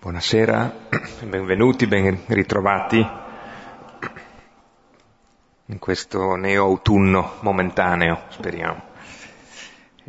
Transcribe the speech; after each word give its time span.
Buonasera, 0.00 0.86
benvenuti, 1.24 1.88
ben 1.88 2.22
ritrovati 2.28 3.04
in 5.66 5.78
questo 5.80 6.36
neo-autunno 6.36 7.38
momentaneo, 7.40 8.22
speriamo. 8.28 8.80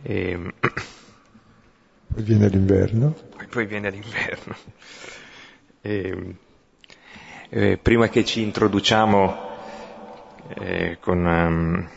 E... 0.03 0.53
Poi 2.13 2.23
viene 2.23 2.49
l'inverno. 2.49 3.15
Poi, 3.35 3.47
poi 3.47 3.65
viene 3.65 3.89
l'inverno. 3.89 4.55
E... 5.81 6.35
E 7.49 7.77
prima 7.77 8.09
che 8.09 8.23
ci 8.23 8.43
introduciamo 8.43 9.49
eh, 10.49 10.97
con 10.99 11.25
um, 11.25 11.89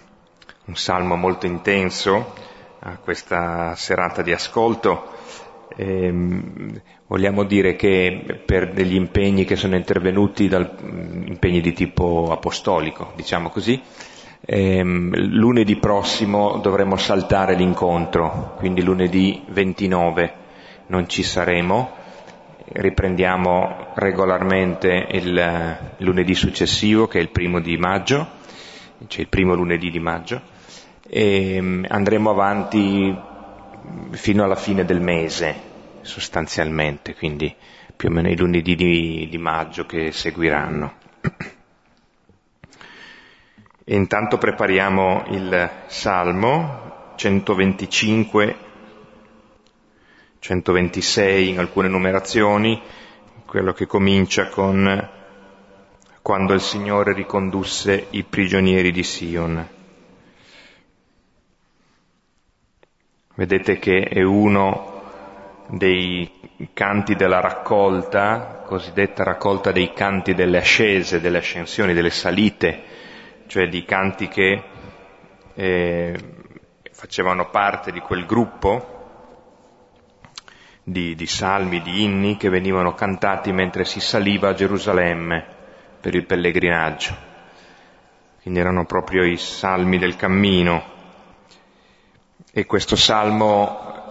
un 0.64 0.76
salmo 0.76 1.14
molto 1.16 1.44
intenso 1.44 2.34
a 2.78 2.96
questa 2.96 3.76
serata 3.76 4.22
di 4.22 4.32
ascolto, 4.32 5.12
ehm, 5.82 6.80
vogliamo 7.08 7.44
dire 7.44 7.76
che 7.76 8.42
per 8.44 8.72
degli 8.72 8.94
impegni 8.94 9.44
che 9.44 9.56
sono 9.56 9.76
intervenuti, 9.76 10.48
dal, 10.48 10.70
impegni 11.26 11.60
di 11.60 11.72
tipo 11.72 12.30
apostolico, 12.30 13.12
diciamo 13.16 13.48
così, 13.48 13.80
ehm, 14.40 15.14
lunedì 15.16 15.76
prossimo 15.76 16.58
dovremo 16.58 16.96
saltare 16.96 17.54
l'incontro, 17.54 18.54
quindi 18.56 18.82
lunedì 18.82 19.42
29 19.48 20.40
non 20.86 21.08
ci 21.08 21.22
saremo, 21.22 22.00
riprendiamo 22.74 23.88
regolarmente 23.94 25.06
il 25.10 25.78
lunedì 25.98 26.34
successivo, 26.34 27.06
che 27.08 27.18
è 27.18 27.22
il 27.22 27.30
primo 27.30 27.60
di 27.60 27.76
maggio, 27.76 28.40
cioè 29.08 29.22
il 29.22 29.28
primo 29.28 29.54
lunedì 29.54 29.90
di 29.90 29.98
maggio, 29.98 30.40
e 31.08 31.82
andremo 31.88 32.30
avanti 32.30 33.14
fino 34.12 34.44
alla 34.44 34.54
fine 34.54 34.84
del 34.84 35.00
mese, 35.00 35.70
sostanzialmente, 36.02 37.14
quindi 37.14 37.54
più 37.96 38.08
o 38.08 38.12
meno 38.12 38.28
i 38.30 38.36
lunedì 38.36 38.74
di, 38.74 39.28
di 39.30 39.38
maggio 39.38 39.86
che 39.86 40.12
seguiranno. 40.12 41.00
E 43.84 43.96
intanto 43.96 44.38
prepariamo 44.38 45.24
il 45.30 45.70
Salmo 45.86 47.12
125, 47.16 48.56
126 50.38 51.48
in 51.48 51.58
alcune 51.58 51.88
numerazioni, 51.88 52.80
quello 53.44 53.72
che 53.72 53.86
comincia 53.86 54.48
con 54.48 55.10
quando 56.22 56.52
il 56.52 56.60
Signore 56.60 57.12
ricondusse 57.12 58.06
i 58.10 58.22
prigionieri 58.22 58.92
di 58.92 59.02
Sion. 59.02 59.68
Vedete 63.34 63.78
che 63.78 64.02
è 64.04 64.22
uno 64.22 64.91
dei 65.72 66.30
canti 66.74 67.14
della 67.14 67.40
raccolta, 67.40 68.62
cosiddetta 68.66 69.22
raccolta 69.24 69.72
dei 69.72 69.94
canti 69.94 70.34
delle 70.34 70.58
ascese, 70.58 71.20
delle 71.20 71.38
ascensioni, 71.38 71.94
delle 71.94 72.10
salite, 72.10 72.82
cioè 73.46 73.68
di 73.68 73.82
canti 73.84 74.28
che 74.28 74.62
eh, 75.54 76.18
facevano 76.90 77.48
parte 77.48 77.90
di 77.90 78.00
quel 78.00 78.26
gruppo 78.26 79.00
di, 80.84 81.14
di 81.14 81.26
salmi, 81.26 81.80
di 81.80 82.02
inni 82.02 82.36
che 82.36 82.50
venivano 82.50 82.92
cantati 82.92 83.50
mentre 83.50 83.86
si 83.86 84.00
saliva 84.00 84.50
a 84.50 84.54
Gerusalemme 84.54 85.46
per 86.02 86.14
il 86.14 86.26
pellegrinaggio. 86.26 87.30
Quindi 88.42 88.60
erano 88.60 88.84
proprio 88.84 89.24
i 89.24 89.38
salmi 89.38 89.98
del 89.98 90.16
cammino. 90.16 90.90
E 92.52 92.66
questo 92.66 92.96
salmo 92.96 94.01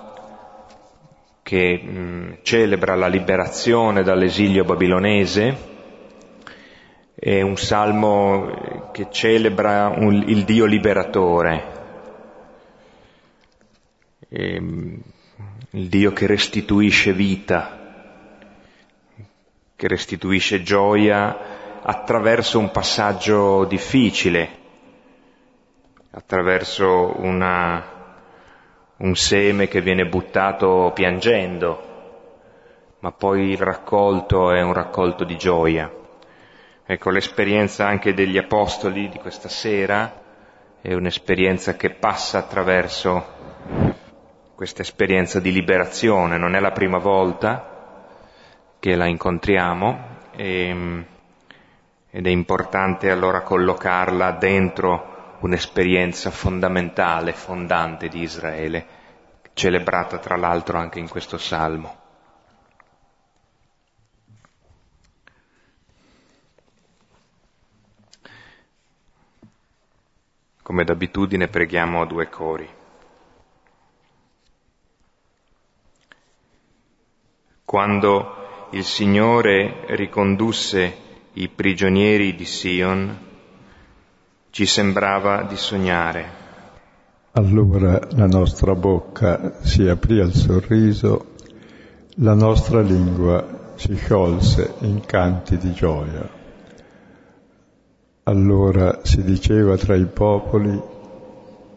che 1.44 1.78
mh, 1.78 2.38
celebra 2.44 2.96
la 2.96 3.08
liberazione 3.08 4.04
dall'esilio 4.04 4.64
babilonese, 4.64 5.70
è 7.16 7.42
un 7.42 7.58
salmo 7.58 8.90
che 8.92 9.08
celebra 9.12 9.94
un, 9.96 10.24
il 10.26 10.44
Dio 10.44 10.66
liberatore, 10.66 11.80
il 14.30 15.04
Dio 15.70 16.14
che 16.14 16.26
restituisce 16.26 17.14
vita, 17.14 17.80
che 19.76 19.88
restituisce 19.88 20.64
gioia 20.64 21.82
attraverso 21.82 22.60
un 22.60 22.72
passaggio 22.72 23.66
difficile, 23.66 24.50
attraverso 26.12 27.16
una 27.20 28.01
un 29.02 29.16
seme 29.16 29.68
che 29.68 29.82
viene 29.82 30.06
buttato 30.06 30.92
piangendo, 30.94 31.90
ma 33.00 33.12
poi 33.12 33.50
il 33.50 33.58
raccolto 33.58 34.52
è 34.52 34.62
un 34.62 34.74
raccolto 34.74 35.24
di 35.24 35.38
gioia. 35.38 35.92
Ecco, 36.86 37.10
l'esperienza 37.10 37.88
anche 37.88 38.14
degli 38.14 38.38
apostoli 38.38 39.10
di 39.10 39.18
questa 39.18 39.50
sera 39.50 40.20
è 40.82 40.94
un'esperienza 40.94 41.76
che 41.76 41.92
passa 41.92 42.40
attraverso 42.40 43.40
questa 44.56 44.84
esperienza 44.84 45.40
di 45.40 45.52
liberazione, 45.52 46.38
non 46.38 46.54
è 46.54 46.60
la 46.60 46.72
prima 46.72 47.00
volta 47.00 48.06
che 48.78 48.96
la 48.96 49.08
incontriamo 49.08 50.00
e, 50.36 51.06
ed 52.12 52.28
è 52.28 52.30
importante 52.30 53.10
allora 53.10 53.42
collocarla 53.42 54.32
dentro 54.34 55.11
un'esperienza 55.42 56.30
fondamentale, 56.32 57.34
fondante 57.34 58.08
di 58.08 58.22
Israele, 58.22 59.00
celebrata 59.54 60.18
tra 60.18 60.36
l'altro 60.38 60.78
anche 60.78 61.00
in 61.00 61.08
questo 61.10 61.38
salmo. 61.38 62.00
Come 70.62 70.84
d'abitudine 70.84 71.48
preghiamo 71.48 72.02
a 72.02 72.06
due 72.06 72.30
cori. 72.30 72.70
Quando 77.66 78.68
il 78.72 78.86
Signore 78.86 79.86
ricondusse 79.96 81.10
i 81.34 81.50
prigionieri 81.50 82.36
di 82.36 82.46
Sion, 82.46 83.31
ci 84.52 84.66
sembrava 84.66 85.44
di 85.44 85.56
sognare. 85.56 86.40
Allora 87.32 88.00
la 88.10 88.28
nostra 88.28 88.76
bocca 88.76 89.64
si 89.64 89.88
aprì 89.88 90.20
al 90.20 90.34
sorriso, 90.34 91.36
la 92.16 92.34
nostra 92.34 92.82
lingua 92.82 93.74
si 93.76 93.96
sciolse 93.96 94.74
in 94.80 95.06
canti 95.06 95.58
di 95.58 95.72
gioia. 95.72 96.30
Allora 98.24 99.00
si 99.04 99.24
diceva 99.24 99.78
tra 99.78 99.96
i 99.96 100.06
popoli, 100.06 100.80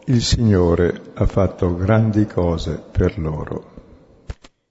il 0.07 0.21
Signore 0.21 1.01
ha 1.13 1.25
fatto 1.25 1.75
grandi 1.75 2.25
cose 2.25 2.83
per 2.91 3.17
loro. 3.17 3.71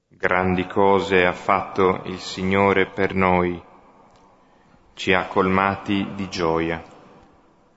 Grandi 0.09 0.66
cose 0.66 1.25
ha 1.25 1.32
fatto 1.32 2.03
il 2.04 2.19
Signore 2.19 2.86
per 2.86 3.15
noi, 3.15 3.60
ci 4.92 5.15
ha 5.15 5.26
colmati 5.26 6.06
di 6.15 6.28
gioia. 6.28 6.92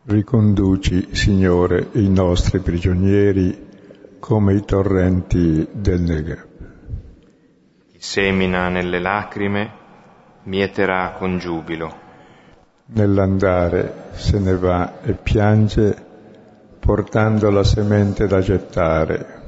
Riconduci, 0.09 1.09
Signore, 1.11 1.89
i 1.95 2.07
nostri 2.07 2.59
prigionieri 2.59 3.67
come 4.19 4.53
i 4.53 4.63
torrenti 4.63 5.67
del 5.69 5.99
Negev. 5.99 6.45
Chi 7.89 7.97
semina 7.99 8.69
nelle 8.69 9.01
lacrime 9.01 9.69
mieterà 10.43 11.13
con 11.17 11.39
giubilo. 11.39 11.93
Nell'andare 12.85 14.11
se 14.13 14.39
ne 14.39 14.55
va 14.55 15.01
e 15.01 15.11
piange 15.11 16.05
portando 16.79 17.49
la 17.49 17.65
semente 17.65 18.27
da 18.27 18.39
gettare, 18.39 19.41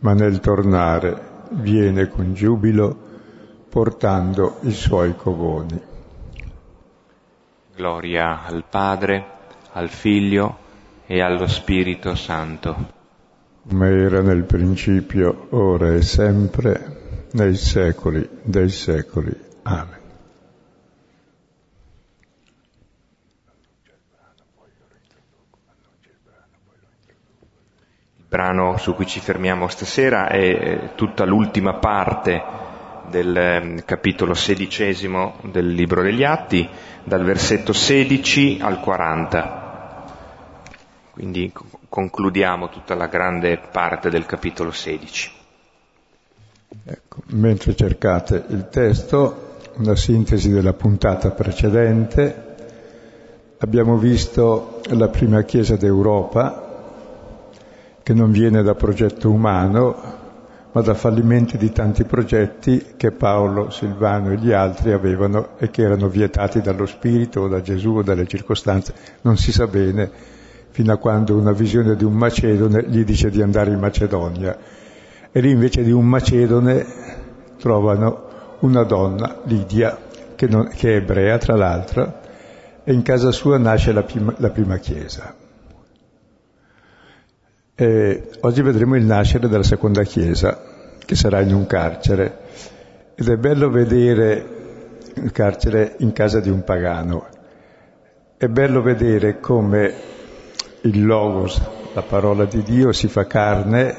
ma 0.00 0.12
nel 0.12 0.40
tornare 0.40 1.46
viene 1.52 2.10
con 2.10 2.34
giubilo 2.34 2.94
portando 3.70 4.58
i 4.64 4.72
suoi 4.72 5.16
covoni. 5.16 5.88
Gloria 7.80 8.44
al 8.44 8.62
Padre, 8.68 9.24
al 9.72 9.88
Figlio 9.88 10.58
e 11.06 11.22
allo 11.22 11.46
Spirito 11.46 12.14
Santo. 12.14 12.76
Come 13.66 13.88
era 13.88 14.20
nel 14.20 14.44
principio, 14.44 15.46
ora 15.52 15.94
e 15.94 16.02
sempre, 16.02 17.28
nei 17.32 17.54
secoli 17.54 18.28
dei 18.42 18.68
secoli. 18.68 19.34
Amen. 19.62 19.98
Il 28.18 28.24
brano 28.28 28.76
su 28.76 28.94
cui 28.94 29.06
ci 29.06 29.20
fermiamo 29.20 29.68
stasera 29.68 30.28
è 30.28 30.90
tutta 30.96 31.24
l'ultima 31.24 31.72
parte 31.78 32.68
del 33.10 33.36
ehm, 33.36 33.84
capitolo 33.84 34.34
sedicesimo 34.34 35.36
del 35.42 35.68
libro 35.68 36.02
degli 36.02 36.24
Atti, 36.24 36.68
dal 37.04 37.24
versetto 37.24 37.72
16 37.72 38.58
al 38.62 38.80
40. 38.80 39.68
Quindi 41.12 41.52
concludiamo 41.88 42.68
tutta 42.70 42.94
la 42.94 43.08
grande 43.08 43.60
parte 43.70 44.08
del 44.08 44.24
capitolo 44.24 44.70
16. 44.70 45.32
Mentre 47.26 47.74
cercate 47.74 48.44
il 48.48 48.68
testo, 48.70 49.58
una 49.74 49.96
sintesi 49.96 50.50
della 50.50 50.72
puntata 50.72 51.30
precedente, 51.30 52.54
abbiamo 53.58 53.96
visto 53.98 54.80
la 54.90 55.08
prima 55.08 55.42
Chiesa 55.42 55.76
d'Europa, 55.76 56.68
che 58.02 58.14
non 58.14 58.30
viene 58.30 58.62
da 58.62 58.74
progetto 58.74 59.30
umano, 59.30 60.19
ma 60.72 60.80
da 60.82 60.94
fallimenti 60.94 61.56
di 61.56 61.72
tanti 61.72 62.04
progetti 62.04 62.92
che 62.96 63.10
Paolo, 63.10 63.70
Silvano 63.70 64.30
e 64.30 64.36
gli 64.36 64.52
altri 64.52 64.92
avevano 64.92 65.58
e 65.58 65.70
che 65.70 65.82
erano 65.82 66.08
vietati 66.08 66.60
dallo 66.60 66.86
Spirito 66.86 67.42
o 67.42 67.48
da 67.48 67.60
Gesù 67.60 67.96
o 67.96 68.02
dalle 68.02 68.26
circostanze, 68.26 68.94
non 69.22 69.36
si 69.36 69.50
sa 69.50 69.66
bene, 69.66 70.10
fino 70.70 70.92
a 70.92 70.96
quando 70.98 71.36
una 71.36 71.52
visione 71.52 71.96
di 71.96 72.04
un 72.04 72.14
macedone 72.14 72.84
gli 72.86 73.04
dice 73.04 73.30
di 73.30 73.42
andare 73.42 73.72
in 73.72 73.80
Macedonia. 73.80 74.56
E 75.32 75.40
lì 75.40 75.50
invece 75.50 75.82
di 75.82 75.90
un 75.90 76.06
macedone 76.06 76.86
trovano 77.58 78.28
una 78.60 78.84
donna, 78.84 79.40
Lidia, 79.44 79.98
che, 80.36 80.46
non, 80.46 80.68
che 80.68 80.92
è 80.92 80.96
ebrea 80.96 81.38
tra 81.38 81.56
l'altro, 81.56 82.18
e 82.84 82.92
in 82.92 83.02
casa 83.02 83.32
sua 83.32 83.58
nasce 83.58 83.92
la 83.92 84.02
prima, 84.02 84.32
la 84.38 84.50
prima 84.50 84.76
chiesa. 84.78 85.34
E 87.80 88.28
oggi 88.40 88.60
vedremo 88.60 88.94
il 88.94 89.06
nascere 89.06 89.48
della 89.48 89.62
seconda 89.62 90.02
chiesa, 90.02 90.60
che 91.02 91.14
sarà 91.14 91.40
in 91.40 91.54
un 91.54 91.64
carcere. 91.64 92.40
Ed 93.14 93.26
è 93.26 93.38
bello 93.38 93.70
vedere 93.70 94.46
il 95.14 95.32
carcere 95.32 95.94
in 96.00 96.12
casa 96.12 96.40
di 96.40 96.50
un 96.50 96.62
pagano. 96.62 97.26
È 98.36 98.48
bello 98.48 98.82
vedere 98.82 99.40
come 99.40 99.94
il 100.82 101.06
Logos, 101.06 101.58
la 101.94 102.02
parola 102.02 102.44
di 102.44 102.62
Dio, 102.62 102.92
si 102.92 103.08
fa 103.08 103.26
carne 103.26 103.96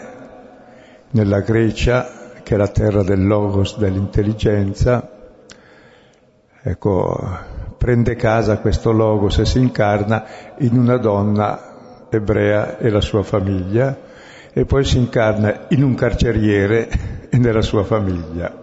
nella 1.09 1.39
Grecia, 1.39 2.33
che 2.43 2.53
è 2.53 2.57
la 2.57 2.67
terra 2.67 3.01
del 3.01 3.25
Logos, 3.25 3.79
dell'intelligenza. 3.79 5.09
Ecco, 6.61 7.19
prende 7.79 8.15
casa 8.15 8.59
questo 8.59 8.91
Logos 8.91 9.39
e 9.39 9.45
si 9.45 9.57
incarna 9.57 10.23
in 10.59 10.77
una 10.77 10.97
donna 10.97 11.70
ebrea 12.17 12.77
e 12.77 12.89
la 12.89 13.01
sua 13.01 13.23
famiglia 13.23 13.97
e 14.53 14.65
poi 14.65 14.83
si 14.83 14.97
incarna 14.97 15.67
in 15.69 15.83
un 15.83 15.95
carceriere 15.95 16.89
e 17.29 17.37
nella 17.37 17.61
sua 17.61 17.83
famiglia. 17.83 18.59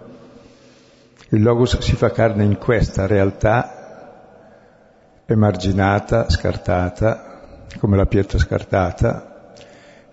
Il 1.31 1.43
Logos 1.43 1.79
si 1.79 1.95
fa 1.95 2.11
carne 2.11 2.45
in 2.45 2.57
questa 2.59 3.07
realtà 3.07 3.79
emarginata, 5.27 6.31
scartata, 6.31 7.67
come 7.79 7.97
la 7.97 8.07
pietra 8.07 8.39
scartata, 8.39 9.53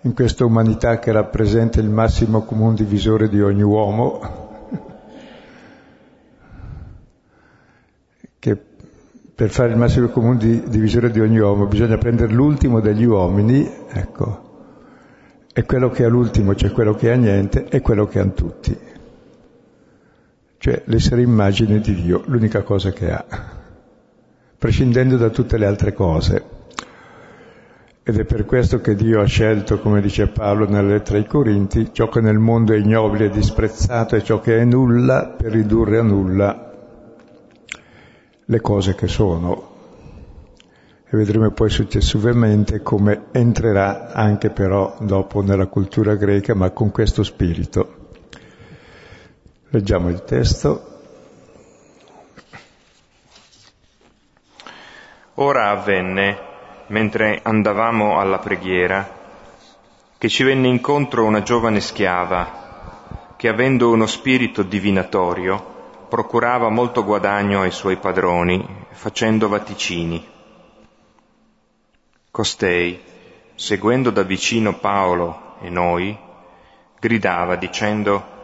in 0.02 0.14
questa 0.14 0.44
umanità 0.44 0.98
che 0.98 1.10
rappresenta 1.10 1.80
il 1.80 1.88
massimo 1.88 2.42
comune 2.42 2.76
divisore 2.76 3.28
di 3.28 3.40
ogni 3.40 3.62
uomo, 3.62 4.44
che 8.38 8.62
per 9.36 9.50
fare 9.50 9.68
il 9.68 9.76
massimo 9.76 10.08
comune 10.08 10.38
di 10.38 10.62
divisore 10.66 11.10
di 11.10 11.20
ogni 11.20 11.38
uomo 11.38 11.66
bisogna 11.66 11.98
prendere 11.98 12.32
l'ultimo 12.32 12.80
degli 12.80 13.04
uomini, 13.04 13.70
ecco, 13.92 14.44
e 15.52 15.62
quello 15.64 15.90
che 15.90 16.04
ha 16.04 16.08
l'ultimo, 16.08 16.54
cioè 16.54 16.72
quello 16.72 16.94
che 16.94 17.12
ha 17.12 17.16
niente, 17.16 17.66
e 17.68 17.82
quello 17.82 18.06
che 18.06 18.18
hanno 18.18 18.32
tutti. 18.32 18.74
Cioè 20.56 20.82
l'essere 20.86 21.20
immagine 21.20 21.80
di 21.80 21.94
Dio, 21.94 22.22
l'unica 22.28 22.62
cosa 22.62 22.92
che 22.92 23.12
ha, 23.12 23.26
prescindendo 24.56 25.18
da 25.18 25.28
tutte 25.28 25.58
le 25.58 25.66
altre 25.66 25.92
cose. 25.92 26.44
Ed 28.04 28.18
è 28.18 28.24
per 28.24 28.46
questo 28.46 28.80
che 28.80 28.94
Dio 28.94 29.20
ha 29.20 29.26
scelto, 29.26 29.80
come 29.80 30.00
dice 30.00 30.28
Paolo 30.28 30.66
nella 30.66 30.94
lettera 30.94 31.18
ai 31.18 31.26
Corinti, 31.26 31.90
ciò 31.92 32.08
che 32.08 32.22
nel 32.22 32.38
mondo 32.38 32.72
è 32.72 32.78
ignobile 32.78 33.26
e 33.26 33.30
disprezzato 33.30 34.16
e 34.16 34.22
ciò 34.22 34.40
che 34.40 34.56
è 34.56 34.64
nulla 34.64 35.34
per 35.36 35.52
ridurre 35.52 35.98
a 35.98 36.02
nulla 36.02 36.66
le 38.46 38.60
cose 38.60 38.94
che 38.94 39.06
sono. 39.06 39.74
E 41.08 41.16
vedremo 41.16 41.50
poi 41.50 41.70
successivamente 41.70 42.82
come 42.82 43.26
entrerà 43.32 44.12
anche 44.12 44.50
però 44.50 44.96
dopo 45.00 45.40
nella 45.40 45.66
cultura 45.66 46.14
greca, 46.16 46.54
ma 46.54 46.70
con 46.70 46.90
questo 46.90 47.22
spirito. 47.22 48.08
Leggiamo 49.70 50.08
il 50.08 50.24
testo. 50.24 50.94
Ora 55.34 55.70
avvenne, 55.70 56.38
mentre 56.88 57.40
andavamo 57.42 58.18
alla 58.18 58.38
preghiera, 58.38 59.08
che 60.18 60.28
ci 60.28 60.44
venne 60.44 60.68
incontro 60.68 61.24
una 61.24 61.42
giovane 61.42 61.80
schiava 61.80 62.64
che 63.36 63.48
avendo 63.48 63.90
uno 63.90 64.06
spirito 64.06 64.62
divinatorio 64.62 65.74
procurava 66.08 66.68
molto 66.68 67.04
guadagno 67.04 67.62
ai 67.62 67.70
suoi 67.70 67.96
padroni, 67.96 68.64
facendo 68.90 69.48
vaticini. 69.48 70.26
Costei, 72.30 73.02
seguendo 73.54 74.10
da 74.10 74.22
vicino 74.22 74.78
Paolo 74.78 75.56
e 75.60 75.70
noi, 75.70 76.16
gridava 77.00 77.56
dicendo, 77.56 78.34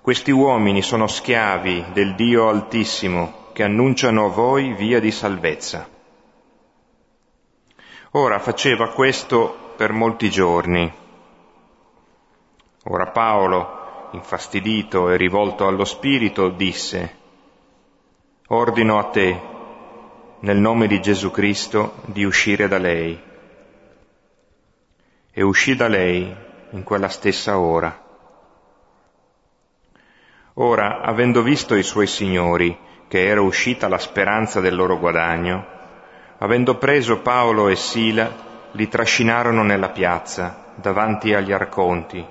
questi 0.00 0.30
uomini 0.30 0.82
sono 0.82 1.06
schiavi 1.06 1.86
del 1.92 2.14
Dio 2.14 2.48
Altissimo 2.48 3.48
che 3.52 3.62
annunciano 3.62 4.26
a 4.26 4.30
voi 4.30 4.72
via 4.72 5.00
di 5.00 5.10
salvezza. 5.10 5.88
Ora 8.12 8.38
faceva 8.38 8.88
questo 8.88 9.74
per 9.76 9.92
molti 9.92 10.30
giorni. 10.30 10.92
Ora 12.84 13.06
Paolo, 13.08 13.79
infastidito 14.12 15.10
e 15.10 15.16
rivolto 15.16 15.66
allo 15.66 15.84
Spirito, 15.84 16.48
disse, 16.48 17.18
Ordino 18.48 18.98
a 18.98 19.04
te, 19.04 19.40
nel 20.40 20.58
nome 20.58 20.86
di 20.86 21.00
Gesù 21.00 21.30
Cristo, 21.30 21.94
di 22.06 22.24
uscire 22.24 22.66
da 22.66 22.78
lei. 22.78 23.20
E 25.32 25.42
uscì 25.42 25.76
da 25.76 25.86
lei 25.86 26.34
in 26.70 26.82
quella 26.82 27.08
stessa 27.08 27.58
ora. 27.58 28.08
Ora, 30.54 31.00
avendo 31.00 31.42
visto 31.42 31.74
i 31.76 31.82
suoi 31.82 32.06
signori, 32.06 32.76
che 33.06 33.24
era 33.26 33.40
uscita 33.40 33.88
la 33.88 33.98
speranza 33.98 34.60
del 34.60 34.74
loro 34.74 34.98
guadagno, 34.98 35.66
avendo 36.38 36.76
preso 36.76 37.20
Paolo 37.20 37.68
e 37.68 37.76
Sila, 37.76 38.48
li 38.72 38.88
trascinarono 38.88 39.62
nella 39.62 39.90
piazza, 39.90 40.72
davanti 40.74 41.34
agli 41.34 41.52
arconti, 41.52 42.24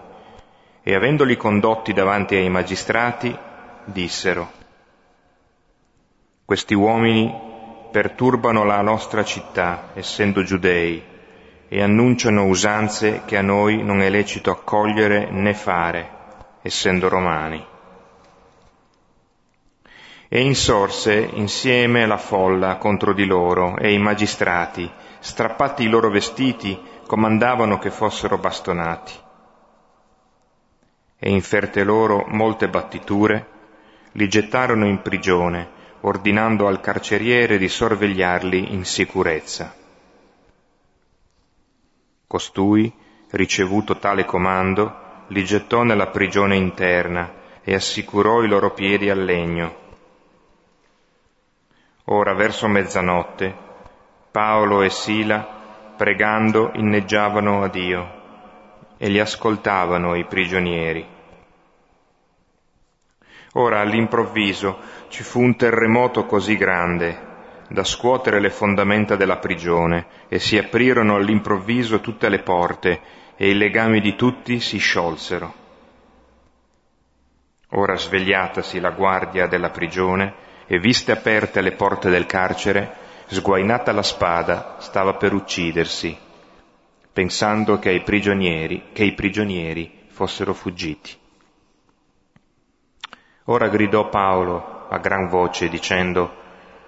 e 0.89 0.95
avendoli 0.95 1.37
condotti 1.37 1.93
davanti 1.93 2.33
ai 2.33 2.49
magistrati, 2.49 3.37
dissero, 3.83 4.51
questi 6.43 6.73
uomini 6.73 7.31
perturbano 7.91 8.63
la 8.63 8.81
nostra 8.81 9.23
città, 9.23 9.91
essendo 9.93 10.41
giudei, 10.41 10.99
e 11.67 11.83
annunciano 11.83 12.45
usanze 12.45 13.21
che 13.25 13.37
a 13.37 13.43
noi 13.43 13.83
non 13.83 14.01
è 14.01 14.09
lecito 14.09 14.49
accogliere 14.49 15.29
né 15.29 15.53
fare, 15.53 16.09
essendo 16.63 17.07
romani. 17.07 17.63
E 20.27 20.41
insorse 20.41 21.13
insieme 21.33 22.07
la 22.07 22.17
folla 22.17 22.77
contro 22.77 23.13
di 23.13 23.27
loro 23.27 23.77
e 23.77 23.93
i 23.93 23.99
magistrati, 23.99 24.89
strappati 25.19 25.83
i 25.83 25.87
loro 25.87 26.09
vestiti, 26.09 26.81
comandavano 27.05 27.77
che 27.77 27.91
fossero 27.91 28.39
bastonati 28.39 29.27
e 31.19 31.29
inferte 31.29 31.83
loro 31.83 32.25
molte 32.27 32.69
battiture, 32.69 33.57
li 34.13 34.29
gettarono 34.29 34.87
in 34.87 35.01
prigione, 35.01 35.77
ordinando 36.01 36.65
al 36.65 36.79
carceriere 36.79 37.57
di 37.57 37.67
sorvegliarli 37.67 38.73
in 38.73 38.85
sicurezza. 38.85 39.75
Costui, 42.25 42.91
ricevuto 43.31 43.97
tale 43.97 44.23
comando, 44.23 45.07
li 45.27 45.43
gettò 45.43 45.83
nella 45.83 46.07
prigione 46.07 46.55
interna 46.55 47.33
e 47.63 47.75
assicurò 47.75 48.41
i 48.41 48.47
loro 48.47 48.71
piedi 48.71 49.09
al 49.09 49.23
legno. 49.23 49.87
Ora, 52.05 52.33
verso 52.33 52.67
mezzanotte, 52.67 53.53
Paolo 54.31 54.81
e 54.83 54.89
Sila, 54.89 55.93
pregando, 55.97 56.71
inneggiavano 56.75 57.63
a 57.63 57.67
Dio 57.67 58.18
e 59.01 59.07
li 59.07 59.19
ascoltavano 59.19 60.13
i 60.15 60.25
prigionieri. 60.25 61.07
Ora 63.53 63.79
all'improvviso 63.79 64.77
ci 65.07 65.23
fu 65.23 65.39
un 65.39 65.55
terremoto 65.55 66.25
così 66.25 66.57
grande 66.57 67.27
da 67.69 67.83
scuotere 67.83 68.41
le 68.41 68.49
fondamenta 68.49 69.15
della 69.15 69.37
prigione 69.37 70.05
e 70.27 70.37
si 70.37 70.57
aprirono 70.57 71.15
all'improvviso 71.15 72.01
tutte 72.01 72.27
le 72.27 72.39
porte 72.39 73.01
e 73.37 73.49
i 73.49 73.55
legami 73.55 74.01
di 74.01 74.15
tutti 74.15 74.59
si 74.59 74.79
sciolsero. 74.79 75.53
Ora 77.69 77.95
svegliatasi 77.95 78.79
la 78.79 78.89
guardia 78.89 79.47
della 79.47 79.69
prigione 79.69 80.33
e 80.67 80.77
viste 80.79 81.11
aperte 81.11 81.61
le 81.61 81.71
porte 81.71 82.09
del 82.09 82.25
carcere, 82.25 82.91
sguainata 83.27 83.91
la 83.93 84.03
spada, 84.03 84.75
stava 84.79 85.13
per 85.13 85.33
uccidersi 85.33 86.27
pensando 87.19 87.79
che, 87.79 88.01
che 88.01 89.03
i 89.03 89.13
prigionieri 89.13 90.05
fossero 90.07 90.53
fuggiti. 90.53 91.17
Ora 93.45 93.67
gridò 93.67 94.07
Paolo 94.07 94.87
a 94.87 94.97
gran 94.99 95.27
voce 95.27 95.67
dicendo, 95.67 96.33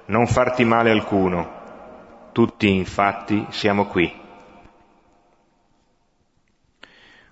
non 0.05 0.27
farti 0.27 0.63
male 0.63 0.89
alcuno, 0.89 2.29
tutti 2.31 2.73
infatti 2.73 3.45
siamo 3.49 3.87
qui. 3.87 4.09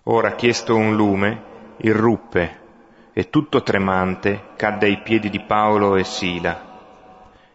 Ora 0.04 0.36
chiesto 0.36 0.76
un 0.76 0.94
lume, 0.94 1.44
irruppe 1.78 2.60
e 3.14 3.30
tutto 3.30 3.64
tremante 3.64 4.50
cadde 4.58 4.88
ai 4.88 5.00
piedi 5.04 5.30
di 5.30 5.40
Paolo 5.40 5.96
e 5.96 6.04
Sila 6.04 6.82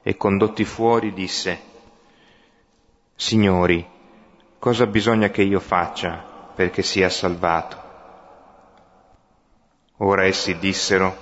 e 0.02 0.16
condotti 0.16 0.64
fuori 0.64 1.12
disse, 1.12 1.60
Signori, 3.14 3.92
cosa 4.64 4.87
bisogna 4.87 5.28
che 5.28 5.42
io 5.42 5.61
faccia 5.61 6.25
perché 6.54 6.80
sia 6.80 7.11
salvato? 7.11 7.76
Ora 9.99 10.25
essi 10.25 10.56
dissero, 10.56 11.14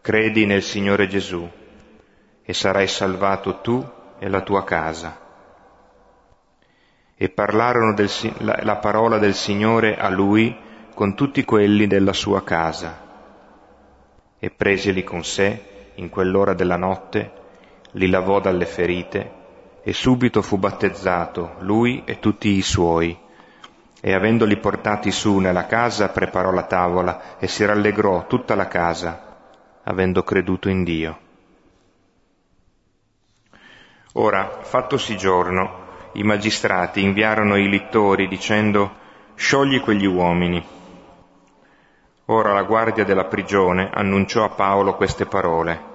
credi 0.00 0.46
nel 0.46 0.62
Signore 0.62 1.08
Gesù 1.08 1.50
e 2.40 2.54
sarai 2.54 2.86
salvato 2.86 3.60
tu 3.60 3.84
e 4.20 4.28
la 4.28 4.42
tua 4.42 4.62
casa. 4.62 5.18
E 7.16 7.28
parlarono 7.28 7.92
del, 7.94 8.08
la, 8.38 8.60
la 8.62 8.76
parola 8.76 9.18
del 9.18 9.34
Signore 9.34 9.96
a 9.96 10.08
lui 10.08 10.56
con 10.94 11.16
tutti 11.16 11.44
quelli 11.44 11.88
della 11.88 12.12
sua 12.12 12.44
casa. 12.44 13.04
E 14.38 14.50
presili 14.50 15.02
con 15.02 15.24
sé 15.24 15.90
in 15.96 16.08
quell'ora 16.08 16.54
della 16.54 16.76
notte, 16.76 17.32
li 17.94 18.08
lavò 18.08 18.38
dalle 18.38 18.64
ferite 18.64 19.37
e 19.88 19.94
subito 19.94 20.42
fu 20.42 20.58
battezzato 20.58 21.54
lui 21.60 22.02
e 22.04 22.18
tutti 22.18 22.50
i 22.50 22.60
suoi. 22.60 23.18
E 23.98 24.12
avendoli 24.12 24.58
portati 24.58 25.10
su 25.10 25.38
nella 25.38 25.64
casa 25.64 26.10
preparò 26.10 26.50
la 26.50 26.64
tavola 26.64 27.38
e 27.38 27.48
si 27.48 27.64
rallegrò 27.64 28.26
tutta 28.26 28.54
la 28.54 28.68
casa, 28.68 29.38
avendo 29.84 30.22
creduto 30.24 30.68
in 30.68 30.84
Dio. 30.84 31.18
Ora, 34.12 34.58
fattosi 34.60 35.16
giorno, 35.16 35.86
i 36.12 36.22
magistrati 36.22 37.02
inviarono 37.02 37.56
i 37.56 37.70
littori 37.70 38.28
dicendo 38.28 38.94
sciogli 39.36 39.80
quegli 39.80 40.04
uomini. 40.04 40.62
Ora 42.26 42.52
la 42.52 42.62
guardia 42.62 43.06
della 43.06 43.24
prigione 43.24 43.88
annunciò 43.90 44.44
a 44.44 44.50
Paolo 44.50 44.96
queste 44.96 45.24
parole. 45.24 45.87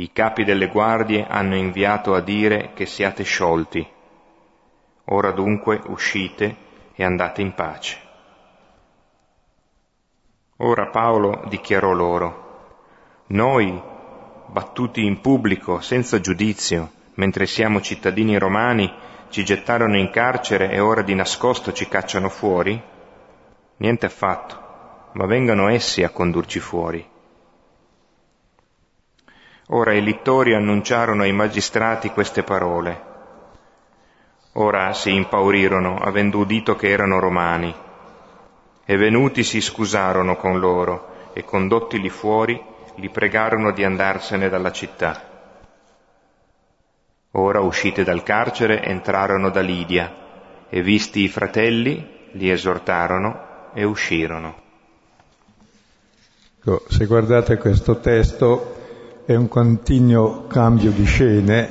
I 0.00 0.12
capi 0.14 0.44
delle 0.44 0.68
guardie 0.68 1.26
hanno 1.28 1.56
inviato 1.56 2.14
a 2.14 2.22
dire 2.22 2.70
che 2.72 2.86
siate 2.86 3.22
sciolti. 3.22 3.86
Ora 5.04 5.30
dunque 5.32 5.78
uscite 5.88 6.56
e 6.94 7.04
andate 7.04 7.42
in 7.42 7.52
pace. 7.52 7.98
Ora 10.56 10.86
Paolo 10.86 11.44
dichiarò 11.48 11.92
loro, 11.92 13.26
noi, 13.26 13.78
battuti 14.46 15.04
in 15.04 15.20
pubblico, 15.20 15.80
senza 15.80 16.18
giudizio, 16.18 16.92
mentre 17.16 17.44
siamo 17.44 17.82
cittadini 17.82 18.38
romani, 18.38 18.90
ci 19.28 19.44
gettarono 19.44 19.98
in 19.98 20.08
carcere 20.08 20.70
e 20.70 20.80
ora 20.80 21.02
di 21.02 21.14
nascosto 21.14 21.74
ci 21.74 21.86
cacciano 21.86 22.30
fuori? 22.30 22.82
Niente 23.76 24.06
affatto, 24.06 25.10
ma 25.12 25.26
vengano 25.26 25.68
essi 25.68 26.02
a 26.02 26.08
condurci 26.08 26.58
fuori. 26.58 27.06
Ora 29.72 29.92
i 29.92 30.02
littori 30.02 30.54
annunciarono 30.54 31.22
ai 31.22 31.32
magistrati 31.32 32.10
queste 32.10 32.42
parole. 32.42 33.08
Ora 34.54 34.92
si 34.92 35.14
impaurirono, 35.14 35.96
avendo 35.96 36.38
udito 36.38 36.74
che 36.74 36.88
erano 36.88 37.20
romani, 37.20 37.72
e 38.84 38.96
venuti 38.96 39.44
si 39.44 39.60
scusarono 39.60 40.34
con 40.34 40.58
loro, 40.58 41.30
e 41.34 41.44
condottili 41.44 42.08
fuori, 42.08 42.60
li 42.96 43.10
pregarono 43.10 43.70
di 43.70 43.84
andarsene 43.84 44.48
dalla 44.48 44.72
città. 44.72 45.28
Ora 47.32 47.60
uscite 47.60 48.02
dal 48.02 48.24
carcere 48.24 48.82
entrarono 48.82 49.50
da 49.50 49.60
Lidia, 49.60 50.12
e 50.68 50.82
visti 50.82 51.22
i 51.22 51.28
fratelli, 51.28 52.28
li 52.32 52.50
esortarono 52.50 53.70
e 53.72 53.84
uscirono. 53.84 54.54
Ecco, 56.58 56.82
se 56.88 57.06
guardate 57.06 57.56
questo 57.56 58.00
testo 58.00 58.78
è 59.30 59.36
un 59.36 59.46
continuo 59.46 60.48
cambio 60.48 60.90
di 60.90 61.04
scene 61.04 61.68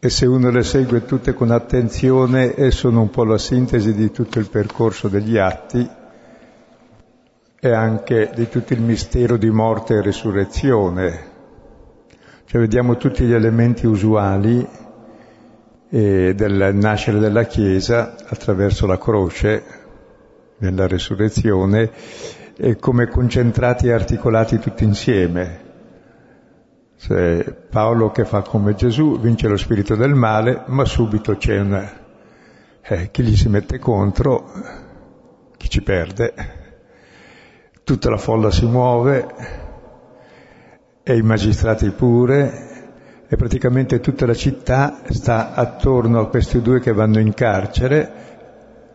e 0.00 0.10
se 0.10 0.26
uno 0.26 0.50
le 0.50 0.64
segue 0.64 1.04
tutte 1.04 1.34
con 1.34 1.52
attenzione 1.52 2.56
e 2.56 2.72
sono 2.72 3.02
un 3.02 3.10
po' 3.10 3.22
la 3.22 3.38
sintesi 3.38 3.94
di 3.94 4.10
tutto 4.10 4.40
il 4.40 4.48
percorso 4.48 5.06
degli 5.06 5.36
atti 5.36 5.88
e 7.60 7.72
anche 7.72 8.32
di 8.34 8.48
tutto 8.48 8.72
il 8.72 8.80
mistero 8.80 9.36
di 9.36 9.50
morte 9.50 9.94
e 9.94 10.02
risurrezione. 10.02 11.28
Cioè 12.46 12.60
vediamo 12.60 12.96
tutti 12.96 13.22
gli 13.22 13.32
elementi 13.32 13.86
usuali 13.86 14.66
eh, 15.90 16.34
del 16.34 16.74
nascere 16.74 17.20
della 17.20 17.44
Chiesa 17.44 18.16
attraverso 18.26 18.84
la 18.84 18.98
croce, 18.98 19.62
nella 20.56 20.88
risurrezione, 20.88 21.88
e 22.56 22.76
come 22.76 23.08
concentrati 23.08 23.86
e 23.86 23.92
articolati 23.92 24.58
tutti 24.58 24.84
insieme. 24.84 25.68
Cioè, 26.96 27.44
Paolo 27.70 28.10
che 28.10 28.24
fa 28.24 28.42
come 28.42 28.74
Gesù, 28.74 29.18
vince 29.18 29.48
lo 29.48 29.56
spirito 29.56 29.96
del 29.96 30.14
male, 30.14 30.64
ma 30.66 30.84
subito 30.84 31.36
c'è 31.36 31.58
una, 31.58 31.90
eh, 32.82 33.10
chi 33.10 33.22
gli 33.22 33.36
si 33.36 33.48
mette 33.48 33.78
contro, 33.78 34.50
chi 35.56 35.68
ci 35.70 35.82
perde, 35.82 36.34
tutta 37.84 38.10
la 38.10 38.18
folla 38.18 38.50
si 38.50 38.66
muove, 38.66 39.26
e 41.02 41.16
i 41.16 41.22
magistrati 41.22 41.90
pure, 41.90 42.68
e 43.26 43.36
praticamente 43.36 44.00
tutta 44.00 44.26
la 44.26 44.34
città 44.34 45.02
sta 45.08 45.54
attorno 45.54 46.20
a 46.20 46.28
questi 46.28 46.60
due 46.60 46.80
che 46.80 46.92
vanno 46.92 47.18
in 47.20 47.32
carcere 47.32 48.29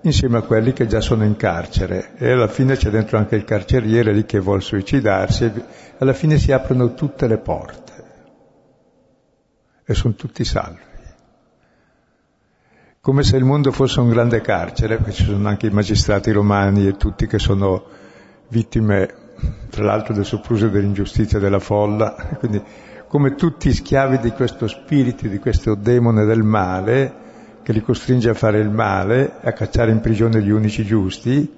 insieme 0.07 0.37
a 0.37 0.41
quelli 0.41 0.73
che 0.73 0.87
già 0.87 1.01
sono 1.01 1.23
in 1.23 1.35
carcere. 1.35 2.11
E 2.17 2.31
alla 2.31 2.47
fine 2.47 2.75
c'è 2.75 2.89
dentro 2.89 3.17
anche 3.17 3.35
il 3.35 3.43
carceriere 3.43 4.13
lì 4.13 4.25
che 4.25 4.39
vuole 4.39 4.61
suicidarsi, 4.61 5.51
alla 5.97 6.13
fine 6.13 6.37
si 6.37 6.51
aprono 6.51 6.93
tutte 6.93 7.27
le 7.27 7.37
porte. 7.37 7.93
E 9.83 9.93
sono 9.93 10.13
tutti 10.13 10.43
salvi. 10.43 10.93
Come 13.01 13.23
se 13.23 13.37
il 13.37 13.43
mondo 13.43 13.71
fosse 13.71 13.99
un 13.99 14.09
grande 14.09 14.41
carcere, 14.41 14.97
perché 14.97 15.11
ci 15.11 15.25
sono 15.25 15.47
anche 15.47 15.67
i 15.67 15.71
magistrati 15.71 16.31
romani 16.31 16.87
e 16.87 16.97
tutti 16.97 17.27
che 17.27 17.37
sono 17.37 17.83
vittime, 18.47 19.13
tra 19.69 19.83
l'altro, 19.83 20.13
del 20.13 20.25
sopruso 20.25 20.69
dell'ingiustizia 20.69 21.37
della 21.37 21.59
folla, 21.59 22.15
quindi 22.39 22.61
come 23.07 23.35
tutti 23.35 23.71
schiavi 23.71 24.19
di 24.19 24.31
questo 24.31 24.67
spirito, 24.67 25.27
di 25.27 25.37
questo 25.37 25.75
demone 25.75 26.25
del 26.25 26.41
male, 26.41 27.24
che 27.65 27.73
li 27.73 27.81
costringe 27.81 28.29
a 28.29 28.35
fare 28.35 28.59
il 28.59 28.69
male, 28.69 29.39
a 29.41 29.51
cacciare 29.51 29.89
in 29.89 29.99
prigione 29.99 30.39
gli 30.39 30.51
unici 30.51 30.85
giusti, 30.85 31.51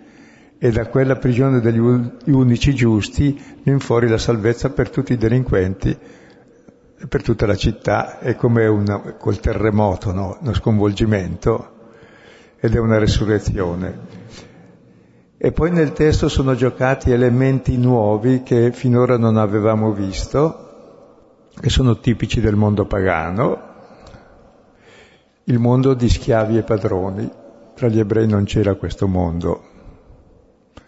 e 0.57 0.71
da 0.71 0.85
quella 0.85 1.17
prigione 1.17 1.59
degli 1.59 1.79
unici 1.79 2.73
giusti 2.73 3.37
viene 3.61 3.79
fuori 3.79 4.07
la 4.07 4.17
salvezza 4.17 4.69
per 4.69 4.89
tutti 4.89 5.11
i 5.11 5.17
delinquenti 5.17 5.89
e 6.97 7.07
per 7.07 7.21
tutta 7.23 7.45
la 7.45 7.57
città, 7.57 8.19
è 8.19 8.37
come 8.37 8.67
una, 8.67 9.15
col 9.19 9.41
terremoto, 9.41 10.13
no? 10.13 10.37
uno 10.39 10.53
sconvolgimento, 10.53 11.71
ed 12.57 12.73
è 12.73 12.79
una 12.79 12.99
resurrezione. 12.99 13.99
E 15.37 15.51
poi 15.51 15.71
nel 15.71 15.91
testo 15.91 16.29
sono 16.29 16.55
giocati 16.55 17.11
elementi 17.11 17.77
nuovi 17.77 18.43
che 18.43 18.71
finora 18.71 19.17
non 19.17 19.35
avevamo 19.35 19.91
visto, 19.91 21.49
che 21.59 21.69
sono 21.69 21.99
tipici 21.99 22.39
del 22.39 22.55
mondo 22.55 22.85
pagano, 22.85 23.66
il 25.49 25.59
mondo 25.59 25.93
di 25.93 26.09
schiavi 26.09 26.57
e 26.57 26.63
padroni. 26.63 27.29
Tra 27.73 27.87
gli 27.87 27.99
ebrei 27.99 28.27
non 28.27 28.43
c'era 28.43 28.75
questo 28.75 29.07
mondo. 29.07 29.63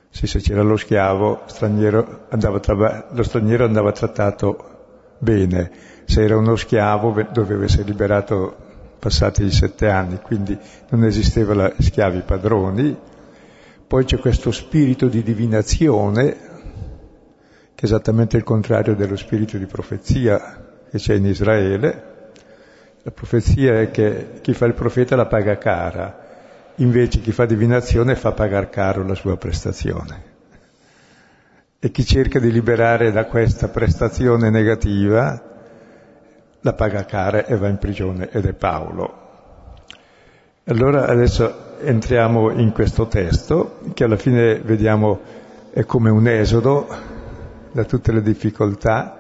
Sì, 0.10 0.28
se 0.28 0.40
c'era 0.40 0.64
lo 0.64 0.76
schiavo, 0.76 1.42
straniero 1.46 2.28
tra... 2.60 3.08
lo 3.12 3.24
straniero 3.24 3.66
andava 3.66 3.92
trattato 3.92 5.16
bene. 5.20 5.72
Se 6.06 6.24
era 6.24 6.36
uno 6.36 6.56
schiavo 6.56 7.16
doveva 7.32 7.64
essere 7.64 7.84
liberato 7.84 8.56
passati 9.00 9.44
i 9.44 9.52
sette 9.52 9.88
anni, 9.88 10.20
quindi 10.22 10.58
non 10.90 11.06
esisteva 11.06 11.54
la 11.54 11.74
schiavi 11.78 12.22
padroni. 12.22 12.98
Poi 13.88 14.04
c'è 14.04 14.18
questo 14.18 14.52
spirito 14.52 15.08
di 15.08 15.24
divinazione, 15.24 16.28
che 17.76 17.82
è 17.82 17.86
esattamente 17.86 18.36
il 18.36 18.44
contrario 18.44 18.96
dello 18.96 19.16
spirito 19.16 19.58
di 19.58 19.66
profezia 19.68 20.84
che 20.90 20.98
c'è 20.98 21.14
in 21.14 21.28
Israele, 21.28 22.09
la 23.10 23.16
profezia 23.16 23.80
è 23.80 23.90
che 23.90 24.40
chi 24.42 24.54
fa 24.54 24.68
il 24.68 24.76
profeta 24.76 25.16
la 25.16 25.26
paga 25.26 25.58
cara, 25.58 26.28
invece 26.76 27.22
chi 27.22 27.32
fa 27.32 27.48
divinazione 27.48 28.16
fa 28.16 28.34
pagare 28.34 28.70
caro 28.70 29.04
la 29.04 29.16
sua 29.16 29.36
prestazione. 29.36 30.24
E 31.80 31.90
chi 31.90 32.06
cerca 32.06 32.40
di 32.40 32.52
liberare 32.52 33.12
da 33.12 33.26
questa 33.26 33.68
prestazione 33.70 34.52
negativa 34.52 35.42
la 36.60 36.74
paga 36.74 37.04
cara 37.06 37.46
e 37.46 37.58
va 37.58 37.68
in 37.68 37.80
prigione 37.80 38.30
ed 38.30 38.46
è 38.46 38.54
Paolo. 38.54 39.28
Allora 40.66 41.08
adesso 41.08 41.80
entriamo 41.80 42.52
in 42.52 42.72
questo 42.72 43.08
testo 43.08 43.80
che 43.96 44.04
alla 44.04 44.18
fine 44.18 44.60
vediamo 44.60 45.20
è 45.72 45.84
come 45.84 46.12
un 46.12 46.28
esodo 46.28 46.88
da 47.72 47.86
tutte 47.86 48.12
le 48.12 48.22
difficoltà 48.22 49.18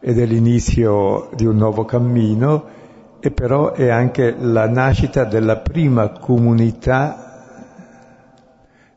ed 0.00 0.18
è 0.18 0.24
l'inizio 0.24 1.30
di 1.34 1.46
un 1.46 1.56
nuovo 1.56 1.84
cammino 1.84 2.77
e 3.20 3.30
però 3.30 3.72
è 3.72 3.88
anche 3.88 4.34
la 4.38 4.68
nascita 4.68 5.24
della 5.24 5.56
prima 5.56 6.10
comunità 6.10 7.28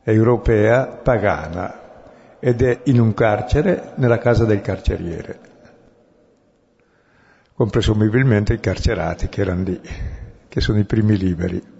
europea 0.04 0.86
pagana 0.86 1.80
ed 2.38 2.62
è 2.62 2.80
in 2.84 3.00
un 3.00 3.14
carcere 3.14 3.92
nella 3.96 4.18
casa 4.18 4.44
del 4.44 4.60
carceriere, 4.60 5.38
con 7.54 7.70
presumibilmente 7.70 8.54
i 8.54 8.60
carcerati 8.60 9.28
che 9.28 9.40
erano 9.40 9.62
lì, 9.64 9.80
che 10.48 10.60
sono 10.60 10.78
i 10.78 10.84
primi 10.84 11.16
liberi. 11.16 11.70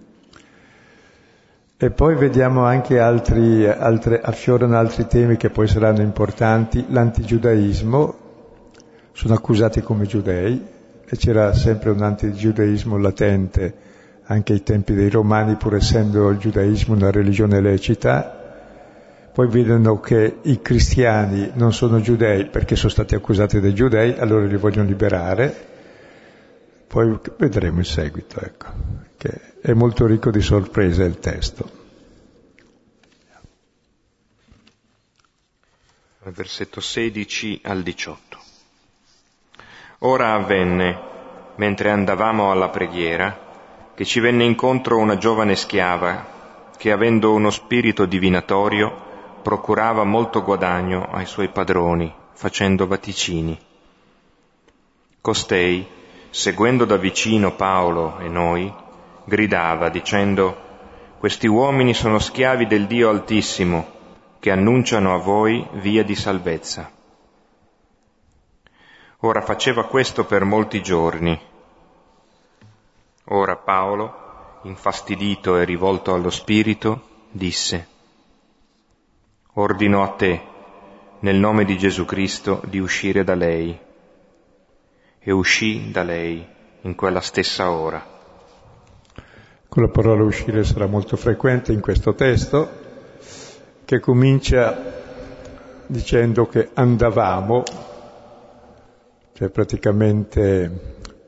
E 1.77 1.91
poi 1.91 2.15
vediamo 2.15 2.65
anche 2.65 3.01
altri, 3.01 3.67
altre, 3.69 4.21
affiorano 4.21 4.77
altri 4.77 5.07
temi 5.09 5.37
che 5.37 5.51
poi 5.51 5.67
saranno 5.67 6.01
importanti, 6.01 6.87
l'antigiudaismo, 6.89 8.21
sono 9.13 9.35
accusati 9.35 9.81
come 9.81 10.07
giudei 10.07 10.72
e 11.12 11.16
c'era 11.19 11.52
sempre 11.52 11.90
un 11.90 12.00
antigiudaismo 12.00 12.97
latente 12.97 13.75
anche 14.25 14.54
ai 14.54 14.62
tempi 14.62 14.95
dei 14.95 15.11
romani, 15.11 15.57
pur 15.57 15.75
essendo 15.75 16.31
il 16.31 16.38
giudaismo 16.38 16.95
una 16.95 17.11
religione 17.11 17.61
lecita, 17.61 19.28
poi 19.31 19.47
vedono 19.47 20.00
che 20.00 20.38
i 20.40 20.62
cristiani 20.62 21.50
non 21.52 21.75
sono 21.75 22.00
giudei 22.00 22.47
perché 22.47 22.76
sono 22.76 22.88
stati 22.88 23.14
accusati 23.14 23.61
dai 23.61 23.75
giudei, 23.75 24.14
allora 24.14 24.47
li 24.47 24.57
vogliono 24.57 24.88
liberare, 24.88 25.54
poi 26.87 27.19
vedremo 27.37 27.81
in 27.81 27.85
seguito, 27.85 28.40
ecco, 28.40 28.69
che 29.19 29.59
è 29.61 29.75
molto 29.75 30.07
ricco 30.07 30.31
di 30.31 30.40
sorprese 30.40 31.02
il 31.02 31.19
testo. 31.19 31.81
Versetto 36.23 36.81
16 36.81 37.61
al 37.64 37.83
18. 37.83 38.32
Ora 40.04 40.32
avvenne, 40.35 40.99
mentre 41.54 41.90
andavamo 41.90 42.50
alla 42.50 42.71
preghiera, 42.71 43.38
che 43.94 44.04
ci 44.04 44.18
venne 44.18 44.42
incontro 44.42 44.99
una 44.99 45.16
giovane 45.16 45.54
schiava 45.54 46.26
che, 46.76 46.90
avendo 46.90 47.32
uno 47.32 47.50
spirito 47.50 48.04
divinatorio, 48.04 48.92
procurava 49.42 50.02
molto 50.02 50.42
guadagno 50.42 51.06
ai 51.12 51.25
suoi 51.25 51.50
padroni, 51.50 52.12
facendo 52.32 52.88
vaticini. 52.88 53.56
Costei, 55.21 55.87
seguendo 56.30 56.85
da 56.85 56.97
vicino 56.97 57.52
Paolo 57.52 58.18
e 58.18 58.28
noi, 58.28 58.75
gridava 59.25 59.88
dicendo, 59.88 60.56
questi 61.21 61.47
uomini 61.47 61.94
sono 61.94 62.18
schiavi 62.18 62.66
del 62.66 62.88
Dio 62.88 63.09
Altissimo, 63.09 63.87
che 64.40 64.50
annunciano 64.50 65.14
a 65.14 65.18
voi 65.18 65.64
via 65.75 66.02
di 66.02 66.16
salvezza. 66.16 66.90
Ora 69.25 69.41
faceva 69.41 69.87
questo 69.87 70.25
per 70.25 70.43
molti 70.43 70.83
giorni. 70.83 71.41
Ora 73.26 73.55
Paolo, 73.55 74.59
infastidito 74.62 75.57
e 75.59 75.64
rivolto 75.64 76.12
allo 76.12 76.29
Spirito, 76.29 77.02
disse, 77.31 77.87
Ordino 79.52 80.02
a 80.02 80.09
te, 80.09 80.43
nel 81.21 81.37
nome 81.37 81.64
di 81.64 81.79
Gesù 81.79 82.05
Cristo, 82.05 82.62
di 82.64 82.81
uscire 82.81 83.23
da 83.23 83.37
lei. 83.37 83.79
E 85.21 85.31
uscì 85.31 85.93
da 85.93 86.02
lei 86.02 86.45
in 86.81 86.97
quella 86.97 87.21
stessa 87.21 87.71
ora. 87.71 88.05
Con 89.69 89.85
la 89.85 89.88
parola 89.88 90.25
uscire 90.25 90.64
sarà 90.64 90.87
molto 90.87 91.17
frequente 91.17 91.73
in 91.73 91.81
questo 91.81 92.14
testo, 92.14 92.69
che 93.85 94.00
comincia 94.00 95.00
dicendo 95.87 96.49
che 96.49 96.71
andavamo, 96.75 97.91
cioè 99.43 99.50
praticamente 99.50 100.71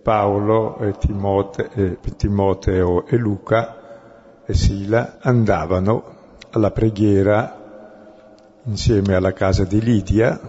Paolo 0.01 0.79
e 0.79 0.97
Timote, 0.99 1.69
e 1.75 1.99
Timoteo 2.17 3.07
e 3.07 3.17
Luca 3.17 4.45
e 4.47 4.55
Sila 4.55 5.19
andavano 5.19 6.37
alla 6.51 6.71
preghiera 6.71 8.61
insieme 8.67 9.17
alla 9.17 9.33
casa 9.33 9.65
di 9.65 9.81
Lidia 9.81 10.41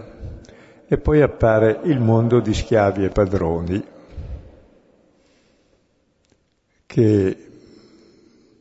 e 0.86 0.96
poi 0.98 1.22
appare 1.22 1.80
il 1.82 1.98
mondo 1.98 2.38
di 2.38 2.54
schiavi 2.54 3.04
e 3.04 3.08
padroni 3.08 3.84
che 6.86 7.50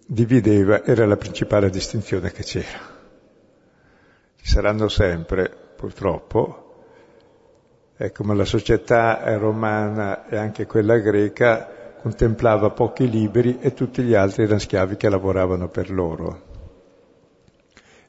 divideva, 0.04 0.84
era 0.84 1.06
la 1.06 1.18
principale 1.18 1.70
distinzione 1.70 2.32
che 2.32 2.42
c'era. 2.42 2.80
Ci 4.36 4.48
saranno 4.48 4.88
sempre, 4.88 5.56
purtroppo, 5.76 6.65
ecco, 7.98 8.24
ma 8.24 8.34
la 8.34 8.46
società 8.46 9.38
romana 9.38 10.28
e 10.28 10.38
anche 10.38 10.66
quella 10.66 10.98
greca 10.98 11.94
contemplava 12.02 12.70
pochi 12.72 13.10
liberi 13.10 13.60
e 13.60 13.74
tutti 13.74 14.04
gli 14.04 14.14
altri 14.14 14.44
erano 14.44 14.60
schiavi 14.60 14.96
che 14.96 15.10
lavoravano 15.10 15.70
per 15.70 15.90
loro 15.90 16.54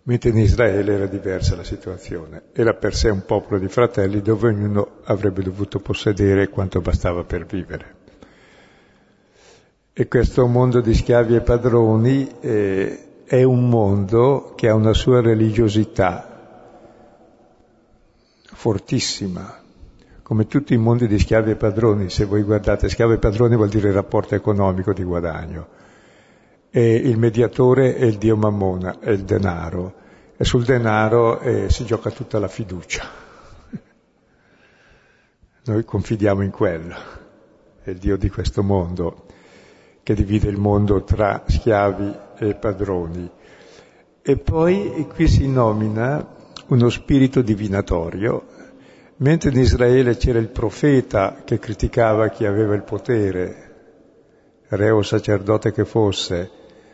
mentre 0.07 0.31
in 0.31 0.39
Israele 0.39 0.95
era 0.95 1.07
diversa 1.07 1.57
la 1.57 1.65
situazione. 1.65 2.45
Era 2.53 2.75
per 2.75 2.95
sé 2.95 3.09
un 3.11 3.25
popolo 3.25 3.59
di 3.59 3.69
fratelli 3.69 4.23
dove 4.23 4.49
ognuno 4.49 4.99
avrebbe 5.05 5.43
dovuto 5.43 5.81
possedere 5.81 6.49
quanto 6.49 6.81
bastava 6.81 7.25
per 7.25 7.45
vivere. 7.45 7.95
E 9.93 10.09
questo 10.09 10.47
mondo 10.47 10.81
di 10.81 10.95
schiavi 10.95 11.37
e 11.37 11.41
padroni 11.41 12.29
eh, 12.41 13.25
è 13.25 13.43
un 13.43 13.69
mondo 13.69 14.53
che 14.55 14.69
ha 14.69 14.75
una 14.75 14.93
sua 14.93 15.21
religiosità 15.21 16.35
fortissima, 18.45 19.63
come 20.27 20.49
tutti 20.49 20.75
i 20.75 20.77
mondi 20.77 21.07
di 21.07 21.21
schiavi 21.21 21.53
e 21.53 21.55
padroni. 21.55 22.11
Se 22.11 22.25
voi 22.25 22.43
guardate 22.43 22.89
schiavi 22.89 23.13
e 23.15 23.19
padroni 23.19 23.55
vuol 23.55 23.69
dire 23.69 23.93
rapporto 23.93 24.35
economico 24.35 24.93
di 24.93 25.05
guadagno 25.05 25.69
e 26.69 26.95
il 26.97 27.17
mediatore 27.17 27.95
è 27.95 28.03
il 28.03 28.19
dio 28.19 28.37
Mammona, 28.37 28.99
è 28.99 29.11
il 29.11 29.23
denaro, 29.23 29.95
e 30.37 30.45
sul 30.45 30.65
denaro 30.65 31.39
eh, 31.39 31.71
si 31.71 31.85
gioca 31.85 32.11
tutta 32.11 32.41
la 32.41 32.49
fiducia. 32.49 33.09
Noi 35.67 35.85
confidiamo 35.85 36.43
in 36.43 36.51
quello, 36.51 36.97
è 37.85 37.91
il 37.91 37.99
dio 37.99 38.17
di 38.17 38.29
questo 38.29 38.65
mondo, 38.65 39.27
che 40.03 40.15
divide 40.15 40.49
il 40.49 40.59
mondo 40.59 41.05
tra 41.05 41.45
schiavi 41.47 42.15
e 42.39 42.57
padroni. 42.57 43.31
E 44.23 44.37
poi 44.39 45.07
qui 45.15 45.29
si 45.29 45.47
nomina 45.47 46.35
uno 46.67 46.89
spirito 46.89 47.43
divinatorio, 47.43 48.56
mentre 49.19 49.51
in 49.51 49.59
Israele 49.59 50.17
c'era 50.17 50.39
il 50.39 50.49
profeta 50.49 51.43
che 51.45 51.59
criticava 51.59 52.29
chi 52.29 52.45
aveva 52.45 52.75
il 52.75 52.83
potere, 52.83 53.75
re 54.69 54.91
o 54.91 55.03
sacerdote 55.03 55.73
che 55.73 55.85
fosse, 55.85 56.51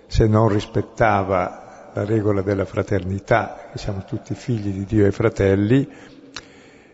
se 0.06 0.26
non 0.26 0.48
rispettava 0.48 1.90
la 1.94 2.04
regola 2.04 2.42
della 2.42 2.64
fraternità, 2.64 3.68
che 3.72 3.78
siamo 3.78 4.04
tutti 4.04 4.34
figli 4.34 4.70
di 4.70 4.84
Dio 4.84 5.06
e 5.06 5.10
fratelli, 5.10 5.88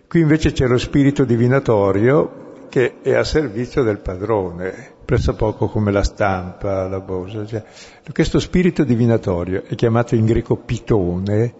qui 0.07 0.21
invece 0.21 0.53
c'è 0.53 0.67
lo 0.67 0.79
spirito 0.79 1.25
divinatorio 1.25 2.47
che 2.69 3.01
è 3.03 3.15
a 3.15 3.25
servizio 3.25 3.83
del 3.83 3.99
padrone, 3.99 4.95
presso 5.05 5.35
poco 5.35 5.69
come 5.69 5.91
la 5.91 6.03
stampa, 6.03 6.87
la 6.87 7.01
borsa. 7.01 7.47
Cioè, 7.47 7.65
questo 8.13 8.39
spirito 8.39 8.85
divinatorio 8.85 9.65
è 9.65 9.75
chiamato 9.75 10.15
in 10.15 10.27
greco 10.27 10.57
pitone, 10.57 11.53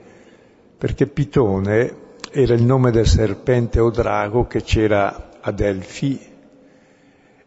perché 0.77 1.07
pitone 1.07 2.07
era 2.31 2.55
il 2.55 2.63
nome 2.63 2.91
del 2.91 3.07
serpente 3.07 3.81
o 3.81 3.91
drago 3.91 4.47
che 4.47 4.63
c'era 4.63 5.31
a 5.41 5.51
Delfi 5.51 6.37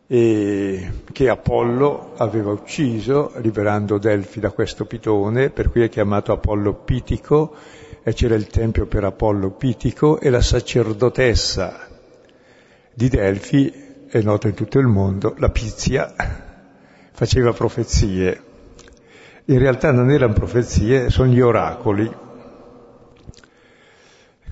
e 0.08 0.92
che 1.12 1.30
Apollo 1.30 2.14
aveva 2.18 2.52
ucciso 2.52 3.32
liberando 3.38 3.98
Delfi 3.98 4.40
da 4.40 4.52
questo 4.52 4.86
pitone, 4.86 5.50
per 5.50 5.72
cui 5.72 5.84
è 5.84 5.90
chiamato 5.90 6.34
Apollo 6.34 6.74
Pitico 6.84 7.56
e 8.04 8.14
c'era 8.14 8.36
il 8.36 8.48
tempio 8.48 8.88
per 8.88 9.04
Apollo 9.04 9.52
Pitico 9.52 10.20
e 10.20 10.30
la 10.30 10.42
sacerdotessa 10.42 11.88
di 12.94 13.08
Delfi, 13.08 13.90
è 14.10 14.22
nota 14.22 14.50
in 14.50 14.54
tutto 14.54 14.80
il 14.80 14.88
mondo, 14.88 15.36
la 15.38 15.50
Pizia, 15.50 16.14
faceva 17.14 17.54
profezie. 17.54 18.44
In 19.46 19.60
realtà 19.60 19.92
non 19.92 20.12
erano 20.12 20.34
profezie, 20.34 21.10
sono 21.10 21.32
gli 21.32 21.40
oracoli. 21.40 22.30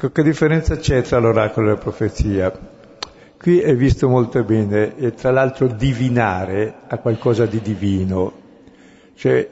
Ecco, 0.02 0.14
che 0.14 0.24
differenza 0.24 0.78
c'è 0.78 1.02
tra 1.02 1.20
l'oracolo 1.20 1.68
e 1.68 1.72
la 1.72 1.78
profezia? 1.78 2.58
Qui 3.38 3.60
è 3.60 3.76
visto 3.76 4.08
molto 4.08 4.42
bene, 4.46 4.96
e 4.96 5.14
tra 5.14 5.30
l'altro 5.30 5.68
divinare 5.68 6.74
a 6.88 7.00
qualcosa 7.00 7.46
di 7.46 7.60
divino, 7.60 8.32
cioè 9.16 9.46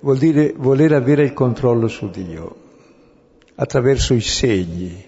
vuol 0.00 0.18
dire 0.18 0.52
voler 0.54 0.92
avere 0.92 1.22
il 1.22 1.32
controllo 1.32 1.88
su 1.88 2.10
Dio 2.10 2.56
attraverso 3.54 4.12
i 4.12 4.20
segni, 4.20 5.02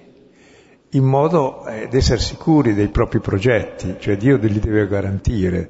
in 0.89 1.05
modo 1.05 1.67
eh, 1.67 1.89
di 1.91 1.97
essere 1.99 2.21
sicuri 2.21 2.73
dei 2.73 2.89
propri 2.89 3.21
progetti, 3.21 3.97
cioè 3.99 4.17
Dio 4.17 4.39
li 4.39 4.59
deve 4.59 4.89
garantire. 4.89 5.69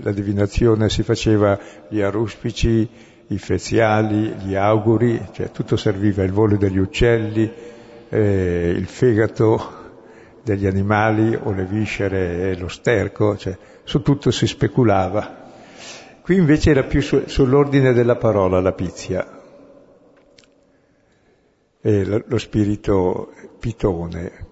La 0.00 0.12
divinazione 0.12 0.88
si 0.88 1.02
faceva 1.02 1.58
gli 1.90 2.00
aruspici, 2.00 2.88
i 3.26 3.36
feziali, 3.36 4.36
gli 4.42 4.54
auguri, 4.54 5.20
cioè 5.32 5.50
tutto 5.50 5.76
serviva, 5.76 6.22
il 6.22 6.32
volo 6.32 6.56
degli 6.56 6.78
uccelli, 6.78 7.78
eh, 8.10 8.74
il 8.76 8.86
fegato 8.86 9.78
degli 10.42 10.66
animali 10.66 11.38
o 11.40 11.52
le 11.52 11.64
viscere 11.64 12.50
e 12.50 12.56
lo 12.56 12.68
sterco, 12.68 13.36
cioè 13.36 13.56
su 13.84 14.02
tutto 14.02 14.30
si 14.30 14.46
speculava. 14.46 15.48
Qui 16.20 16.36
invece 16.36 16.70
era 16.70 16.84
più 16.84 17.00
su, 17.00 17.22
sull'ordine 17.26 17.92
della 17.92 18.16
parola 18.16 18.60
la 18.60 18.72
pizia, 18.72 19.38
e 21.80 22.04
lo, 22.04 22.22
lo 22.26 22.38
spirito 22.38 23.32
pitone. 23.58 24.48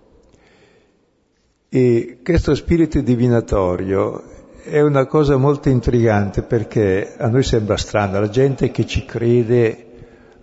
E 1.69 2.21
questo 2.23 2.55
spirito 2.55 3.01
divinatorio 3.01 4.37
è 4.63 4.81
una 4.81 5.07
cosa 5.07 5.37
molto 5.37 5.69
intrigante 5.69 6.43
perché 6.43 7.15
a 7.17 7.29
noi 7.29 7.43
sembra 7.43 7.77
strana 7.77 8.21
la 8.21 8.29
gente 8.29 8.71
che 8.71 8.87
ci 8.87 9.05
crede 9.05 9.87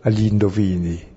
agli 0.01 0.25
indovini. 0.25 1.14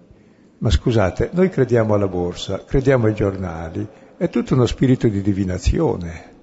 Ma 0.58 0.70
scusate, 0.70 1.30
noi 1.32 1.50
crediamo 1.50 1.94
alla 1.94 2.08
borsa, 2.08 2.64
crediamo 2.64 3.06
ai 3.06 3.14
giornali, 3.14 3.86
è 4.16 4.28
tutto 4.28 4.54
uno 4.54 4.66
spirito 4.66 5.06
di 5.08 5.22
divinazione. 5.22 6.36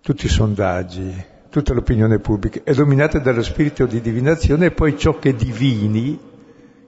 Tutti 0.00 0.26
i 0.26 0.30
sondaggi, 0.30 1.24
tutta 1.50 1.74
l'opinione 1.74 2.18
pubblica 2.18 2.60
è 2.64 2.72
dominata 2.72 3.18
dallo 3.18 3.42
spirito 3.42 3.84
di 3.84 4.00
divinazione 4.00 4.66
e 4.66 4.70
poi 4.70 4.96
ciò 4.96 5.18
che 5.18 5.34
divini, 5.34 6.18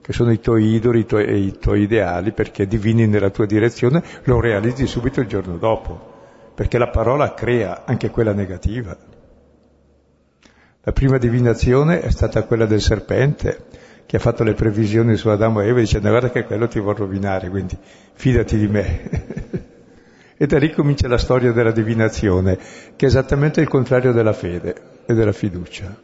che 0.01 0.13
sono 0.13 0.31
i 0.31 0.39
tuoi 0.39 0.73
idoli 0.73 1.05
tuoi, 1.05 1.45
i 1.45 1.57
tuoi 1.59 1.81
ideali, 1.81 2.31
perché 2.31 2.65
divini 2.65 3.05
nella 3.05 3.29
tua 3.29 3.45
direzione, 3.45 4.03
lo 4.23 4.39
realizzi 4.39 4.87
subito 4.87 5.19
il 5.19 5.27
giorno 5.27 5.57
dopo 5.57 6.09
perché 6.53 6.77
la 6.77 6.89
parola 6.89 7.33
crea 7.33 7.85
anche 7.85 8.09
quella 8.09 8.33
negativa. 8.33 8.95
La 10.83 10.91
prima 10.91 11.17
divinazione 11.17 12.01
è 12.01 12.11
stata 12.11 12.43
quella 12.43 12.65
del 12.65 12.81
serpente, 12.81 13.65
che 14.05 14.17
ha 14.17 14.19
fatto 14.19 14.43
le 14.43 14.53
previsioni 14.53 15.15
su 15.15 15.29
Adamo 15.29 15.61
e 15.61 15.67
Eva 15.67 15.79
dicendo 15.79 16.09
guarda 16.09 16.29
che 16.29 16.43
quello 16.43 16.67
ti 16.67 16.79
vuol 16.79 16.95
rovinare, 16.95 17.49
quindi 17.49 17.77
fidati 18.13 18.57
di 18.57 18.67
me. 18.67 19.09
e 20.37 20.47
da 20.47 20.57
lì 20.57 20.71
comincia 20.71 21.07
la 21.07 21.17
storia 21.17 21.51
della 21.51 21.71
divinazione, 21.71 22.57
che 22.95 23.05
è 23.05 23.07
esattamente 23.07 23.61
il 23.61 23.67
contrario 23.67 24.11
della 24.11 24.33
fede 24.33 24.75
e 25.05 25.13
della 25.13 25.31
fiducia. 25.31 25.95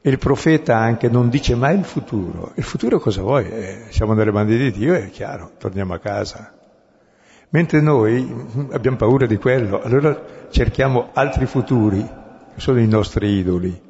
E 0.00 0.10
il 0.10 0.18
profeta 0.18 0.76
anche 0.76 1.08
non 1.08 1.30
dice 1.30 1.54
mai 1.54 1.78
il 1.78 1.84
futuro. 1.84 2.52
Il 2.56 2.62
futuro 2.62 2.98
cosa 3.00 3.22
vuoi? 3.22 3.50
Eh, 3.50 3.84
siamo 3.88 4.12
nelle 4.12 4.32
mani 4.32 4.56
di 4.56 4.70
Dio, 4.70 4.94
è 4.94 5.08
chiaro, 5.10 5.52
torniamo 5.58 5.94
a 5.94 5.98
casa. 5.98 6.52
Mentre 7.48 7.80
noi 7.80 8.66
abbiamo 8.72 8.96
paura 8.96 9.26
di 9.26 9.36
quello, 9.36 9.80
allora 9.80 10.48
cerchiamo 10.50 11.10
altri 11.12 11.46
futuri, 11.46 12.02
che 12.02 12.60
sono 12.60 12.80
i 12.80 12.86
nostri 12.86 13.28
idoli. 13.28 13.80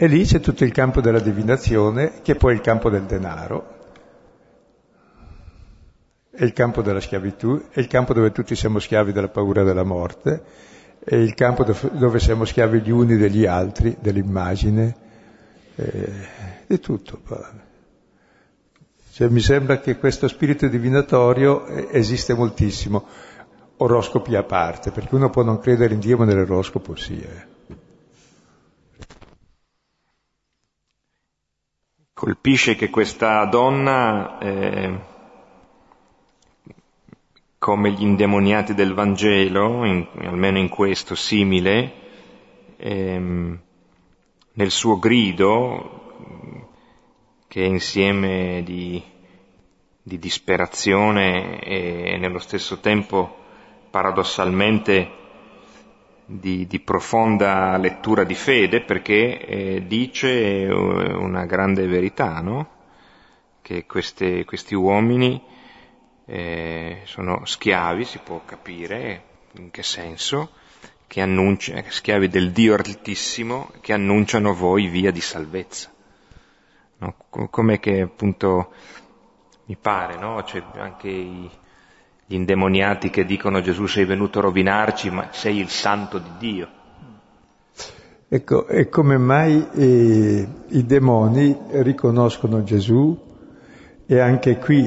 E 0.00 0.06
lì 0.06 0.24
c'è 0.24 0.38
tutto 0.38 0.62
il 0.62 0.70
campo 0.70 1.00
della 1.00 1.18
divinazione, 1.18 2.20
che 2.22 2.34
è 2.34 2.36
poi 2.36 2.54
il 2.54 2.60
campo 2.60 2.88
del 2.88 3.02
denaro, 3.02 3.78
è 6.30 6.44
il 6.44 6.52
campo 6.52 6.82
della 6.82 7.00
schiavitù, 7.00 7.64
è 7.68 7.80
il 7.80 7.88
campo 7.88 8.14
dove 8.14 8.30
tutti 8.30 8.54
siamo 8.54 8.78
schiavi 8.78 9.10
della 9.10 9.26
paura 9.26 9.64
della 9.64 9.82
morte, 9.82 10.40
è 11.00 11.16
il 11.16 11.34
campo 11.34 11.64
dove 11.64 12.20
siamo 12.20 12.44
schiavi 12.44 12.80
gli 12.80 12.92
uni 12.92 13.16
degli 13.16 13.44
altri, 13.44 13.96
dell'immagine, 13.98 14.96
eh, 15.74 16.12
di 16.68 16.78
tutto. 16.78 17.20
Cioè, 19.10 19.28
mi 19.30 19.40
sembra 19.40 19.80
che 19.80 19.98
questo 19.98 20.28
spirito 20.28 20.68
divinatorio 20.68 21.66
eh, 21.66 21.88
esiste 21.90 22.34
moltissimo, 22.34 23.04
oroscopi 23.78 24.36
a 24.36 24.44
parte, 24.44 24.92
perché 24.92 25.16
uno 25.16 25.28
può 25.28 25.42
non 25.42 25.58
credere 25.58 25.94
in 25.94 25.98
Dio 25.98 26.18
ma 26.18 26.24
nell'oroscopo 26.24 26.94
sì. 26.94 27.20
Eh. 27.20 27.56
Colpisce 32.18 32.74
che 32.74 32.90
questa 32.90 33.44
donna, 33.44 34.40
eh, 34.40 34.98
come 37.58 37.92
gli 37.92 38.02
indemoniati 38.02 38.74
del 38.74 38.92
Vangelo, 38.92 39.84
in, 39.84 40.04
almeno 40.22 40.58
in 40.58 40.68
questo 40.68 41.14
simile, 41.14 41.92
ehm, 42.76 43.60
nel 44.52 44.70
suo 44.72 44.98
grido 44.98 46.66
che 47.46 47.62
insieme 47.62 48.62
di, 48.64 49.00
di 50.02 50.18
disperazione 50.18 51.60
e 51.60 52.16
nello 52.18 52.40
stesso 52.40 52.80
tempo 52.80 53.32
paradossalmente 53.90 55.08
di, 56.30 56.66
di, 56.66 56.80
profonda 56.80 57.78
lettura 57.78 58.22
di 58.24 58.34
fede 58.34 58.82
perché 58.82 59.46
eh, 59.46 59.86
dice 59.86 60.28
eh, 60.28 60.70
una 60.70 61.46
grande 61.46 61.86
verità, 61.86 62.40
no? 62.40 62.76
che 63.62 63.86
queste, 63.86 64.44
questi 64.44 64.74
uomini 64.74 65.42
eh, 66.26 67.00
sono 67.04 67.46
schiavi, 67.46 68.04
si 68.04 68.18
può 68.18 68.42
capire 68.44 69.22
in 69.52 69.70
che 69.70 69.82
senso, 69.82 70.50
che 71.06 71.22
annuncia, 71.22 71.82
schiavi 71.88 72.28
del 72.28 72.52
Dio 72.52 72.74
Altissimo 72.74 73.72
che 73.80 73.94
annunciano 73.94 74.52
voi 74.52 74.88
via 74.88 75.10
di 75.10 75.22
salvezza. 75.22 75.90
No? 76.98 77.14
Com'è 77.50 77.80
che 77.80 78.02
appunto 78.02 78.72
mi 79.64 79.76
pare, 79.76 80.18
no? 80.18 80.42
C'è 80.42 80.62
anche 80.74 81.08
i, 81.08 81.50
gli 82.30 82.34
indemoniati 82.34 83.08
che 83.08 83.24
dicono 83.24 83.62
Gesù 83.62 83.86
sei 83.86 84.04
venuto 84.04 84.38
a 84.38 84.42
rovinarci, 84.42 85.08
ma 85.08 85.28
sei 85.30 85.60
il 85.60 85.70
santo 85.70 86.18
di 86.18 86.30
Dio. 86.38 86.68
Ecco, 88.28 88.66
e 88.66 88.90
come 88.90 89.16
mai 89.16 89.66
eh, 89.72 90.46
i 90.68 90.84
demoni 90.84 91.56
riconoscono 91.70 92.62
Gesù 92.62 93.18
e 94.04 94.18
anche 94.18 94.58
qui 94.58 94.86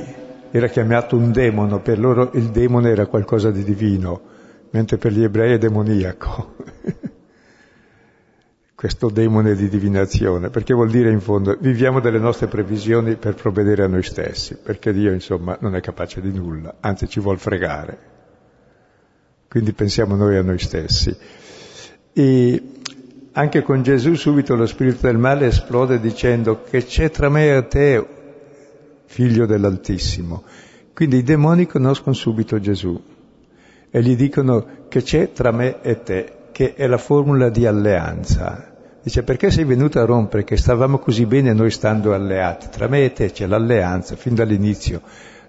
era 0.51 0.67
chiamato 0.67 1.15
un 1.15 1.31
demono, 1.31 1.79
per 1.79 1.97
loro 1.97 2.29
il 2.33 2.51
demone 2.51 2.91
era 2.91 3.07
qualcosa 3.07 3.49
di 3.49 3.63
divino, 3.63 4.21
mentre 4.69 4.97
per 4.97 5.11
gli 5.11 5.23
ebrei 5.23 5.53
è 5.53 5.57
demoniaco. 5.57 6.55
questo 8.81 9.11
demone 9.11 9.53
di 9.53 9.69
divinazione, 9.69 10.49
perché 10.49 10.73
vuol 10.73 10.89
dire 10.89 11.11
in 11.11 11.21
fondo 11.21 11.55
viviamo 11.59 11.99
delle 11.99 12.17
nostre 12.17 12.47
previsioni 12.47 13.15
per 13.15 13.35
provvedere 13.35 13.83
a 13.83 13.87
noi 13.87 14.01
stessi, 14.01 14.57
perché 14.57 14.91
Dio 14.91 15.11
insomma 15.11 15.55
non 15.61 15.75
è 15.75 15.81
capace 15.81 16.19
di 16.19 16.33
nulla, 16.33 16.77
anzi 16.79 17.07
ci 17.07 17.19
vuol 17.19 17.37
fregare. 17.37 17.99
Quindi 19.47 19.73
pensiamo 19.73 20.15
noi 20.15 20.35
a 20.35 20.41
noi 20.41 20.57
stessi. 20.57 21.15
E 22.11 22.63
anche 23.33 23.61
con 23.61 23.83
Gesù 23.83 24.15
subito 24.15 24.55
lo 24.55 24.65
spirito 24.65 25.05
del 25.05 25.19
male 25.19 25.45
esplode 25.45 25.99
dicendo 25.99 26.63
che 26.63 26.83
c'è 26.83 27.11
tra 27.11 27.29
me 27.29 27.55
e 27.55 27.67
te, 27.67 28.07
figlio 29.05 29.45
dell'Altissimo. 29.45 30.41
Quindi 30.91 31.17
i 31.17 31.23
demoni 31.23 31.67
conoscono 31.67 32.15
subito 32.15 32.59
Gesù 32.59 32.99
e 33.91 34.01
gli 34.01 34.15
dicono 34.15 34.87
che 34.87 35.03
c'è 35.03 35.33
tra 35.33 35.51
me 35.51 35.83
e 35.83 36.01
te, 36.01 36.33
che 36.51 36.73
è 36.73 36.87
la 36.87 36.97
formula 36.97 37.49
di 37.49 37.67
alleanza. 37.67 38.69
Dice 39.03 39.23
perché 39.23 39.49
sei 39.49 39.63
venuto 39.63 39.99
a 39.99 40.05
rompere 40.05 40.43
che 40.43 40.57
stavamo 40.57 40.99
così 40.99 41.25
bene 41.25 41.53
noi 41.53 41.71
stando 41.71 42.13
alleati? 42.13 42.67
Tra 42.69 42.87
me 42.87 43.03
e 43.03 43.13
te 43.13 43.31
c'è 43.31 43.47
l'alleanza 43.47 44.15
fin 44.15 44.35
dall'inizio. 44.35 45.01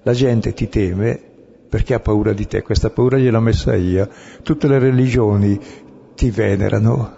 La 0.04 0.14
gente 0.14 0.54
ti 0.54 0.70
teme 0.70 1.20
perché 1.68 1.92
ha 1.92 2.00
paura 2.00 2.32
di 2.32 2.46
te, 2.46 2.62
questa 2.62 2.88
paura 2.88 3.18
gliel'ho 3.18 3.40
messa 3.40 3.74
io. 3.74 4.08
Tutte 4.42 4.68
le 4.68 4.78
religioni 4.78 5.60
ti 6.14 6.30
venerano, 6.30 7.14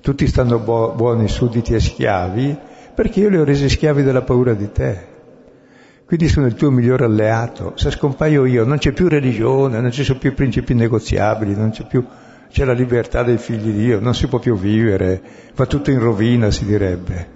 tutti 0.00 0.26
stanno 0.26 0.58
bu- 0.58 0.94
buoni 0.94 1.28
sudditi 1.28 1.72
e 1.72 1.80
schiavi 1.80 2.58
perché 2.92 3.20
io 3.20 3.28
li 3.28 3.38
ho 3.38 3.44
resi 3.44 3.68
schiavi 3.68 4.02
della 4.02 4.22
paura 4.22 4.54
di 4.54 4.72
te. 4.72 5.06
Quindi 6.04 6.26
sono 6.26 6.46
il 6.46 6.54
tuo 6.54 6.72
migliore 6.72 7.04
alleato. 7.04 7.74
Se 7.76 7.92
scompaio 7.92 8.44
io 8.44 8.64
non 8.64 8.78
c'è 8.78 8.90
più 8.90 9.06
religione, 9.06 9.80
non 9.80 9.92
ci 9.92 10.02
sono 10.02 10.18
più 10.18 10.34
principi 10.34 10.74
negoziabili, 10.74 11.54
non 11.54 11.70
c'è 11.70 11.86
più 11.86 12.04
c'è 12.50 12.64
la 12.64 12.72
libertà 12.72 13.22
dei 13.22 13.38
figli 13.38 13.70
di 13.70 13.84
Dio, 13.84 14.00
non 14.00 14.14
si 14.14 14.26
può 14.26 14.38
più 14.38 14.56
vivere, 14.56 15.20
va 15.54 15.66
tutto 15.66 15.90
in 15.90 15.98
rovina, 15.98 16.50
si 16.50 16.64
direbbe, 16.64 17.28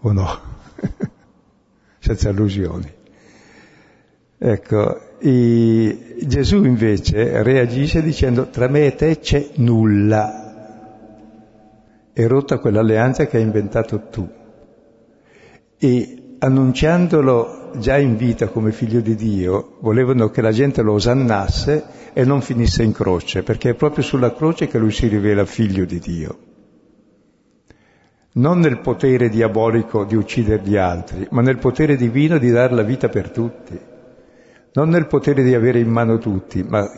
o 0.00 0.12
no? 0.12 0.40
Senza 1.98 2.30
illusioni. 2.30 2.92
Ecco. 4.38 5.08
Gesù 5.20 6.64
invece 6.64 7.42
reagisce 7.42 8.00
dicendo 8.02 8.48
tra 8.48 8.68
me 8.68 8.86
e 8.86 8.94
te 8.94 9.18
c'è 9.18 9.50
nulla. 9.56 10.48
È 12.10 12.26
rotta 12.26 12.58
quell'alleanza 12.58 13.26
che 13.26 13.36
hai 13.36 13.42
inventato 13.42 14.08
tu. 14.08 14.26
E 15.76 16.36
annunciandolo 16.38 17.72
già 17.76 17.98
in 17.98 18.16
vita 18.16 18.48
come 18.48 18.72
figlio 18.72 19.00
di 19.00 19.14
Dio, 19.14 19.76
volevano 19.80 20.30
che 20.30 20.40
la 20.40 20.52
gente 20.52 20.80
lo 20.80 20.94
osannasse 20.94 21.84
e 22.12 22.24
non 22.24 22.42
finisse 22.42 22.82
in 22.82 22.92
croce, 22.92 23.42
perché 23.42 23.70
è 23.70 23.74
proprio 23.74 24.02
sulla 24.02 24.32
croce 24.32 24.66
che 24.66 24.78
lui 24.78 24.90
si 24.90 25.06
rivela 25.06 25.44
figlio 25.44 25.84
di 25.84 25.98
Dio. 25.98 26.38
Non 28.32 28.60
nel 28.60 28.78
potere 28.80 29.28
diabolico 29.28 30.04
di 30.04 30.14
uccidere 30.14 30.62
gli 30.62 30.76
altri, 30.76 31.26
ma 31.30 31.42
nel 31.42 31.58
potere 31.58 31.96
divino 31.96 32.38
di 32.38 32.50
dare 32.50 32.74
la 32.74 32.82
vita 32.82 33.08
per 33.08 33.30
tutti. 33.30 33.78
Non 34.72 34.88
nel 34.88 35.06
potere 35.06 35.42
di 35.42 35.54
avere 35.54 35.80
in 35.80 35.88
mano 35.88 36.18
tutti, 36.18 36.62
ma 36.62 36.88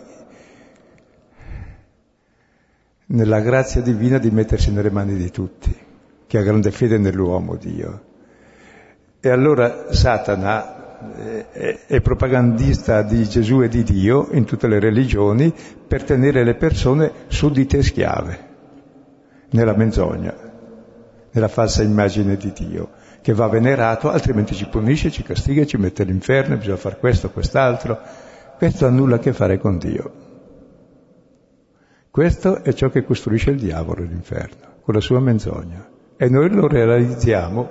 nella 3.07 3.41
grazia 3.41 3.81
divina 3.81 4.19
di 4.19 4.31
mettersi 4.31 4.71
nelle 4.73 4.91
mani 4.91 5.17
di 5.17 5.31
tutti. 5.31 5.91
che 6.33 6.39
ha 6.39 6.43
grande 6.43 6.71
fede 6.71 6.97
nell'uomo 6.97 7.57
Dio. 7.57 8.05
E 9.21 9.29
allora 9.29 9.93
Satana 9.93 10.82
è, 11.51 11.79
è 11.87 12.01
propagandista 12.01 13.03
di 13.03 13.29
Gesù 13.29 13.63
e 13.63 13.69
di 13.69 13.83
Dio 13.83 14.29
in 14.33 14.45
tutte 14.45 14.67
le 14.67 14.79
religioni 14.79 15.53
per 15.87 16.05
tenere 16.05 16.45
le 16.45 16.55
persone 16.55 17.13
suddite 17.29 17.83
schiave, 17.83 18.49
nella 19.51 19.77
menzogna, 19.77 20.35
nella 21.31 21.49
falsa 21.49 21.83
immagine 21.83 22.37
di 22.37 22.53
Dio, 22.53 22.91
che 23.21 23.33
va 23.33 23.49
venerato, 23.49 24.11
altrimenti 24.11 24.55
ci 24.55 24.67
punisce, 24.69 25.11
ci 25.11 25.23
castiga, 25.23 25.65
ci 25.65 25.77
mette 25.77 26.03
all'inferno, 26.03 26.57
bisogna 26.57 26.77
fare 26.77 26.99
questo, 26.99 27.31
quest'altro. 27.31 27.99
Questo 28.57 28.87
ha 28.87 28.91
nulla 28.91 29.17
a 29.17 29.19
che 29.19 29.33
fare 29.33 29.59
con 29.59 29.79
Dio. 29.79 30.13
Questo 32.11 32.63
è 32.63 32.73
ciò 32.75 32.91
che 32.91 33.05
costruisce 33.05 33.51
il 33.51 33.59
diavolo, 33.59 34.03
l'inferno, 34.03 34.81
con 34.83 34.95
la 34.95 35.01
sua 35.01 35.19
menzogna. 35.19 35.89
E 36.17 36.29
noi 36.29 36.51
lo 36.51 36.69
realizziamo 36.69 37.71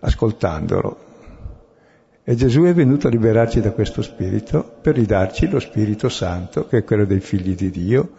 ascoltandolo. 0.00 1.03
E 2.26 2.34
Gesù 2.36 2.62
è 2.62 2.72
venuto 2.72 3.06
a 3.06 3.10
liberarci 3.10 3.60
da 3.60 3.72
questo 3.72 4.00
spirito 4.00 4.78
per 4.80 4.94
ridarci 4.94 5.46
lo 5.46 5.60
Spirito 5.60 6.08
Santo, 6.08 6.66
che 6.66 6.78
è 6.78 6.84
quello 6.84 7.04
dei 7.04 7.20
figli 7.20 7.54
di 7.54 7.70
Dio, 7.70 8.10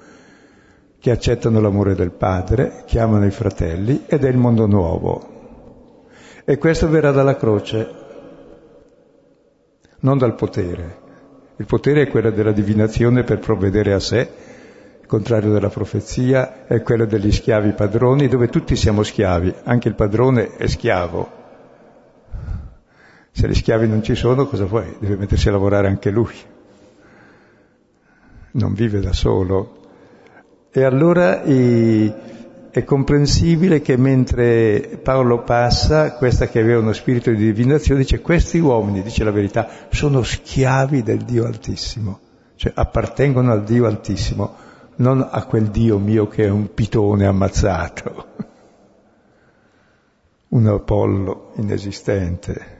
che 1.00 1.10
accettano 1.10 1.60
l'amore 1.60 1.96
del 1.96 2.12
Padre, 2.12 2.84
che 2.86 3.00
amano 3.00 3.26
i 3.26 3.32
fratelli 3.32 4.04
ed 4.06 4.24
è 4.24 4.30
il 4.30 4.38
mondo 4.38 4.68
nuovo. 4.68 6.04
E 6.46 6.60
questo 6.60 6.88
verrà 6.88 7.10
dalla 7.10 7.36
croce, 7.36 7.90
non 10.02 10.20
dal 10.20 10.36
potere. 10.36 10.98
Il 11.56 11.66
potere 11.66 12.04
è 12.04 12.08
quello 12.08 12.30
della 12.30 12.52
divinazione 12.52 13.24
per 13.24 13.40
provvedere 13.40 13.94
a 13.94 14.00
sé, 14.00 14.30
il 15.02 15.08
contrario 15.08 15.52
della 15.52 15.70
profezia 15.70 16.68
è 16.68 16.84
quello 16.84 17.06
degli 17.06 17.32
schiavi 17.32 17.72
padroni, 17.72 18.28
dove 18.28 18.50
tutti 18.50 18.76
siamo 18.76 19.02
schiavi, 19.02 19.52
anche 19.64 19.88
il 19.88 19.96
padrone 19.96 20.58
è 20.58 20.68
schiavo, 20.68 21.45
se 23.36 23.50
gli 23.50 23.54
schiavi 23.54 23.86
non 23.86 24.02
ci 24.02 24.16
sono, 24.16 24.48
cosa 24.48 24.64
vuoi? 24.64 24.96
Deve 24.98 25.18
mettersi 25.18 25.50
a 25.50 25.52
lavorare 25.52 25.90
anche 25.90 26.10
lui. 26.10 26.34
Non 28.52 28.74
vive 28.74 29.02
da 29.02 29.12
solo. 29.12 29.82
E 30.72 30.86
allora 30.86 31.44
i, 31.44 32.14
è 32.70 32.84
comprensibile 32.86 33.82
che 33.82 33.98
mentre 33.98 35.02
Paolo 35.04 35.44
passa, 35.44 36.14
questa 36.14 36.48
che 36.48 36.62
aveva 36.62 36.80
uno 36.80 36.94
spirito 36.94 37.30
di 37.30 37.36
divinazione, 37.36 38.00
dice 38.00 38.22
questi 38.22 38.60
uomini, 38.60 39.04
dice 39.04 39.26
la 39.26 39.32
verità, 39.32 39.68
sono 39.90 40.24
schiavi 40.24 41.04
del 41.04 41.24
Dio 41.24 41.46
Altissimo, 41.46 42.20
cioè 42.56 42.72
appartengono 42.74 43.52
al 43.52 43.66
Dio 43.66 43.86
Altissimo, 43.86 44.56
non 44.96 45.28
a 45.30 45.44
quel 45.44 45.66
Dio 45.66 46.00
mio 46.00 46.30
che 46.30 46.46
è 46.46 46.50
un 46.50 46.74
pitone 46.74 47.26
ammazzato, 47.26 48.28
un 50.48 50.68
Apollo 50.68 51.52
inesistente. 51.58 52.75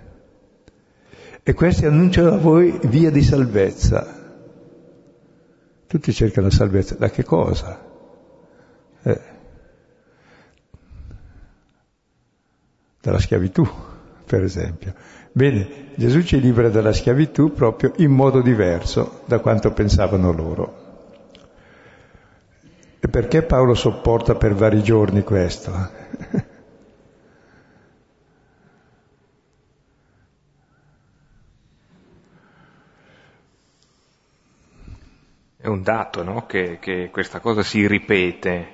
E 1.48 1.54
questi 1.54 1.86
annunciano 1.86 2.34
a 2.34 2.38
voi 2.38 2.80
via 2.86 3.12
di 3.12 3.22
salvezza. 3.22 4.04
Tutti 5.86 6.12
cercano 6.12 6.50
salvezza. 6.50 6.96
Da 6.96 7.12
che 7.12 7.24
cosa? 7.24 7.80
Eh. 9.04 9.22
Dalla 13.00 13.20
schiavitù, 13.20 13.64
per 14.26 14.42
esempio. 14.42 14.96
Bene, 15.32 15.92
Gesù 15.94 16.24
ci 16.24 16.40
libera 16.40 16.70
dalla 16.70 16.92
schiavitù 16.92 17.54
proprio 17.54 17.94
in 17.98 18.10
modo 18.10 18.42
diverso 18.42 19.22
da 19.26 19.38
quanto 19.38 19.72
pensavano 19.72 20.32
loro. 20.32 20.84
E 23.00 23.08
perché 23.08 23.44
Paolo 23.44 23.76
sopporta 23.76 24.34
per 24.34 24.56
vari 24.56 24.82
giorni 24.82 25.22
questo? 25.22 25.72
È 35.66 35.68
un 35.68 35.82
dato, 35.82 36.22
no? 36.22 36.46
Che, 36.46 36.78
che 36.78 37.10
questa 37.12 37.40
cosa 37.40 37.64
si 37.64 37.88
ripete 37.88 38.70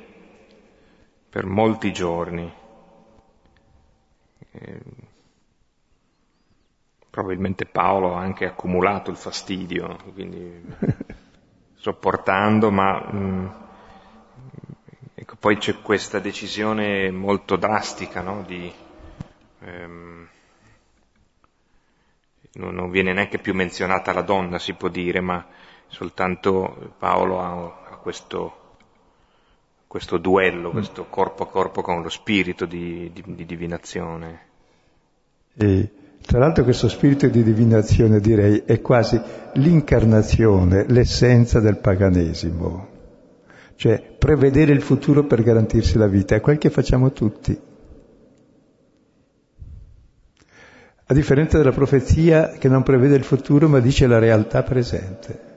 per 1.29 1.45
molti 1.45 1.93
giorni. 1.93 2.53
Eh, 4.51 4.81
probabilmente 7.09 7.65
Paolo 7.65 8.17
ha 8.17 8.19
anche 8.19 8.43
accumulato 8.45 9.09
il 9.09 9.15
fastidio, 9.15 9.99
quindi 10.11 10.61
sopportando, 11.75 12.71
ma 12.71 12.99
mh, 12.99 13.17
mm, 13.17 13.47
ecco, 15.13 15.35
poi 15.39 15.55
c'è 15.59 15.81
questa 15.81 16.19
decisione 16.19 17.09
molto 17.09 17.55
drastica, 17.55 18.19
no? 18.19 18.43
Di, 18.45 18.69
ehm, 19.59 20.27
non, 22.55 22.75
non 22.75 22.89
viene 22.89 23.13
neanche 23.13 23.39
più 23.39 23.53
menzionata 23.53 24.11
la 24.11 24.23
donna, 24.23 24.59
si 24.59 24.73
può 24.73 24.89
dire, 24.89 25.21
ma 25.21 25.47
soltanto 25.91 26.93
Paolo 26.97 27.41
ha, 27.41 27.89
ha 27.89 27.95
questo, 27.97 28.53
questo, 29.87 30.17
duello, 30.17 30.69
mm. 30.69 30.71
questo 30.71 31.05
corpo 31.09 31.43
a 31.43 31.47
corpo 31.47 31.81
con 31.81 32.01
lo 32.01 32.09
spirito 32.09 32.65
di, 32.65 33.11
di, 33.13 33.23
di 33.25 33.45
divinazione. 33.45 34.39
E, 35.53 35.91
tra 36.21 36.39
l'altro 36.39 36.63
questo 36.63 36.87
spirito 36.87 37.27
di 37.27 37.43
divinazione 37.43 38.19
direi 38.19 38.63
è 38.65 38.79
quasi 38.79 39.19
l'incarnazione, 39.55 40.85
l'essenza 40.87 41.59
del 41.59 41.77
paganesimo, 41.77 42.87
cioè 43.75 44.01
prevedere 44.17 44.71
il 44.71 44.81
futuro 44.81 45.25
per 45.25 45.43
garantirsi 45.43 45.97
la 45.97 46.07
vita, 46.07 46.35
è 46.35 46.41
quel 46.41 46.57
che 46.57 46.69
facciamo 46.69 47.11
tutti. 47.11 47.59
A 51.03 51.13
differenza 51.13 51.57
della 51.57 51.73
profezia 51.73 52.51
che 52.51 52.69
non 52.69 52.83
prevede 52.83 53.15
il 53.15 53.25
futuro 53.25 53.67
ma 53.67 53.79
dice 53.79 54.07
la 54.07 54.19
realtà 54.19 54.63
presente 54.63 55.49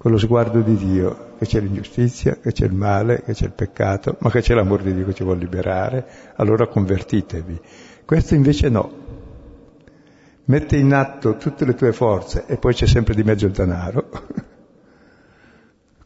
con 0.00 0.12
lo 0.12 0.16
sguardo 0.16 0.62
di 0.62 0.76
Dio, 0.76 1.34
che 1.36 1.44
c'è 1.44 1.60
l'ingiustizia, 1.60 2.38
che 2.38 2.52
c'è 2.52 2.64
il 2.64 2.72
male, 2.72 3.20
che 3.22 3.34
c'è 3.34 3.44
il 3.44 3.52
peccato, 3.52 4.16
ma 4.20 4.30
che 4.30 4.40
c'è 4.40 4.54
l'amore 4.54 4.82
di 4.82 4.94
Dio 4.94 5.04
che 5.04 5.12
ci 5.12 5.24
vuole 5.24 5.40
liberare, 5.40 6.06
allora 6.36 6.68
convertitevi. 6.68 7.60
Questo 8.06 8.34
invece 8.34 8.70
no. 8.70 8.90
Mette 10.46 10.78
in 10.78 10.94
atto 10.94 11.36
tutte 11.36 11.66
le 11.66 11.74
tue 11.74 11.92
forze 11.92 12.46
e 12.46 12.56
poi 12.56 12.72
c'è 12.72 12.86
sempre 12.86 13.14
di 13.14 13.22
mezzo 13.22 13.44
il 13.44 13.52
denaro, 13.52 14.08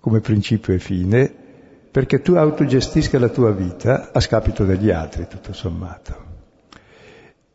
come 0.01 0.19
principio 0.19 0.75
e 0.75 0.81
fine, 0.81 1.33
perché 1.89 2.21
tu 2.21 2.35
autogestisca 2.35 3.17
la 3.21 3.29
tua 3.29 3.53
vita 3.53 4.11
a 4.13 4.19
scapito 4.19 4.65
degli 4.65 4.91
altri, 4.91 5.29
tutto 5.29 5.53
sommato. 5.53 6.34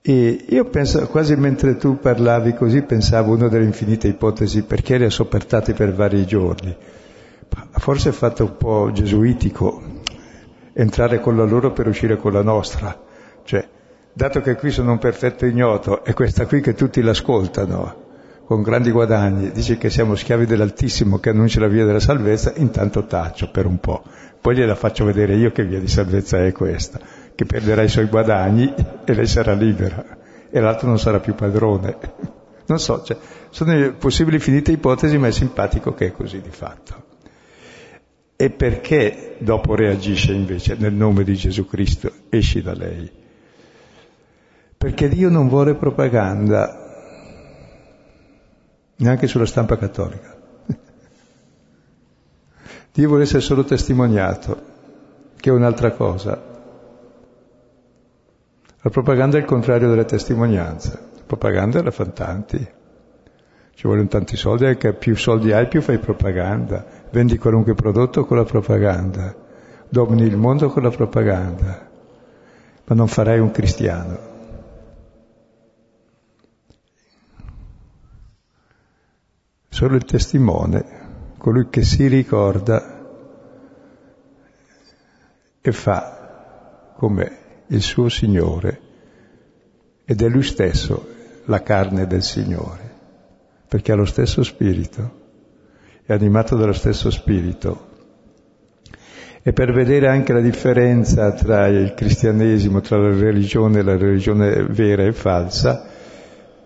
E 0.01 0.45
io 0.47 0.65
penso, 0.65 1.05
quasi 1.07 1.35
mentre 1.35 1.75
tu 1.75 1.99
parlavi 1.99 2.53
così, 2.53 2.81
pensavo 2.83 3.33
una 3.33 3.49
delle 3.49 3.65
infinite 3.65 4.07
ipotesi, 4.07 4.63
perché 4.63 4.95
eri 4.95 5.09
soppertati 5.09 5.73
per 5.73 5.93
vari 5.93 6.25
giorni. 6.25 6.75
Forse 7.71 8.09
è 8.09 8.11
fatto 8.13 8.45
un 8.45 8.57
po' 8.57 8.91
gesuitico 8.93 9.81
entrare 10.73 11.19
con 11.19 11.35
la 11.35 11.43
loro 11.43 11.73
per 11.73 11.87
uscire 11.87 12.15
con 12.15 12.31
la 12.31 12.41
nostra. 12.41 12.97
Cioè, 13.43 13.67
dato 14.13 14.39
che 14.39 14.55
qui 14.55 14.71
sono 14.71 14.93
un 14.93 14.99
perfetto 14.99 15.45
ignoto 15.45 16.05
e 16.05 16.13
questa 16.13 16.45
qui 16.45 16.61
che 16.61 16.75
tutti 16.75 17.01
l'ascoltano 17.01 18.07
con 18.45 18.61
grandi 18.61 18.91
guadagni, 18.91 19.51
dice 19.51 19.77
che 19.77 19.89
siamo 19.89 20.15
schiavi 20.15 20.45
dell'Altissimo 20.45 21.19
che 21.19 21.29
annuncia 21.29 21.59
la 21.59 21.67
via 21.67 21.85
della 21.85 21.99
salvezza, 21.99 22.53
intanto 22.55 23.05
taccio 23.05 23.51
per 23.51 23.65
un 23.65 23.79
po'. 23.79 24.01
Poi 24.39 24.55
gliela 24.55 24.75
faccio 24.75 25.03
vedere 25.03 25.35
io 25.35 25.51
che 25.51 25.65
via 25.65 25.79
di 25.79 25.87
salvezza 25.87 26.43
è 26.43 26.51
questa 26.53 27.18
che 27.39 27.45
perderà 27.45 27.83
i 27.83 27.87
suoi 27.87 28.07
guadagni 28.07 28.73
e 29.05 29.13
lei 29.13 29.25
sarà 29.25 29.53
libera 29.53 30.17
e 30.49 30.59
l'altro 30.59 30.89
non 30.89 30.99
sarà 30.99 31.21
più 31.21 31.35
padrone. 31.35 31.97
Non 32.65 32.79
so, 32.79 33.01
cioè, 33.01 33.15
sono 33.49 33.93
possibili 33.93 34.35
infinite 34.35 34.73
ipotesi, 34.73 35.17
ma 35.17 35.27
è 35.27 35.31
simpatico 35.31 35.93
che 35.93 36.07
è 36.07 36.11
così 36.11 36.41
di 36.41 36.49
fatto. 36.49 37.05
E 38.35 38.49
perché 38.49 39.37
dopo 39.39 39.73
reagisce 39.73 40.33
invece 40.33 40.75
nel 40.77 40.91
nome 40.91 41.23
di 41.23 41.33
Gesù 41.33 41.65
Cristo, 41.65 42.11
esci 42.27 42.61
da 42.61 42.73
lei? 42.73 43.09
Perché 44.77 45.07
Dio 45.07 45.29
non 45.29 45.47
vuole 45.47 45.75
propaganda, 45.75 46.75
neanche 48.97 49.27
sulla 49.27 49.45
stampa 49.45 49.77
cattolica. 49.77 50.35
Dio 52.91 53.07
vuole 53.07 53.23
essere 53.23 53.39
solo 53.39 53.63
testimoniato, 53.63 54.61
che 55.37 55.49
è 55.49 55.53
un'altra 55.53 55.91
cosa. 55.93 56.48
La 58.81 58.89
propaganda 58.89 59.37
è 59.37 59.41
il 59.41 59.45
contrario 59.45 59.89
della 59.89 60.05
testimonianza. 60.05 60.97
La 61.13 61.23
propaganda 61.25 61.83
la 61.83 61.91
fanno 61.91 62.13
tanti. 62.13 62.77
Ci 63.73 63.87
vogliono 63.87 64.07
tanti 64.07 64.37
soldi, 64.37 64.65
anche 64.65 64.93
più 64.93 65.17
soldi 65.17 65.51
hai 65.51 65.67
più 65.67 65.81
fai 65.81 65.99
propaganda. 65.99 66.85
Vendi 67.11 67.37
qualunque 67.37 67.75
prodotto 67.75 68.25
con 68.25 68.37
la 68.37 68.45
propaganda. 68.45 69.35
Domini 69.89 70.23
il 70.23 70.37
mondo 70.37 70.69
con 70.69 70.83
la 70.83 70.91
propaganda. 70.91 71.89
Ma 72.85 72.95
non 72.95 73.07
farai 73.07 73.39
un 73.39 73.51
cristiano. 73.51 74.27
Solo 79.67 79.95
il 79.95 80.05
testimone, 80.05 81.35
colui 81.37 81.67
che 81.69 81.83
si 81.83 82.07
ricorda 82.07 82.97
e 85.61 85.71
fa 85.71 86.93
come 86.95 87.38
il 87.69 87.81
suo 87.81 88.09
Signore 88.09 88.79
ed 90.05 90.21
è 90.21 90.27
lui 90.27 90.43
stesso 90.43 91.07
la 91.45 91.61
carne 91.61 92.07
del 92.07 92.23
Signore, 92.23 92.91
perché 93.67 93.91
ha 93.91 93.95
lo 93.95 94.05
stesso 94.05 94.43
spirito, 94.43 95.17
è 96.03 96.13
animato 96.13 96.55
dallo 96.55 96.73
stesso 96.73 97.11
spirito. 97.11 97.87
E 99.41 99.53
per 99.53 99.71
vedere 99.71 100.07
anche 100.07 100.33
la 100.33 100.41
differenza 100.41 101.31
tra 101.33 101.67
il 101.67 101.93
cristianesimo, 101.93 102.81
tra 102.81 102.97
la 102.97 103.15
religione 103.15 103.79
e 103.79 103.83
la 103.83 103.97
religione 103.97 104.63
vera 104.63 105.03
e 105.03 105.13
falsa, 105.13 105.85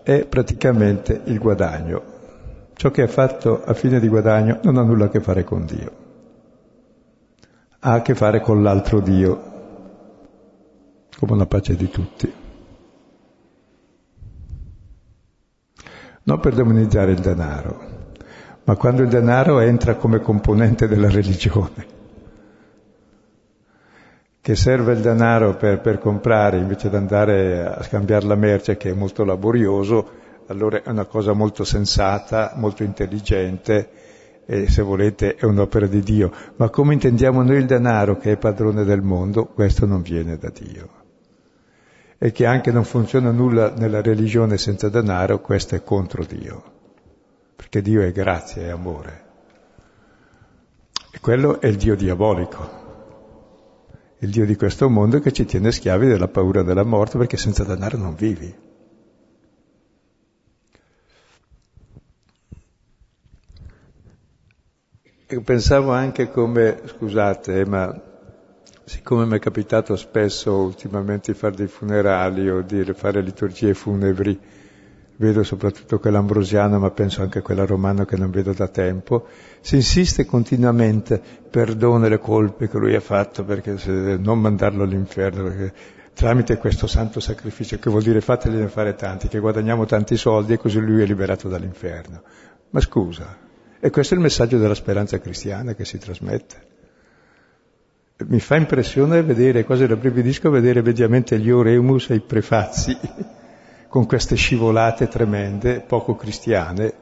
è 0.02 0.26
praticamente 0.26 1.20
il 1.24 1.38
guadagno. 1.38 2.12
Ciò 2.74 2.90
che 2.90 3.04
è 3.04 3.06
fatto 3.06 3.62
a 3.62 3.72
fine 3.74 4.00
di 4.00 4.08
guadagno 4.08 4.58
non 4.62 4.76
ha 4.78 4.82
nulla 4.82 5.04
a 5.06 5.08
che 5.08 5.20
fare 5.20 5.44
con 5.44 5.64
Dio, 5.64 5.92
ha 7.78 7.92
a 7.92 8.02
che 8.02 8.14
fare 8.14 8.40
con 8.40 8.62
l'altro 8.62 9.00
Dio, 9.00 9.52
come 11.18 11.36
la 11.36 11.46
pace 11.46 11.76
di 11.76 11.88
tutti. 11.90 12.32
Non 16.26 16.40
per 16.40 16.54
demonizzare 16.54 17.12
il 17.12 17.20
denaro, 17.20 17.80
ma 18.64 18.76
quando 18.76 19.02
il 19.02 19.08
denaro 19.08 19.60
entra 19.60 19.96
come 19.96 20.20
componente 20.20 20.88
della 20.88 21.10
religione, 21.10 21.86
che 24.40 24.54
serve 24.56 24.94
il 24.94 25.00
denaro 25.00 25.56
per, 25.56 25.80
per 25.80 25.98
comprare 25.98 26.58
invece 26.58 26.88
di 26.88 26.96
andare 26.96 27.64
a 27.64 27.82
scambiare 27.82 28.26
la 28.26 28.34
merce 28.34 28.76
che 28.76 28.90
è 28.90 28.94
molto 28.94 29.24
laborioso, 29.24 30.22
allora 30.46 30.82
è 30.82 30.90
una 30.90 31.04
cosa 31.06 31.32
molto 31.32 31.64
sensata, 31.64 32.52
molto 32.56 32.82
intelligente 32.82 33.90
e 34.46 34.68
se 34.68 34.82
volete 34.82 35.36
è 35.36 35.44
un'opera 35.44 35.86
di 35.86 36.00
Dio. 36.00 36.30
Ma 36.56 36.68
come 36.68 36.94
intendiamo 36.94 37.42
noi 37.42 37.56
il 37.56 37.66
denaro 37.66 38.16
che 38.16 38.32
è 38.32 38.36
padrone 38.36 38.84
del 38.84 39.02
mondo, 39.02 39.46
questo 39.46 39.86
non 39.86 40.02
viene 40.02 40.36
da 40.36 40.50
Dio. 40.50 41.03
E 42.18 42.32
che 42.32 42.46
anche 42.46 42.70
non 42.70 42.84
funziona 42.84 43.30
nulla 43.30 43.72
nella 43.74 44.00
religione 44.00 44.56
senza 44.56 44.88
denaro, 44.88 45.40
questo 45.40 45.74
è 45.74 45.82
contro 45.82 46.24
Dio. 46.24 46.72
Perché 47.56 47.82
Dio 47.82 48.02
è 48.02 48.12
grazia, 48.12 48.62
è 48.62 48.68
amore. 48.68 49.22
E 51.10 51.20
quello 51.20 51.60
è 51.60 51.66
il 51.66 51.76
Dio 51.76 51.96
diabolico. 51.96 52.82
Il 54.18 54.30
Dio 54.30 54.46
di 54.46 54.56
questo 54.56 54.88
mondo 54.88 55.20
che 55.20 55.32
ci 55.32 55.44
tiene 55.44 55.70
schiavi 55.70 56.06
della 56.06 56.28
paura 56.28 56.62
della 56.62 56.84
morte 56.84 57.18
perché 57.18 57.36
senza 57.36 57.64
denaro 57.64 57.98
non 57.98 58.14
vivi. 58.14 58.54
E 65.26 65.40
pensavo 65.40 65.90
anche 65.90 66.30
come, 66.30 66.82
scusate, 66.84 67.64
ma 67.64 68.12
siccome 68.84 69.24
mi 69.24 69.36
è 69.36 69.38
capitato 69.38 69.96
spesso 69.96 70.54
ultimamente 70.54 71.32
di 71.32 71.38
fare 71.38 71.56
dei 71.56 71.66
funerali 71.68 72.48
o 72.48 72.62
di 72.62 72.84
fare 72.94 73.22
liturgie 73.22 73.74
funebri, 73.74 74.38
vedo 75.16 75.42
soprattutto 75.42 75.98
quella 75.98 76.18
ambrosiana, 76.18 76.78
ma 76.78 76.90
penso 76.90 77.22
anche 77.22 77.40
quella 77.40 77.64
romana 77.64 78.04
che 78.04 78.16
non 78.16 78.30
vedo 78.30 78.52
da 78.52 78.68
tempo, 78.68 79.26
si 79.60 79.76
insiste 79.76 80.26
continuamente, 80.26 81.20
perdona 81.48 82.08
le 82.08 82.18
colpe 82.18 82.68
che 82.68 82.78
lui 82.78 82.94
ha 82.94 83.00
fatto, 83.00 83.44
perché 83.44 83.76
non 84.18 84.40
mandarlo 84.40 84.82
all'inferno, 84.82 85.44
perché 85.44 85.72
tramite 86.12 86.58
questo 86.58 86.86
santo 86.86 87.20
sacrificio, 87.20 87.78
che 87.78 87.90
vuol 87.90 88.02
dire 88.02 88.20
fategliene 88.20 88.68
fare 88.68 88.94
tanti, 88.94 89.28
che 89.28 89.38
guadagniamo 89.38 89.86
tanti 89.86 90.16
soldi 90.16 90.52
e 90.52 90.58
così 90.58 90.78
lui 90.80 91.02
è 91.02 91.06
liberato 91.06 91.48
dall'inferno. 91.48 92.22
Ma 92.70 92.80
scusa, 92.80 93.38
e 93.78 93.90
questo 93.90 94.14
è 94.14 94.16
il 94.16 94.22
messaggio 94.22 94.58
della 94.58 94.74
speranza 94.74 95.18
cristiana 95.20 95.74
che 95.74 95.84
si 95.84 95.98
trasmette. 95.98 96.72
Mi 98.16 98.38
fa 98.38 98.54
impressione 98.54 99.22
vedere, 99.22 99.64
quasi 99.64 99.86
rabbrividisco, 99.86 100.48
vedere 100.48 100.82
mediamente 100.82 101.36
gli 101.40 101.50
oremus 101.50 102.10
e 102.10 102.14
i 102.14 102.20
prefazzi 102.20 102.96
con 103.88 104.06
queste 104.06 104.36
scivolate 104.36 105.08
tremende, 105.08 105.80
poco 105.80 106.14
cristiane, 106.14 106.94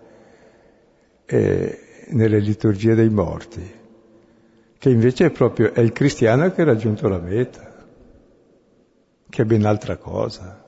eh, 1.27 1.79
nelle 2.09 2.39
liturgie 2.39 2.95
dei 2.95 3.11
morti, 3.11 3.81
che 4.79 4.91
invece 4.91 5.27
è 5.27 5.31
proprio 5.31 5.75
è 5.75 5.81
il 5.81 5.93
cristiano 5.93 6.51
che 6.51 6.63
ha 6.63 6.67
raggiunto 6.67 7.09
la 7.09 7.19
meta, 7.19 7.87
che 9.29 9.43
è 9.43 9.45
ben 9.45 9.67
altra 9.67 9.99
cosa, 9.99 10.65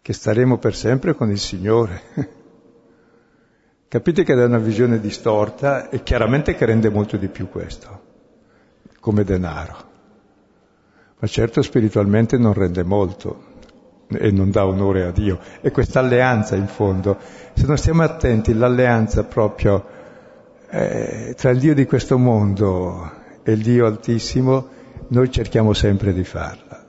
che 0.00 0.12
staremo 0.12 0.58
per 0.58 0.76
sempre 0.76 1.14
con 1.14 1.30
il 1.30 1.40
Signore. 1.40 2.02
Capite 3.88 4.24
che 4.24 4.32
è 4.32 4.44
una 4.44 4.58
visione 4.58 4.98
distorta 4.98 5.88
e 5.88 6.02
chiaramente 6.02 6.56
che 6.56 6.64
rende 6.64 6.90
molto 6.90 7.16
di 7.16 7.28
più 7.28 7.48
questo, 7.48 8.00
come 8.98 9.22
denaro. 9.22 9.76
Ma 11.18 11.28
certo 11.28 11.62
spiritualmente 11.62 12.36
non 12.36 12.52
rende 12.52 12.82
molto 12.82 13.54
e 14.08 14.32
non 14.32 14.50
dà 14.50 14.66
onore 14.66 15.04
a 15.04 15.12
Dio. 15.12 15.38
E 15.60 15.70
questa 15.70 16.00
alleanza 16.00 16.56
in 16.56 16.66
fondo, 16.66 17.16
se 17.54 17.64
non 17.66 17.76
stiamo 17.76 18.02
attenti, 18.02 18.54
l'alleanza 18.54 19.22
proprio 19.22 19.86
eh, 20.68 21.34
tra 21.36 21.50
il 21.50 21.60
Dio 21.60 21.74
di 21.74 21.86
questo 21.86 22.18
mondo 22.18 23.10
e 23.44 23.52
il 23.52 23.62
Dio 23.62 23.86
Altissimo, 23.86 24.68
noi 25.08 25.30
cerchiamo 25.30 25.72
sempre 25.72 26.12
di 26.12 26.24
farla. 26.24 26.84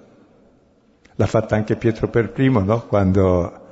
L'ha 1.15 1.27
fatta 1.27 1.55
anche 1.55 1.75
Pietro 1.75 2.09
per 2.09 2.31
primo, 2.31 2.59
no? 2.61 2.85
Quando 2.87 3.65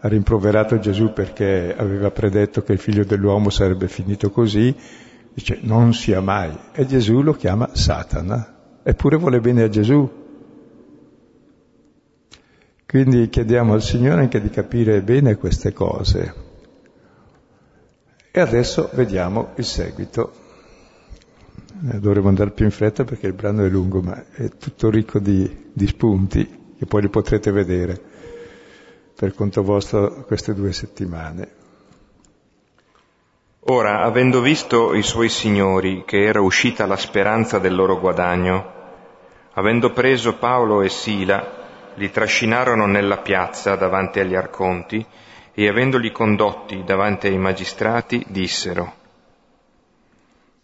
ha 0.00 0.08
rimproverato 0.08 0.78
Gesù 0.78 1.12
perché 1.12 1.74
aveva 1.76 2.10
predetto 2.10 2.62
che 2.62 2.72
il 2.72 2.78
figlio 2.78 3.04
dell'uomo 3.04 3.50
sarebbe 3.50 3.88
finito 3.88 4.30
così, 4.30 4.74
dice 5.34 5.58
non 5.62 5.92
sia 5.92 6.20
mai. 6.20 6.56
E 6.72 6.86
Gesù 6.86 7.20
lo 7.22 7.32
chiama 7.32 7.70
Satana, 7.72 8.80
eppure 8.82 9.16
vuole 9.16 9.40
bene 9.40 9.62
a 9.64 9.68
Gesù. 9.68 10.26
Quindi 12.86 13.28
chiediamo 13.28 13.74
al 13.74 13.82
Signore 13.82 14.22
anche 14.22 14.40
di 14.40 14.50
capire 14.50 15.02
bene 15.02 15.36
queste 15.36 15.72
cose. 15.72 16.46
E 18.30 18.40
adesso 18.40 18.88
vediamo 18.94 19.50
il 19.56 19.64
seguito. 19.64 20.32
Eh, 21.90 21.98
dovremo 21.98 22.28
andare 22.28 22.52
più 22.52 22.64
in 22.64 22.70
fretta 22.70 23.04
perché 23.04 23.26
il 23.26 23.34
brano 23.34 23.64
è 23.64 23.68
lungo, 23.68 24.00
ma 24.00 24.24
è 24.30 24.48
tutto 24.56 24.90
ricco 24.90 25.18
di, 25.18 25.70
di 25.72 25.86
spunti 25.86 26.74
che 26.78 26.86
poi 26.86 27.02
li 27.02 27.08
potrete 27.08 27.50
vedere 27.50 28.00
per 29.18 29.34
conto 29.34 29.64
vostro 29.64 30.22
queste 30.28 30.54
due 30.54 30.72
settimane. 30.72 31.48
Ora, 33.70 34.02
avendo 34.02 34.40
visto 34.40 34.94
i 34.94 35.02
suoi 35.02 35.28
signori 35.28 36.04
che 36.06 36.22
era 36.22 36.40
uscita 36.40 36.86
la 36.86 36.96
speranza 36.96 37.58
del 37.58 37.74
loro 37.74 37.98
guadagno, 37.98 38.72
avendo 39.54 39.90
preso 39.90 40.36
Paolo 40.36 40.82
e 40.82 40.88
Sila, 40.88 41.56
li 41.94 42.12
trascinarono 42.12 42.86
nella 42.86 43.16
piazza 43.16 43.74
davanti 43.74 44.20
agli 44.20 44.36
arconti 44.36 45.04
e 45.52 45.66
avendoli 45.66 46.12
condotti 46.12 46.84
davanti 46.84 47.26
ai 47.26 47.38
magistrati 47.38 48.24
dissero, 48.28 48.94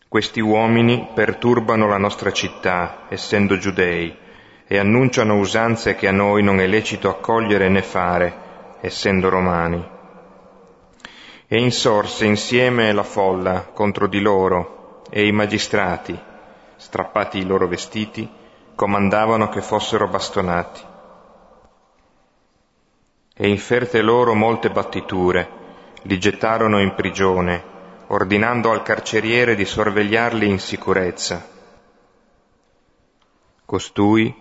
questi 0.06 0.38
uomini 0.38 1.08
perturbano 1.12 1.88
la 1.88 1.98
nostra 1.98 2.30
città, 2.30 3.06
essendo 3.08 3.58
giudei, 3.58 4.16
e 4.64 4.78
annunciano 4.78 5.38
usanze 5.38 5.96
che 5.96 6.06
a 6.06 6.12
noi 6.12 6.44
non 6.44 6.60
è 6.60 6.68
lecito 6.68 7.08
accogliere 7.08 7.68
né 7.68 7.82
fare, 7.82 8.42
essendo 8.84 9.30
romani. 9.30 9.82
E 11.46 11.58
insorse 11.58 12.26
insieme 12.26 12.92
la 12.92 13.02
folla 13.02 13.64
contro 13.72 14.06
di 14.06 14.20
loro 14.20 15.02
e 15.08 15.26
i 15.26 15.32
magistrati, 15.32 16.18
strappati 16.76 17.38
i 17.38 17.46
loro 17.46 17.66
vestiti, 17.66 18.28
comandavano 18.74 19.48
che 19.48 19.62
fossero 19.62 20.06
bastonati. 20.08 20.82
E 23.36 23.48
inferte 23.48 24.02
loro 24.02 24.34
molte 24.34 24.70
battiture, 24.70 25.48
li 26.02 26.18
gettarono 26.18 26.78
in 26.80 26.94
prigione, 26.94 27.72
ordinando 28.08 28.70
al 28.70 28.82
carceriere 28.82 29.54
di 29.54 29.64
sorvegliarli 29.64 30.46
in 30.46 30.58
sicurezza. 30.58 31.46
Costui, 33.64 34.34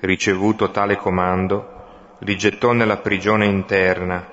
ricevuto 0.00 0.70
tale 0.70 0.96
comando, 0.96 1.73
li 2.18 2.36
gettò 2.36 2.72
nella 2.72 2.98
prigione 2.98 3.46
interna 3.46 4.26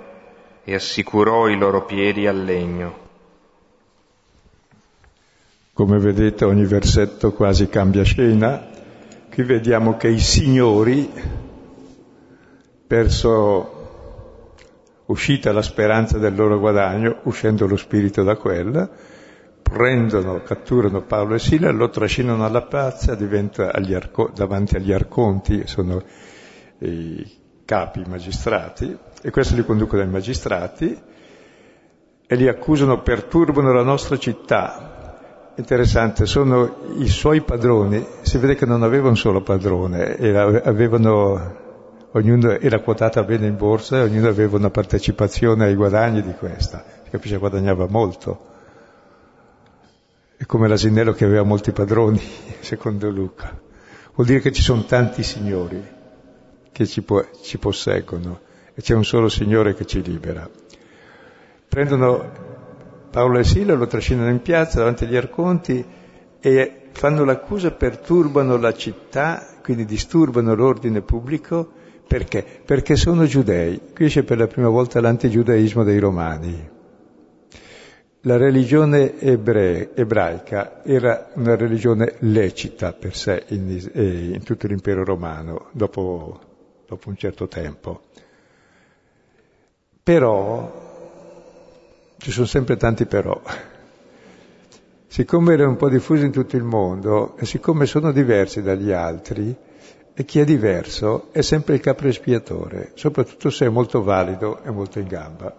e 0.64 0.74
assicurò 0.74 1.48
i 1.48 1.58
loro 1.58 1.86
piedi 1.86 2.28
al 2.28 2.44
legno. 2.44 3.10
Come 5.74 5.98
vedete 6.00 6.46
ogni 6.46 6.66
versetto 6.66 7.34
quasi 7.34 7.68
cambia 7.68 8.04
scena. 8.04 8.70
Qui 9.32 9.44
vediamo 9.44 9.98
che 9.98 10.10
i 10.10 10.20
signori, 10.20 11.10
perso 12.86 13.80
uscita 15.06 15.52
la 15.52 15.62
speranza 15.62 16.18
del 16.18 16.36
loro 16.36 16.60
guadagno, 16.60 17.22
uscendo 17.24 17.66
lo 17.66 17.78
spirito 17.78 18.24
da 18.24 18.36
quella, 18.36 18.90
prendono, 19.62 20.42
catturano 20.44 21.02
Paolo 21.02 21.36
e 21.36 21.40
Sila, 21.40 21.72
lo 21.72 21.90
trascinano 21.90 22.46
alla 22.46 22.64
pazza, 22.64 23.16
diventa 23.16 23.72
agli 23.72 23.94
arco, 23.94 24.30
davanti 24.36 24.76
agli 24.76 24.92
arconti, 24.92 25.66
sono 25.66 26.04
i 26.80 27.40
capi, 27.72 28.04
magistrati, 28.06 28.98
e 29.22 29.32
questo 29.32 29.56
li 29.56 29.64
conducono 29.64 30.02
ai 30.02 30.10
magistrati 30.10 31.02
e 32.28 32.36
li 32.36 32.50
accusano, 32.50 33.02
perturbano 33.02 33.72
la 33.72 33.82
nostra 33.82 34.18
città, 34.18 35.54
interessante, 35.56 36.26
sono 36.26 36.80
i 36.98 37.08
suoi 37.08 37.40
padroni, 37.40 38.06
si 38.24 38.38
vede 38.40 38.56
che 38.56 38.66
non 38.66 38.84
aveva 38.84 39.08
un 39.08 39.16
solo 39.16 39.42
padrone, 39.42 40.18
avevano, 40.66 42.10
ognuno 42.12 42.60
era 42.60 42.80
quotata 42.82 43.24
bene 43.24 43.48
in 43.48 43.56
borsa 43.56 44.00
e 44.00 44.02
ognuno 44.02 44.28
aveva 44.28 44.58
una 44.58 44.70
partecipazione 44.70 45.64
ai 45.64 45.76
guadagni 45.76 46.22
di 46.22 46.34
questa, 46.34 46.84
si 47.06 47.10
capisce 47.10 47.38
guadagnava 47.38 47.88
molto. 47.88 48.50
È 50.36 50.46
come 50.46 50.68
l'asinello 50.68 51.14
che 51.14 51.24
aveva 51.24 51.44
molti 51.44 51.72
padroni, 51.72 52.20
secondo 52.60 53.10
Luca. 53.10 53.58
Vuol 54.14 54.28
dire 54.28 54.42
che 54.42 54.52
ci 54.52 54.62
sono 54.62 54.84
tanti 54.84 55.24
signori 55.24 56.00
che 56.72 56.86
ci, 56.88 57.02
po- 57.02 57.28
ci 57.42 57.58
posseggono 57.58 58.40
e 58.74 58.82
c'è 58.82 58.94
un 58.94 59.04
solo 59.04 59.30
Signore 59.30 59.74
che 59.74 59.86
ci 59.86 60.02
libera. 60.02 60.50
Prendono 61.68 62.50
Paolo 63.10 63.40
e 63.40 63.44
Sila 63.44 63.74
lo 63.74 63.88
trascinano 63.88 64.30
in 64.30 64.42
piazza 64.42 64.80
davanti 64.80 65.04
agli 65.04 65.16
arconti 65.18 65.86
e 66.40 66.82
fanno 66.92 67.24
l'accusa, 67.24 67.72
perturbano 67.72 68.58
la 68.58 68.74
città, 68.74 69.58
quindi 69.62 69.86
disturbano 69.86 70.56
l'ordine 70.56 71.02
pubblico, 71.02 71.72
perché? 72.08 72.46
Perché 72.66 72.96
sono 72.96 73.26
giudei. 73.26 73.80
Qui 73.94 74.08
c'è 74.08 74.24
per 74.24 74.38
la 74.38 74.48
prima 74.48 74.70
volta 74.70 75.00
l'antigiudaismo 75.00 75.84
dei 75.84 76.00
romani. 76.00 76.70
La 78.26 78.38
religione 78.38 79.20
ebre, 79.20 79.96
ebraica 79.96 80.84
era 80.84 81.32
una 81.36 81.56
religione 81.56 82.16
lecita 82.20 82.94
per 82.94 83.16
sé 83.16 83.46
in, 83.48 83.90
in 84.34 84.44
tutto 84.44 84.68
l'impero 84.68 85.04
romano, 85.04 85.70
dopo, 85.72 86.40
dopo 86.92 87.08
un 87.08 87.16
certo 87.16 87.48
tempo. 87.48 88.02
Però 90.04 90.90
ci 92.18 92.32
sono 92.32 92.46
sempre 92.46 92.76
tanti 92.76 93.06
però. 93.06 93.42
Siccome 95.08 95.54
erano 95.54 95.70
un 95.70 95.78
po' 95.78 95.90
diffusi 95.90 96.26
in 96.26 96.32
tutto 96.32 96.58
il 96.58 96.64
mondo 96.64 97.38
e 97.38 97.46
siccome 97.46 97.86
sono 97.86 98.12
diversi 98.12 98.62
dagli 98.62 98.92
altri, 98.92 99.56
e 100.14 100.26
chi 100.26 100.40
è 100.42 100.44
diverso 100.44 101.30
è 101.32 101.42
sempre 101.42 101.76
il 101.76 101.80
capo 101.80 102.08
espiatore, 102.08 102.92
soprattutto 102.96 103.50
se 103.50 103.66
è 103.66 103.70
molto 103.70 104.04
valido 104.04 104.62
e 104.64 104.72
molto 104.72 105.00
in 105.00 105.08
gamba. 105.08 105.56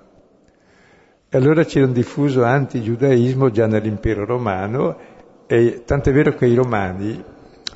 E 1.31 1.37
allora 1.39 1.65
c'era 1.65 1.87
un 1.87 1.93
diffuso 1.95 2.45
anti-giudaismo 2.45 3.51
già 3.51 3.67
nell'impero 3.67 4.27
romano, 4.27 4.99
e 5.47 5.83
tant'è 5.87 6.13
vero 6.13 6.35
che 6.35 6.45
i 6.45 6.55
romani 6.55 7.25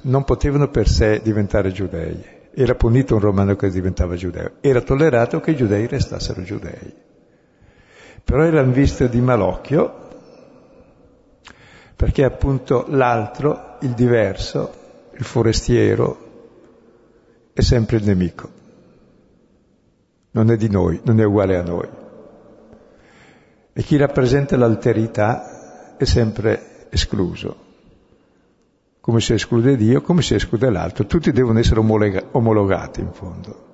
non 0.03 0.25
potevano 0.25 0.69
per 0.69 0.87
sé 0.89 1.21
diventare 1.23 1.73
giudei. 1.73 2.36
Era 2.59 2.75
punito 2.75 3.15
un 3.15 3.21
romano 3.21 3.55
che 3.55 3.71
diventava 3.71 4.17
giudeo. 4.17 4.53
Era 4.61 4.81
tollerato 4.81 5.41
che 5.41 5.51
i 5.51 5.57
giudei 5.57 5.87
restassero 5.87 6.43
giudei 6.43 7.05
però 8.27 8.43
erano 8.43 8.73
viste 8.73 9.09
di 9.09 9.21
malocchio 9.21 10.05
perché 11.95 12.25
appunto 12.25 12.85
l'altro, 12.89 13.77
il 13.83 13.93
diverso, 13.93 14.73
il 15.13 15.25
forestiero, 15.25 16.25
è 17.53 17.61
sempre 17.61 17.99
il 17.99 18.05
nemico. 18.05 18.51
Non 20.33 20.51
è 20.51 20.57
di 20.57 20.69
noi, 20.69 21.01
non 21.05 21.21
è 21.21 21.25
uguale 21.25 21.57
a 21.57 21.63
noi. 21.63 21.89
E 23.73 23.83
chi 23.83 23.97
rappresenta 23.97 24.57
l'alterità 24.57 25.97
è 25.97 26.05
sempre 26.05 26.89
escluso. 26.91 27.66
Come 29.07 29.21
si 29.21 29.35
esclude 29.35 29.77
Dio, 29.77 30.01
come 30.01 30.21
si 30.21 30.35
esclude 30.35 30.69
l'altro. 30.69 31.07
Tutti 31.07 31.31
devono 31.31 31.61
essere 31.61 31.79
omologati 31.79 33.01
in 33.01 33.13
fondo. 33.13 33.65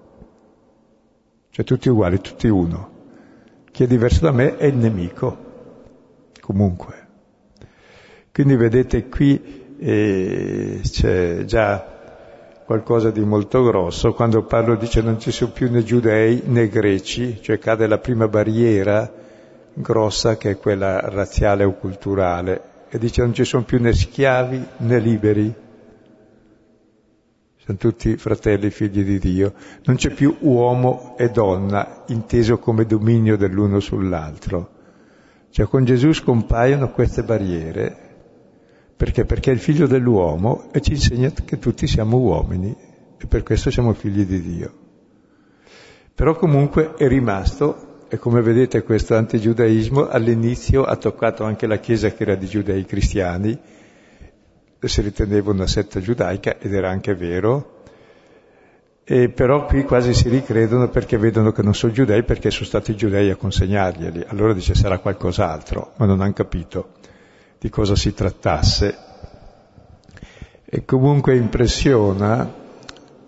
Cioè 1.48 1.64
tutti 1.64 1.88
uguali, 1.88 2.20
tutti 2.20 2.48
uno. 2.48 2.90
Chi 3.70 3.84
è 3.84 3.86
diverso 3.86 4.20
da 4.20 4.30
me 4.30 4.58
è 4.58 4.66
il 4.66 4.76
nemico, 4.76 5.38
comunque. 6.38 7.06
Quindi 8.30 8.56
vedete 8.56 9.08
qui 9.08 9.74
eh, 9.78 10.80
c'è 10.82 11.44
già 11.44 12.60
qualcosa 12.66 13.10
di 13.10 13.24
molto 13.24 13.62
grosso, 13.62 14.12
quando 14.12 14.42
Paolo 14.42 14.74
dice 14.76 15.00
non 15.00 15.18
ci 15.18 15.30
sono 15.30 15.52
più 15.52 15.70
né 15.70 15.82
giudei 15.82 16.42
né 16.44 16.68
greci, 16.68 17.40
cioè 17.40 17.58
cade 17.58 17.86
la 17.86 17.96
prima 17.96 18.28
barriera 18.28 19.10
grossa 19.72 20.36
che 20.36 20.50
è 20.50 20.58
quella 20.58 21.00
razziale 21.08 21.64
o 21.64 21.72
culturale, 21.72 22.71
e 22.94 22.98
dice 22.98 23.22
non 23.22 23.32
ci 23.32 23.44
sono 23.44 23.64
più 23.64 23.80
né 23.80 23.94
schiavi 23.94 24.66
né 24.80 24.98
liberi, 24.98 25.54
siamo 27.56 27.78
tutti 27.78 28.18
fratelli 28.18 28.68
figli 28.68 29.02
di 29.02 29.18
Dio. 29.18 29.54
Non 29.84 29.96
c'è 29.96 30.10
più 30.10 30.36
uomo 30.40 31.16
e 31.16 31.30
donna 31.30 32.02
inteso 32.08 32.58
come 32.58 32.84
dominio 32.84 33.38
dell'uno 33.38 33.80
sull'altro. 33.80 34.70
Cioè 35.48 35.66
con 35.66 35.86
Gesù 35.86 36.12
scompaiono 36.12 36.90
queste 36.90 37.22
barriere. 37.22 37.96
Perché? 38.94 39.24
Perché 39.24 39.52
è 39.52 39.54
il 39.54 39.60
figlio 39.60 39.86
dell'uomo 39.86 40.70
e 40.70 40.82
ci 40.82 40.92
insegna 40.92 41.30
che 41.30 41.58
tutti 41.58 41.86
siamo 41.86 42.18
uomini 42.18 42.76
e 43.16 43.26
per 43.26 43.42
questo 43.42 43.70
siamo 43.70 43.94
figli 43.94 44.26
di 44.26 44.42
Dio. 44.42 44.72
Però 46.14 46.36
comunque 46.36 46.94
è 46.96 47.08
rimasto, 47.08 47.91
e 48.12 48.18
come 48.18 48.42
vedete 48.42 48.82
questo 48.82 49.16
antigiudaismo 49.16 50.06
all'inizio 50.06 50.84
ha 50.84 50.96
toccato 50.96 51.44
anche 51.44 51.66
la 51.66 51.78
Chiesa 51.78 52.10
che 52.10 52.24
era 52.24 52.34
di 52.34 52.46
giudei 52.46 52.84
cristiani, 52.84 53.58
si 54.78 55.00
riteneva 55.00 55.50
una 55.50 55.66
setta 55.66 55.98
giudaica 55.98 56.58
ed 56.58 56.74
era 56.74 56.90
anche 56.90 57.14
vero, 57.14 57.84
e 59.02 59.30
però 59.30 59.64
qui 59.64 59.84
quasi 59.84 60.12
si 60.12 60.28
ricredono 60.28 60.90
perché 60.90 61.16
vedono 61.16 61.52
che 61.52 61.62
non 61.62 61.74
sono 61.74 61.90
giudei 61.94 62.22
perché 62.22 62.50
sono 62.50 62.66
stati 62.66 62.90
i 62.90 62.96
giudei 62.96 63.30
a 63.30 63.36
consegnarglieli. 63.36 64.24
Allora 64.26 64.52
dice 64.52 64.74
sarà 64.74 64.98
qualcos'altro, 64.98 65.92
ma 65.96 66.04
non 66.04 66.20
hanno 66.20 66.34
capito 66.34 66.90
di 67.58 67.70
cosa 67.70 67.96
si 67.96 68.12
trattasse. 68.12 68.94
E 70.66 70.84
comunque 70.84 71.34
impressiona 71.34 72.46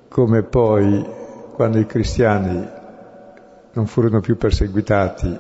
come 0.08 0.42
poi 0.42 1.02
quando 1.54 1.78
i 1.78 1.86
cristiani 1.86 2.82
non 3.74 3.86
furono 3.86 4.20
più 4.20 4.36
perseguitati 4.36 5.38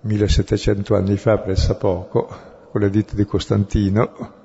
1700 0.00 0.94
anni 0.96 1.16
fa, 1.16 1.38
poco, 1.38 2.28
con 2.70 2.80
l'editto 2.80 3.14
di 3.14 3.24
Costantino, 3.24 4.42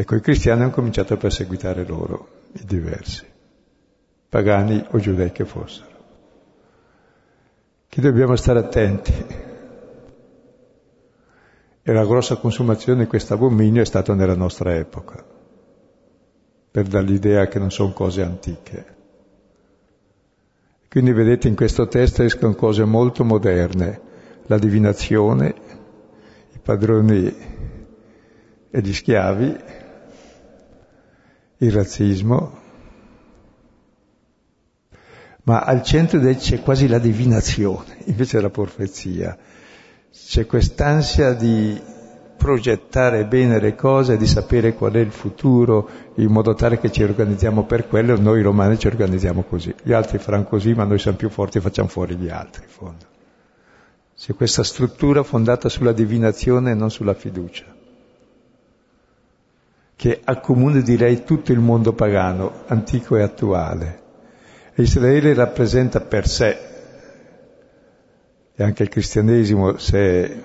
Ecco, 0.00 0.14
i 0.14 0.20
cristiani 0.22 0.62
hanno 0.62 0.70
cominciato 0.70 1.12
a 1.12 1.18
perseguitare 1.18 1.84
loro, 1.84 2.28
i 2.52 2.64
diversi, 2.64 3.26
pagani 4.30 4.82
o 4.92 4.98
giudei 4.98 5.30
che 5.30 5.44
fossero. 5.44 5.88
Che 7.86 8.00
dobbiamo 8.00 8.34
stare 8.34 8.60
attenti. 8.60 9.12
E 11.82 11.92
la 11.92 12.06
grossa 12.06 12.36
consumazione 12.36 13.02
di 13.02 13.08
questo 13.08 13.34
abominio 13.34 13.82
è 13.82 13.84
stata 13.84 14.14
nella 14.14 14.36
nostra 14.36 14.74
epoca, 14.74 15.22
per 16.70 16.86
dare 16.86 17.04
l'idea 17.04 17.46
che 17.48 17.58
non 17.58 17.70
sono 17.70 17.92
cose 17.92 18.22
antiche. 18.22 18.96
Quindi 20.90 21.12
vedete 21.12 21.46
in 21.46 21.54
questo 21.54 21.86
testo 21.86 22.24
escono 22.24 22.56
cose 22.56 22.84
molto 22.84 23.22
moderne, 23.22 24.00
la 24.46 24.58
divinazione, 24.58 25.54
i 26.52 26.58
padroni 26.60 27.32
e 28.68 28.80
gli 28.80 28.92
schiavi, 28.92 29.56
il 31.58 31.70
razzismo, 31.70 32.58
ma 35.44 35.60
al 35.60 35.84
centro 35.84 36.18
c'è 36.34 36.60
quasi 36.60 36.88
la 36.88 36.98
divinazione, 36.98 37.98
invece 38.06 38.38
della 38.38 38.50
profezia. 38.50 39.38
C'è 40.10 40.44
quest'ansia 40.44 41.34
di 41.34 41.80
progettare 42.40 43.26
bene 43.26 43.60
le 43.60 43.74
cose, 43.74 44.16
di 44.16 44.26
sapere 44.26 44.72
qual 44.72 44.92
è 44.92 44.98
il 44.98 45.10
futuro, 45.10 45.86
in 46.14 46.32
modo 46.32 46.54
tale 46.54 46.78
che 46.78 46.90
ci 46.90 47.02
organizziamo 47.02 47.64
per 47.64 47.86
quello, 47.86 48.18
noi 48.18 48.40
romani 48.40 48.78
ci 48.78 48.86
organizziamo 48.86 49.42
così. 49.42 49.74
Gli 49.82 49.92
altri 49.92 50.16
faranno 50.16 50.44
così, 50.44 50.72
ma 50.72 50.84
noi 50.84 50.98
siamo 50.98 51.18
più 51.18 51.28
forti 51.28 51.58
e 51.58 51.60
facciamo 51.60 51.88
fuori 51.88 52.16
gli 52.16 52.30
altri, 52.30 52.62
in 52.62 52.70
fondo. 52.70 53.04
C'è 54.16 54.34
questa 54.34 54.64
struttura 54.64 55.22
fondata 55.22 55.68
sulla 55.68 55.92
divinazione 55.92 56.70
e 56.70 56.74
non 56.74 56.90
sulla 56.90 57.14
fiducia 57.14 57.78
che 60.00 60.18
accomuna 60.24 60.80
direi 60.80 61.24
tutto 61.24 61.52
il 61.52 61.58
mondo 61.58 61.92
pagano, 61.92 62.62
antico 62.68 63.16
e 63.16 63.22
attuale. 63.22 64.00
E 64.74 64.84
Israele 64.84 65.34
rappresenta 65.34 66.00
per 66.00 66.26
sé, 66.26 66.58
e 68.54 68.62
anche 68.62 68.82
il 68.82 68.88
cristianesimo, 68.88 69.76
se, 69.76 70.42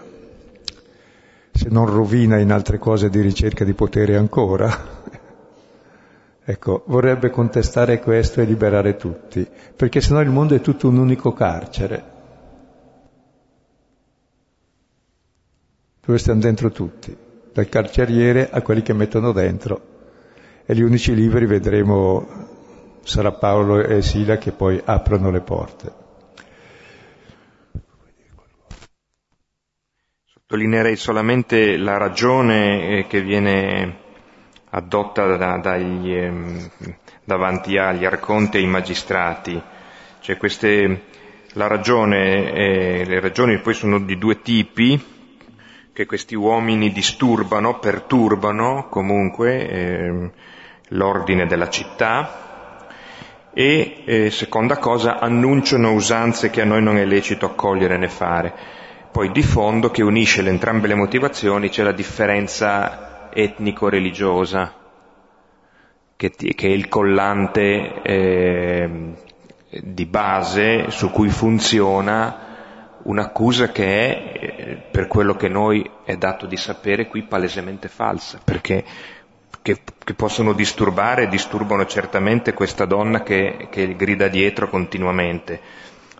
se 1.56 1.70
non 1.70 1.86
rovina 1.86 2.38
in 2.38 2.52
altre 2.52 2.78
cose 2.78 3.10
di 3.10 3.22
ricerca 3.22 3.64
di 3.64 3.74
potere 3.74 4.18
ancora, 4.18 4.70
ecco, 6.44 6.84
vorrebbe 6.88 7.30
contestare 7.30 8.02
questo 8.02 8.42
e 8.42 8.44
liberare 8.46 8.98
tutti, 8.98 9.48
perché 9.76 10.02
sennò 10.02 10.20
il 10.20 10.30
mondo 10.30 10.54
è 10.54 10.60
tutto 10.60 10.90
un 10.90 10.98
unico 10.98 11.32
carcere, 11.32 12.04
dove 16.06 16.18
stiamo 16.20 16.42
dentro 16.42 16.72
tutti 16.72 17.18
dal 17.54 17.70
carceriere 17.70 18.50
a 18.52 18.62
quelli 18.62 18.82
che 18.82 18.92
mettono 18.92 19.32
dentro. 19.32 19.94
E 20.66 20.76
gli 20.76 20.82
unici 20.82 21.16
liberi 21.16 21.46
vedremo 21.46 22.28
sarà 23.04 23.32
Paolo 23.32 23.82
e 23.82 24.02
Sila 24.02 24.38
che 24.38 24.52
poi 24.52 24.82
aprono 24.84 25.32
le 25.32 25.40
porte. 25.40 26.05
Sottolineerei 30.48 30.96
solamente 30.96 31.76
la 31.76 31.98
ragione 31.98 33.00
eh, 33.00 33.08
che 33.08 33.20
viene 33.20 33.98
addotta 34.70 35.36
da, 35.38 35.58
dagli, 35.58 36.14
eh, 36.14 36.70
davanti 37.24 37.80
agli 37.80 38.06
arconti 38.06 38.58
e 38.58 38.60
ai 38.60 38.68
magistrati. 38.68 39.60
Cioè 40.20 40.38
queste, 40.38 41.02
ragione, 41.54 42.54
eh, 42.54 43.06
le 43.06 43.20
ragioni 43.22 43.58
poi 43.58 43.74
sono 43.74 44.00
di 44.00 44.20
due 44.20 44.44
tipi, 44.44 45.04
che 45.92 46.06
questi 46.06 46.36
uomini 46.36 46.92
disturbano, 46.92 47.80
perturbano 47.80 48.88
comunque 48.88 49.68
eh, 49.68 50.32
l'ordine 50.90 51.48
della 51.48 51.70
città 51.70 52.86
e, 53.52 54.04
eh, 54.06 54.30
seconda 54.30 54.78
cosa, 54.78 55.18
annunciano 55.18 55.94
usanze 55.94 56.52
che 56.52 56.62
a 56.62 56.66
noi 56.66 56.84
non 56.84 56.98
è 56.98 57.06
lecito 57.06 57.48
accogliere 57.48 57.98
né 57.98 58.10
fare. 58.10 58.84
Poi 59.16 59.32
di 59.32 59.44
fondo 59.44 59.92
che 59.92 60.04
unisce 60.04 60.42
le 60.42 60.50
entrambe 60.50 60.88
le 60.88 60.94
motivazioni 60.94 61.70
c'è 61.70 61.84
la 61.84 61.94
differenza 61.94 63.30
etnico-religiosa, 63.32 64.74
che, 66.18 66.32
che, 66.32 66.68
è 66.68 66.72
il 66.72 66.90
collante 66.90 68.02
eh, 68.02 69.14
di 69.70 70.06
base 70.06 70.90
su 70.90 71.12
cui 71.12 71.30
funziona 71.30 72.98
un'accusa 73.04 73.72
che 73.72 73.86
è, 73.86 74.34
eh, 74.34 74.76
per 74.92 75.08
quello 75.08 75.38
che 75.38 75.48
noi 75.48 75.90
è 76.04 76.18
dato 76.18 76.46
di 76.46 76.58
sapere 76.58 77.08
qui, 77.08 77.24
palesemente 77.24 77.88
falsa, 77.88 78.42
perché 78.44 78.84
che, 79.62 79.80
che 79.98 80.14
possono 80.14 80.52
disturbare 80.52 81.24
e 81.24 81.28
disturbano 81.30 81.86
certamente 81.86 82.54
questa 82.54 82.84
donna 82.84 83.24
che, 83.24 83.70
che 83.72 83.96
grida 83.96 84.28
dietro 84.28 84.68
continuamente, 84.68 85.62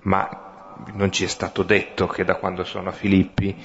ma 0.04 0.46
non 0.94 1.12
ci 1.12 1.24
è 1.24 1.28
stato 1.28 1.64
detto 1.64 2.08
che 2.08 2.24
da 2.24 2.36
quando 2.36 2.64
sono 2.64 2.90
a 2.90 2.94
Filippi 2.94 3.56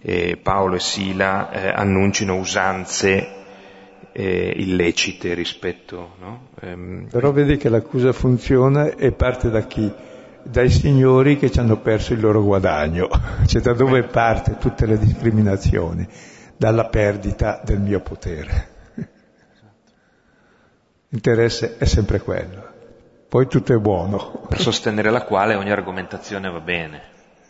eh, 0.00 0.36
Paolo 0.36 0.74
e 0.74 0.80
Sila 0.80 1.50
eh, 1.50 1.68
annuncino 1.68 2.36
usanze 2.36 3.42
eh, 4.12 4.54
illecite 4.56 5.34
rispetto. 5.34 6.14
No? 6.20 6.48
Ehm, 6.60 7.08
Però 7.10 7.32
vedi 7.32 7.56
che 7.56 7.68
l'accusa 7.68 8.12
funziona 8.12 8.94
e 8.94 9.12
parte 9.12 9.50
da 9.50 9.66
chi? 9.66 9.90
Dai 10.42 10.68
signori 10.68 11.38
che 11.38 11.50
ci 11.50 11.58
hanno 11.58 11.78
perso 11.78 12.12
il 12.12 12.20
loro 12.20 12.42
guadagno, 12.42 13.08
cioè 13.46 13.62
da 13.62 13.72
dove 13.72 14.02
parte 14.02 14.58
tutte 14.58 14.84
le 14.84 14.98
discriminazioni? 14.98 16.06
Dalla 16.56 16.84
perdita 16.86 17.60
del 17.64 17.80
mio 17.80 18.00
potere. 18.00 18.72
L'interesse 21.08 21.76
è 21.78 21.84
sempre 21.84 22.20
quello. 22.20 22.73
Poi 23.34 23.48
tutto 23.48 23.74
è 23.74 23.78
buono. 23.78 24.46
Per 24.48 24.60
sostenere 24.60 25.10
la 25.10 25.22
quale 25.22 25.56
ogni 25.56 25.72
argomentazione 25.72 26.48
va 26.48 26.60
bene, 26.60 27.02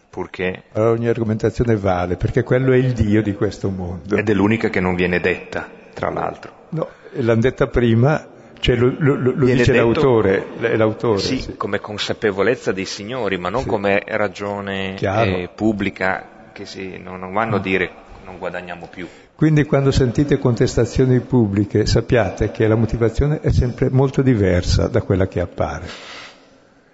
purché... 0.09 0.63
Allora 0.73 0.93
ogni 0.93 1.09
argomentazione 1.09 1.77
vale, 1.77 2.17
perché 2.17 2.43
quello 2.43 2.73
è 2.73 2.77
il 2.77 2.95
Dio 2.95 3.21
di 3.21 3.35
questo 3.35 3.69
mondo. 3.69 4.17
Ed 4.17 4.31
è 4.31 4.33
l'unica 4.33 4.71
che 4.71 4.81
non 4.81 4.95
viene 4.95 5.21
detta, 5.21 5.69
tra 5.93 6.09
l'altro. 6.09 6.53
No, 6.71 6.89
l'hanno 7.17 7.43
detta 7.43 7.67
prima, 7.67 8.27
cioè 8.61 8.77
lo, 8.77 8.95
lo, 8.97 9.15
lo 9.15 9.45
dice 9.45 9.73
detto, 9.73 9.73
l'autore, 9.75 10.47
l'autore 10.75 11.19
sì, 11.19 11.43
sì, 11.43 11.57
come 11.59 11.81
consapevolezza 11.81 12.73
dei 12.73 12.87
signori, 12.87 13.37
ma 13.37 13.51
non 13.51 13.65
sì. 13.65 13.69
come 13.69 14.03
ragione 14.07 14.97
eh, 14.97 15.51
pubblica 15.55 16.49
che 16.55 16.65
si, 16.65 16.97
non, 16.97 17.19
non 17.19 17.35
vanno 17.35 17.51
no. 17.51 17.57
a 17.57 17.61
dire 17.61 17.91
non 18.25 18.39
guadagniamo 18.39 18.87
più. 18.87 19.07
Quindi 19.35 19.65
quando 19.65 19.91
sentite 19.91 20.39
contestazioni 20.39 21.19
pubbliche 21.19 21.87
sappiate 21.87 22.53
che 22.53 22.69
la 22.69 22.77
motivazione 22.77 23.41
è 23.41 23.51
sempre 23.51 23.91
molto 23.91 24.23
diversa 24.23 24.87
da 24.87 25.03
quella 25.03 25.27
che 25.27 25.41
appare. 25.41 25.87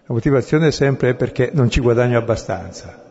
La 0.06 0.14
motivazione 0.14 0.68
è 0.68 0.70
sempre 0.70 1.14
perché 1.14 1.50
non 1.52 1.68
ci 1.68 1.80
guadagno 1.80 2.16
abbastanza 2.16 3.08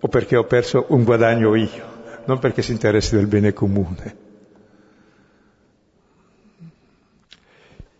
o 0.00 0.08
perché 0.08 0.36
ho 0.36 0.44
perso 0.44 0.84
un 0.88 1.04
guadagno 1.04 1.54
io, 1.54 1.84
non 2.26 2.38
perché 2.38 2.60
si 2.60 2.72
interessi 2.72 3.16
del 3.16 3.26
bene 3.26 3.52
comune. 3.54 4.16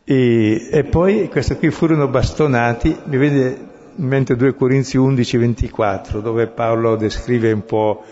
E, 0.05 0.69
e 0.71 0.85
poi 0.85 1.29
questi 1.29 1.57
qui 1.57 1.71
furono 1.71 2.07
bastonati, 2.07 2.97
mi 3.05 3.17
vede 3.17 3.67
in 3.97 4.07
mente 4.07 4.37
2 4.37 4.55
Corinzi 4.55 4.97
11, 4.97 5.37
24, 5.39 6.21
dove 6.21 6.47
Paolo 6.47 6.97
descrive 6.97 7.51
un 7.51 7.65
po' 7.65 8.05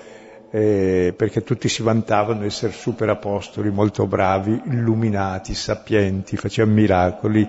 eh, 0.51 1.12
perché 1.16 1.42
tutti 1.42 1.68
si 1.68 1.82
vantavano 1.82 2.40
di 2.40 2.47
essere 2.47 2.72
super 2.72 3.09
apostoli, 3.09 3.70
molto 3.70 4.07
bravi, 4.07 4.61
illuminati, 4.66 5.55
sapienti, 5.55 6.36
facevano 6.36 6.74
miracoli. 6.74 7.49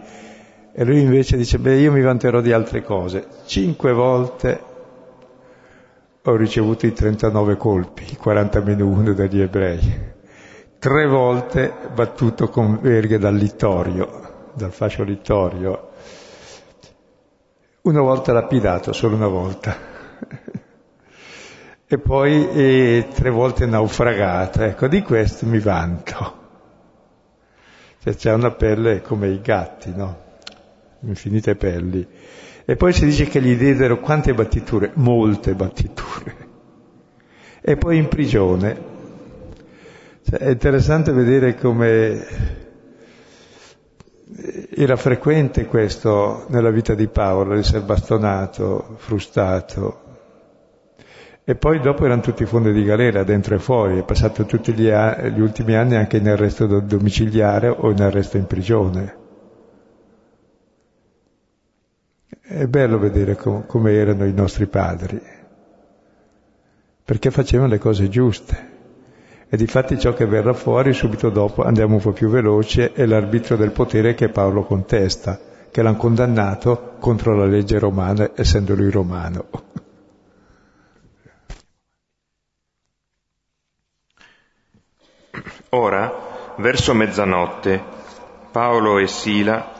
E 0.73 0.83
lui 0.83 1.01
invece 1.01 1.37
dice, 1.37 1.59
beh, 1.59 1.75
io 1.75 1.91
mi 1.91 2.01
vanterò 2.01 2.41
di 2.41 2.51
altre 2.51 2.83
cose. 2.83 3.27
Cinque 3.45 3.93
volte 3.93 4.61
ho 6.21 6.35
ricevuto 6.35 6.85
i 6.85 6.93
39 6.93 7.55
colpi, 7.55 8.03
i 8.11 8.17
40 8.17 8.59
meno 8.61 8.85
uno 8.87 9.13
dagli 9.13 9.41
ebrei. 9.41 10.15
Tre 10.77 11.07
volte 11.07 11.73
battuto 11.93 12.49
con 12.49 12.79
verghe 12.81 13.17
dal 13.17 13.35
littorio, 13.35 14.51
dal 14.53 14.71
fascio 14.71 15.03
littorio. 15.03 15.89
Una 17.81 18.01
volta 18.01 18.33
lapidato, 18.33 18.91
solo 18.91 19.15
una 19.15 19.27
volta 19.27 19.75
e 21.89 21.97
poi 21.99 22.49
eh, 22.49 23.07
tre 23.13 23.29
volte 23.29 23.65
naufragata. 23.65 24.65
Ecco, 24.65 24.87
di 24.87 25.01
questo 25.01 25.45
mi 25.45 25.59
vanto. 25.59 26.45
Cioè, 28.03 28.13
c'è 28.13 28.33
una 28.33 28.51
pelle 28.51 29.01
come 29.01 29.29
i 29.29 29.39
gatti, 29.39 29.93
no? 29.95 30.25
Infinite 31.01 31.55
pelli. 31.55 32.05
E 32.65 32.75
poi 32.75 32.91
si 32.91 33.05
dice 33.05 33.25
che 33.25 33.41
gli 33.41 33.55
diedero 33.55 33.99
quante 33.99 34.33
battiture? 34.33 34.91
Molte 34.95 35.53
battiture. 35.53 36.35
E 37.61 37.77
poi 37.77 37.97
in 37.97 38.09
prigione. 38.09 38.95
Cioè, 40.23 40.39
è 40.39 40.49
interessante 40.49 41.13
vedere 41.13 41.55
come 41.55 42.25
era 44.75 44.97
frequente 44.97 45.65
questo 45.65 46.47
nella 46.49 46.69
vita 46.69 46.93
di 46.93 47.07
Paolo, 47.07 47.53
essere 47.53 47.79
bastonato, 47.79 48.95
frustato, 48.97 50.06
e 51.49 51.55
poi 51.55 51.79
dopo 51.79 52.03
erano 52.03 52.19
tutti 52.19 52.45
fondi 52.45 52.73
di 52.73 52.83
galera, 52.83 53.23
dentro 53.23 53.55
e 53.55 53.59
fuori, 53.59 53.99
è 53.99 54.03
passato 54.03 54.43
tutti 54.43 54.73
gli, 54.73 54.89
a- 54.89 55.29
gli 55.29 55.39
ultimi 55.39 55.75
anni 55.75 55.95
anche 55.95 56.17
in 56.17 56.27
arresto 56.27 56.81
domiciliare 56.81 57.69
o 57.69 57.89
in 57.89 58.01
arresto 58.01 58.35
in 58.35 58.45
prigione. 58.47 59.15
È 62.41 62.65
bello 62.65 62.99
vedere 62.99 63.37
com- 63.37 63.65
come 63.65 63.93
erano 63.93 64.25
i 64.25 64.33
nostri 64.33 64.65
padri, 64.65 65.21
perché 67.05 67.31
facevano 67.31 67.69
le 67.69 67.77
cose 67.77 68.09
giuste. 68.09 68.69
E 69.47 69.55
di 69.55 69.67
fatti 69.67 69.97
ciò 69.97 70.11
che 70.11 70.25
verrà 70.25 70.51
fuori 70.51 70.91
subito 70.91 71.29
dopo, 71.29 71.63
andiamo 71.63 71.95
un 71.95 72.01
po' 72.01 72.11
più 72.11 72.27
veloce, 72.27 72.91
è 72.91 73.05
l'arbitro 73.05 73.55
del 73.55 73.71
potere 73.71 74.15
che 74.15 74.27
Paolo 74.27 74.65
contesta, 74.65 75.39
che 75.71 75.81
l'hanno 75.81 75.95
condannato 75.95 76.95
contro 76.99 77.33
la 77.37 77.45
legge 77.45 77.79
romana, 77.79 78.31
essendo 78.35 78.75
lui 78.75 78.91
romano. 78.91 79.45
Ora, 85.69 86.53
verso 86.57 86.93
mezzanotte, 86.93 87.83
Paolo 88.51 88.97
e 88.99 89.07
Sila, 89.07 89.73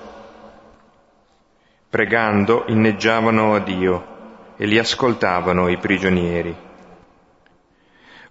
pregando, 1.89 2.65
inneggiavano 2.67 3.55
a 3.55 3.59
Dio 3.59 4.15
e 4.57 4.65
li 4.65 4.77
ascoltavano 4.77 5.67
i 5.69 5.77
prigionieri. 5.77 6.55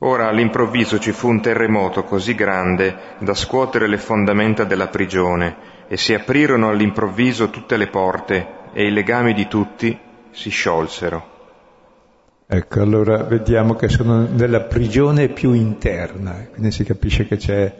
Ora 0.01 0.29
all'improvviso 0.29 0.99
ci 0.99 1.13
fu 1.13 1.29
un 1.29 1.41
terremoto 1.41 2.05
così 2.05 2.35
grande 2.35 3.15
da 3.19 3.33
scuotere 3.35 3.89
le 3.89 3.97
fondamenta 3.97 4.65
della 4.65 4.89
prigione 4.89 5.57
e 5.89 5.97
si 5.97 6.13
aprirono 6.13 6.69
all'improvviso 6.69 7.49
tutte 7.49 7.79
le 7.79 7.87
porte 7.87 8.47
e 8.73 8.87
i 8.87 8.93
legami 8.93 9.33
di 9.33 9.49
tutti 9.49 9.99
si 10.33 10.51
sciolsero. 10.51 11.36
Ecco, 12.49 12.81
allora 12.81 13.25
vediamo 13.25 13.75
che 13.75 13.89
sono 13.89 14.25
nella 14.25 14.61
prigione 14.61 15.29
più 15.31 15.53
interna, 15.53 16.47
quindi 16.49 16.71
si 16.71 16.85
capisce 16.85 17.27
che 17.27 17.39
c'è 17.39 17.75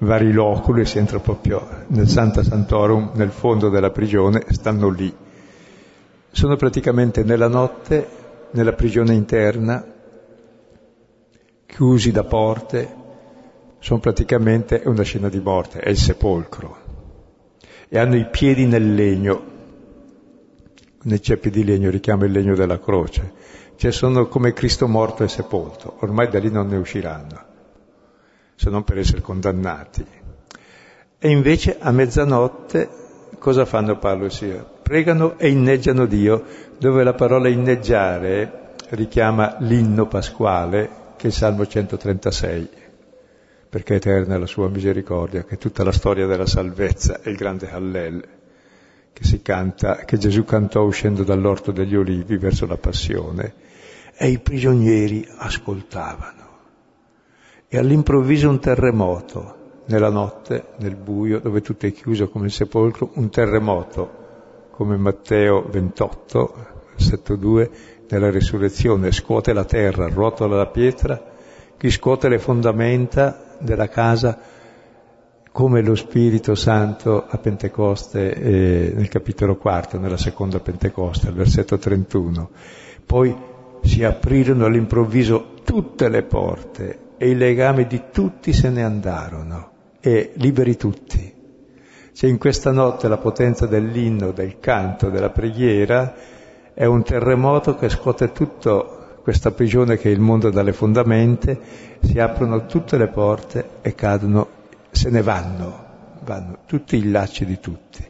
vari 0.00 0.32
loculi, 0.32 0.84
si 0.84 0.98
entra 0.98 1.18
proprio 1.18 1.66
nel 1.86 2.06
Santa 2.08 2.42
Santorum, 2.42 3.12
nel 3.14 3.30
fondo 3.30 3.70
della 3.70 3.88
prigione, 3.88 4.44
stanno 4.50 4.90
lì. 4.90 5.10
Sono 6.30 6.56
praticamente 6.56 7.24
nella 7.24 7.48
notte, 7.48 8.06
nella 8.50 8.74
prigione 8.74 9.14
interna, 9.14 9.82
chiusi 11.64 12.12
da 12.12 12.24
porte, 12.24 12.94
sono 13.78 13.98
praticamente 13.98 14.82
una 14.84 15.04
scena 15.04 15.30
di 15.30 15.40
morte, 15.40 15.78
è 15.78 15.88
il 15.88 15.96
sepolcro. 15.96 16.76
E 17.88 17.98
hanno 17.98 18.16
i 18.16 18.26
piedi 18.26 18.66
nel 18.66 18.94
legno, 18.94 19.42
nei 21.04 21.22
ceppi 21.22 21.48
di 21.48 21.64
legno, 21.64 21.88
richiama 21.88 22.26
il 22.26 22.32
legno 22.32 22.54
della 22.54 22.78
croce 22.78 23.40
cioè 23.82 23.90
sono 23.90 24.28
come 24.28 24.52
Cristo 24.52 24.86
morto 24.86 25.24
e 25.24 25.28
sepolto, 25.28 25.96
ormai 26.02 26.28
da 26.28 26.38
lì 26.38 26.52
non 26.52 26.68
ne 26.68 26.76
usciranno, 26.76 27.44
se 28.54 28.70
non 28.70 28.84
per 28.84 28.96
essere 28.98 29.22
condannati. 29.22 30.06
E 31.18 31.28
invece 31.28 31.78
a 31.80 31.90
mezzanotte 31.90 32.88
cosa 33.40 33.64
fanno 33.64 33.98
Paolo 33.98 34.26
e 34.26 34.30
Sira? 34.30 34.62
Pregano 34.62 35.36
e 35.36 35.48
inneggiano 35.48 36.06
Dio, 36.06 36.44
dove 36.78 37.02
la 37.02 37.14
parola 37.14 37.48
inneggiare 37.48 38.74
richiama 38.90 39.56
l'inno 39.58 40.06
pasquale 40.06 40.88
anche 41.10 41.26
il 41.26 41.32
Salmo 41.32 41.66
136, 41.66 42.68
perché 43.68 43.96
eterna 43.96 44.36
è 44.36 44.38
la 44.38 44.46
sua 44.46 44.68
misericordia, 44.68 45.42
che 45.42 45.56
è 45.56 45.58
tutta 45.58 45.82
la 45.82 45.90
storia 45.90 46.26
della 46.26 46.46
salvezza 46.46 47.20
e 47.20 47.30
il 47.30 47.36
grande 47.36 47.68
Hallel 47.68 48.24
che 49.12 49.24
si 49.24 49.42
canta, 49.42 50.04
che 50.04 50.18
Gesù 50.18 50.44
cantò 50.44 50.82
uscendo 50.84 51.22
dall'orto 51.24 51.72
degli 51.72 51.96
olivi 51.96 52.36
verso 52.36 52.64
la 52.66 52.76
passione. 52.76 53.70
E 54.22 54.28
i 54.28 54.38
prigionieri 54.38 55.26
ascoltavano. 55.38 56.48
E 57.66 57.76
all'improvviso 57.76 58.48
un 58.48 58.60
terremoto, 58.60 59.56
nella 59.86 60.10
notte, 60.10 60.66
nel 60.76 60.94
buio, 60.94 61.40
dove 61.40 61.60
tutto 61.60 61.86
è 61.86 61.92
chiuso 61.92 62.28
come 62.28 62.44
il 62.46 62.52
sepolcro, 62.52 63.10
un 63.14 63.30
terremoto, 63.30 64.68
come 64.70 64.96
Matteo 64.96 65.66
28, 65.68 66.54
versetto 66.90 67.34
2, 67.34 67.70
nella 68.10 68.30
risurrezione, 68.30 69.10
scuote 69.10 69.52
la 69.52 69.64
terra, 69.64 70.06
ruotola 70.06 70.54
la 70.54 70.68
pietra, 70.68 71.20
chi 71.76 71.90
scuote 71.90 72.28
le 72.28 72.38
fondamenta 72.38 73.56
della 73.58 73.88
casa 73.88 74.38
come 75.50 75.82
lo 75.82 75.96
Spirito 75.96 76.54
Santo 76.54 77.26
a 77.26 77.38
Pentecoste 77.38 78.32
eh, 78.34 78.92
nel 78.94 79.08
capitolo 79.08 79.56
quarto, 79.56 79.98
nella 79.98 80.16
seconda 80.16 80.60
Pentecoste, 80.60 81.26
al 81.26 81.34
versetto 81.34 81.76
31. 81.76 82.50
Poi 83.04 83.50
si 83.82 84.04
aprirono 84.04 84.66
all'improvviso 84.66 85.54
tutte 85.64 86.08
le 86.08 86.22
porte 86.22 86.98
e 87.16 87.30
i 87.30 87.36
legami 87.36 87.86
di 87.86 88.02
tutti 88.10 88.52
se 88.52 88.70
ne 88.70 88.82
andarono 88.82 89.70
e 90.00 90.32
liberi 90.34 90.76
tutti. 90.76 91.32
C'è 92.12 92.26
in 92.26 92.38
questa 92.38 92.72
notte 92.72 93.08
la 93.08 93.16
potenza 93.16 93.66
dell'inno, 93.66 94.32
del 94.32 94.58
canto, 94.58 95.08
della 95.08 95.30
preghiera, 95.30 96.14
è 96.74 96.84
un 96.84 97.02
terremoto 97.02 97.74
che 97.76 97.88
scuote 97.88 98.32
tutta 98.32 99.00
questa 99.22 99.52
prigione 99.52 99.96
che 99.96 100.08
è 100.08 100.12
il 100.12 100.20
mondo 100.20 100.50
dalle 100.50 100.72
fondamenta, 100.72 101.56
si 102.00 102.18
aprono 102.18 102.66
tutte 102.66 102.98
le 102.98 103.08
porte 103.08 103.68
e 103.82 103.94
cadono 103.94 104.48
se 104.90 105.08
ne 105.10 105.22
vanno, 105.22 105.84
vanno 106.24 106.58
tutti 106.66 106.96
i 106.96 107.10
lacci 107.10 107.44
di 107.44 107.60
tutti. 107.60 108.04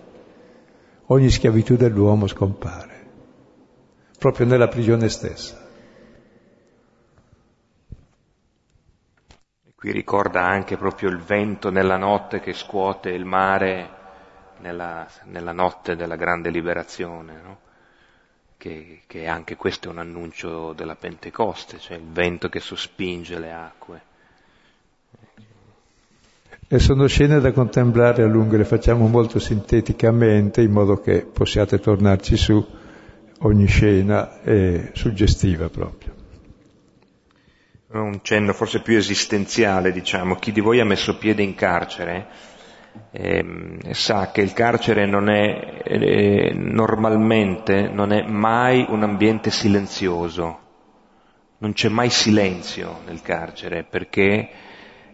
Ogni 1.07 1.31
schiavitù 1.31 1.77
dell'uomo 1.77 2.27
scompare, 2.27 2.95
proprio 4.19 4.47
nella 4.47 4.69
prigione 4.69 5.09
stessa. 5.09 5.62
Qui 9.83 9.91
ricorda 9.91 10.45
anche 10.45 10.77
proprio 10.77 11.09
il 11.09 11.19
vento 11.19 11.69
nella 11.69 11.97
notte 11.97 12.39
che 12.39 12.53
scuote 12.53 13.11
il 13.11 13.25
mare 13.25 13.89
nella, 14.59 15.09
nella 15.25 15.51
notte 15.51 15.97
della 15.97 16.15
grande 16.15 16.51
liberazione, 16.51 17.41
no? 17.43 17.59
che, 18.57 19.01
che 19.09 19.27
anche 19.27 19.57
questo 19.57 19.89
è 19.89 19.91
un 19.91 19.99
annuncio 19.99 20.73
della 20.73 20.95
Pentecoste, 20.95 21.81
cioè 21.81 21.97
il 21.97 22.07
vento 22.07 22.49
che 22.49 22.61
sospinge 22.61 23.41
le 23.41 23.53
acque. 23.53 24.03
E 26.69 26.79
sono 26.79 27.09
scene 27.09 27.41
da 27.41 27.51
contemplare 27.51 28.23
a 28.23 28.27
lungo, 28.27 28.57
le 28.57 28.65
facciamo 28.65 29.09
molto 29.09 29.41
sinteticamente 29.41 30.61
in 30.61 30.71
modo 30.71 31.01
che 31.01 31.23
possiate 31.23 31.81
tornarci 31.81 32.37
su. 32.37 32.65
Ogni 33.41 33.67
scena 33.67 34.43
è 34.43 34.93
suggestiva 34.93 35.69
proprio. 35.69 36.22
Un 37.93 38.21
cenno 38.23 38.55
forse 38.55 38.81
più 38.81 38.97
esistenziale, 38.97 39.93
diciamo. 39.93 40.37
Chi 40.37 40.51
di 40.51 40.61
voi 40.61 40.81
ha 40.81 40.85
messo 40.85 41.19
piede 41.19 41.43
in 41.43 41.55
carcere 41.55 42.27
eh, 43.11 43.45
sa 43.91 44.31
che 44.31 44.41
il 44.41 44.53
carcere 44.53 45.07
non 45.07 45.29
è, 45.29 45.83
eh, 45.85 46.53
normalmente 46.55 47.89
non 47.89 48.13
è 48.13 48.23
mai 48.23 48.87
un 48.89 49.03
ambiente 49.03 49.51
silenzioso. 49.51 50.59
Non 51.59 51.75
c'è 51.75 51.89
mai 51.89 52.11
silenzio 52.11 53.01
nel 53.07 53.23
carcere 53.23 53.85
perché 53.85 54.49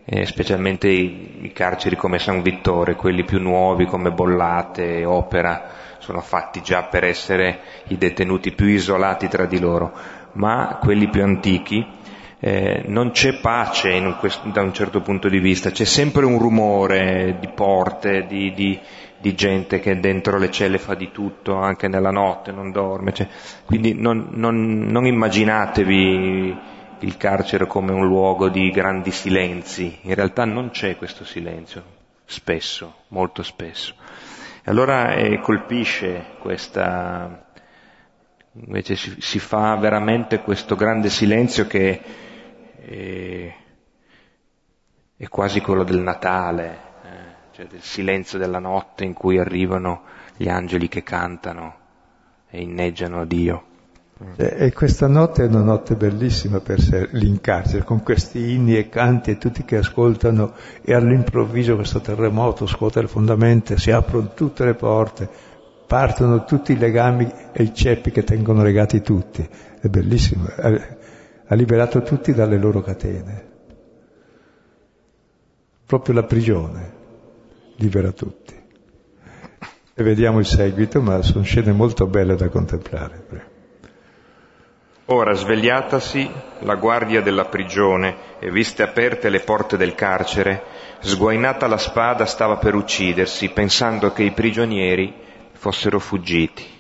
eh, 0.05 0.25
specialmente 0.25 0.89
i, 0.89 1.41
i, 1.43 1.53
carceri 1.53 1.97
come 1.97 2.19
San 2.19 2.43
Vittore, 2.43 2.95
quelli 2.95 3.25
più 3.25 3.41
nuovi 3.41 3.85
come 3.85 4.11
Bollate, 4.11 5.05
Opera, 5.05 5.69
sono 5.99 6.21
fatti 6.21 6.63
già 6.63 6.85
per 6.85 7.05
essere 7.05 7.61
i 7.89 7.99
detenuti 7.99 8.53
più 8.53 8.67
isolati 8.67 9.29
tra 9.29 9.45
di 9.45 9.59
loro, 9.59 9.93
ma 10.35 10.79
quelli 10.81 11.11
più 11.11 11.23
antichi 11.23 11.98
eh, 12.41 12.83
non 12.87 13.11
c'è 13.11 13.41
pace 13.41 14.01
questo, 14.19 14.49
da 14.49 14.63
un 14.63 14.73
certo 14.73 15.01
punto 15.01 15.29
di 15.29 15.39
vista, 15.39 15.71
c'è 15.71 15.85
sempre 15.85 16.25
un 16.25 16.39
rumore 16.39 17.37
di 17.41 17.49
porte, 17.49 18.27
di, 18.27 18.53
di, 18.55 18.79
di, 19.19 19.35
gente 19.35 19.81
che 19.81 19.99
dentro 19.99 20.39
le 20.39 20.51
celle 20.51 20.79
fa 20.79 20.95
di 20.95 21.11
tutto, 21.11 21.57
anche 21.57 21.89
nella 21.89 22.13
notte, 22.13 22.53
non 22.53 22.71
dorme, 22.71 23.13
cioè, 23.13 23.27
quindi 23.65 23.95
non, 23.95 24.29
non, 24.33 24.87
non 24.87 25.07
immaginatevi 25.07 26.57
il 27.01 27.17
carcere 27.17 27.67
come 27.67 27.93
un 27.93 28.07
luogo 28.07 28.49
di 28.49 28.71
grandi 28.71 29.11
silenzi, 29.11 29.99
in 30.03 30.15
realtà 30.15 30.45
non 30.45 30.71
c'è 30.71 30.97
questo 30.97 31.25
silenzio, 31.25 31.83
spesso, 32.25 33.03
molto 33.09 33.43
spesso. 33.43 33.95
Allora 34.65 35.15
eh, 35.15 35.41
colpisce 35.41 36.37
questa, 36.39 37.47
invece 38.53 38.97
si, 38.97 39.17
si, 39.19 39.39
fa 39.39 39.75
veramente 39.77 40.41
questo 40.41 40.77
grande 40.77 41.09
silenzio 41.09 41.67
che 41.67 42.27
è, 42.89 43.55
è 45.17 45.29
quasi 45.29 45.61
quello 45.61 45.85
del 45.85 45.99
Natale, 45.99 46.79
eh, 47.03 47.09
cioè 47.53 47.67
del 47.67 47.83
silenzio 47.83 48.39
della 48.39 48.59
notte 48.59 49.05
in 49.05 49.13
cui 49.13 49.39
arrivano 49.39 50.03
gli 50.37 50.49
angeli 50.49 50.89
che 50.89 51.03
cantano 51.03 51.75
e 52.49 52.63
inneggiano 52.63 53.21
a 53.21 53.25
Dio. 53.27 53.65
E 54.35 54.73
questa 54.73 55.07
notte 55.07 55.45
è 55.45 55.47
una 55.47 55.63
notte 55.63 55.95
bellissima 55.95 56.59
per 56.59 56.81
sé, 56.81 57.09
lì 57.13 57.29
in 57.29 57.41
carcere, 57.41 57.85
con 57.85 58.03
questi 58.03 58.53
inni 58.53 58.77
e 58.77 58.89
canti 58.89 59.31
e 59.31 59.39
tutti 59.39 59.65
che 59.65 59.77
ascoltano 59.77 60.55
e 60.83 60.93
all'improvviso 60.93 61.77
questo 61.77 62.01
terremoto 62.01 62.67
scuote 62.67 63.01
le 63.01 63.07
fondamenta, 63.07 63.77
si 63.77 63.93
aprono 63.93 64.33
tutte 64.35 64.65
le 64.65 64.75
porte, 64.75 65.29
partono 65.87 66.45
tutti 66.45 66.73
i 66.73 66.79
legami 66.79 67.33
e 67.53 67.63
i 67.63 67.73
ceppi 67.73 68.11
che 68.11 68.25
tengono 68.25 68.65
legati 68.65 69.03
tutti. 69.03 69.49
È 69.81 69.87
bellissimo, 69.87 70.49
ha 71.49 71.55
liberato 71.55 72.03
tutti 72.03 72.35
dalle 72.35 72.59
loro 72.59 72.83
catene. 72.83 73.47
Proprio 75.87 76.15
la 76.15 76.25
prigione 76.25 76.93
libera 77.77 78.13
tutti. 78.13 78.55
E 79.95 80.03
vediamo 80.03 80.39
il 80.39 80.47
seguito, 80.47 81.01
ma 81.01 81.23
sono 81.23 81.43
scene 81.45 81.73
molto 81.73 82.07
belle 82.07 82.37
da 82.37 82.49
contemplare. 82.49 83.25
Ora, 85.07 85.33
svegliatasi 85.33 86.31
la 86.61 86.75
guardia 86.75 87.23
della 87.23 87.47
prigione 87.47 88.37
e 88.41 88.51
viste 88.51 88.83
aperte 88.83 89.31
le 89.31 89.41
porte 89.41 89.79
del 89.79 89.95
carcere, 89.95 90.63
sguainata 91.01 91.67
la 91.67 91.79
spada 91.79 92.27
stava 92.27 92.59
per 92.59 92.75
uccidersi, 92.75 93.49
pensando 93.49 94.13
che 94.13 94.23
i 94.23 94.33
prigionieri 94.33 95.15
fossero 95.53 95.99
fuggiti. 95.99 96.77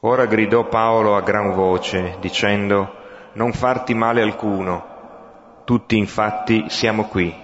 Ora 0.00 0.26
gridò 0.26 0.68
Paolo 0.68 1.16
a 1.16 1.22
gran 1.22 1.54
voce, 1.54 2.16
dicendo, 2.20 3.04
Non 3.36 3.52
farti 3.52 3.92
male 3.92 4.22
alcuno, 4.22 5.62
tutti 5.64 5.98
infatti 5.98 6.70
siamo 6.70 7.04
qui. 7.04 7.34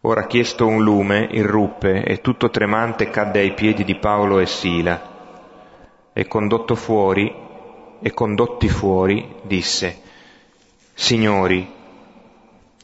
Ora 0.00 0.26
chiesto 0.26 0.66
un 0.66 0.82
lume, 0.82 1.28
irruppe 1.30 2.04
e 2.04 2.22
tutto 2.22 2.48
tremante 2.48 3.10
cadde 3.10 3.40
ai 3.40 3.52
piedi 3.52 3.84
di 3.84 3.96
Paolo 3.96 4.38
e 4.38 4.46
Sila 4.46 5.12
e 6.14 6.26
condotto 6.26 6.74
fuori, 6.74 7.34
e 8.00 8.14
condotti 8.14 8.70
fuori, 8.70 9.34
disse, 9.42 10.00
Signori, 10.94 11.70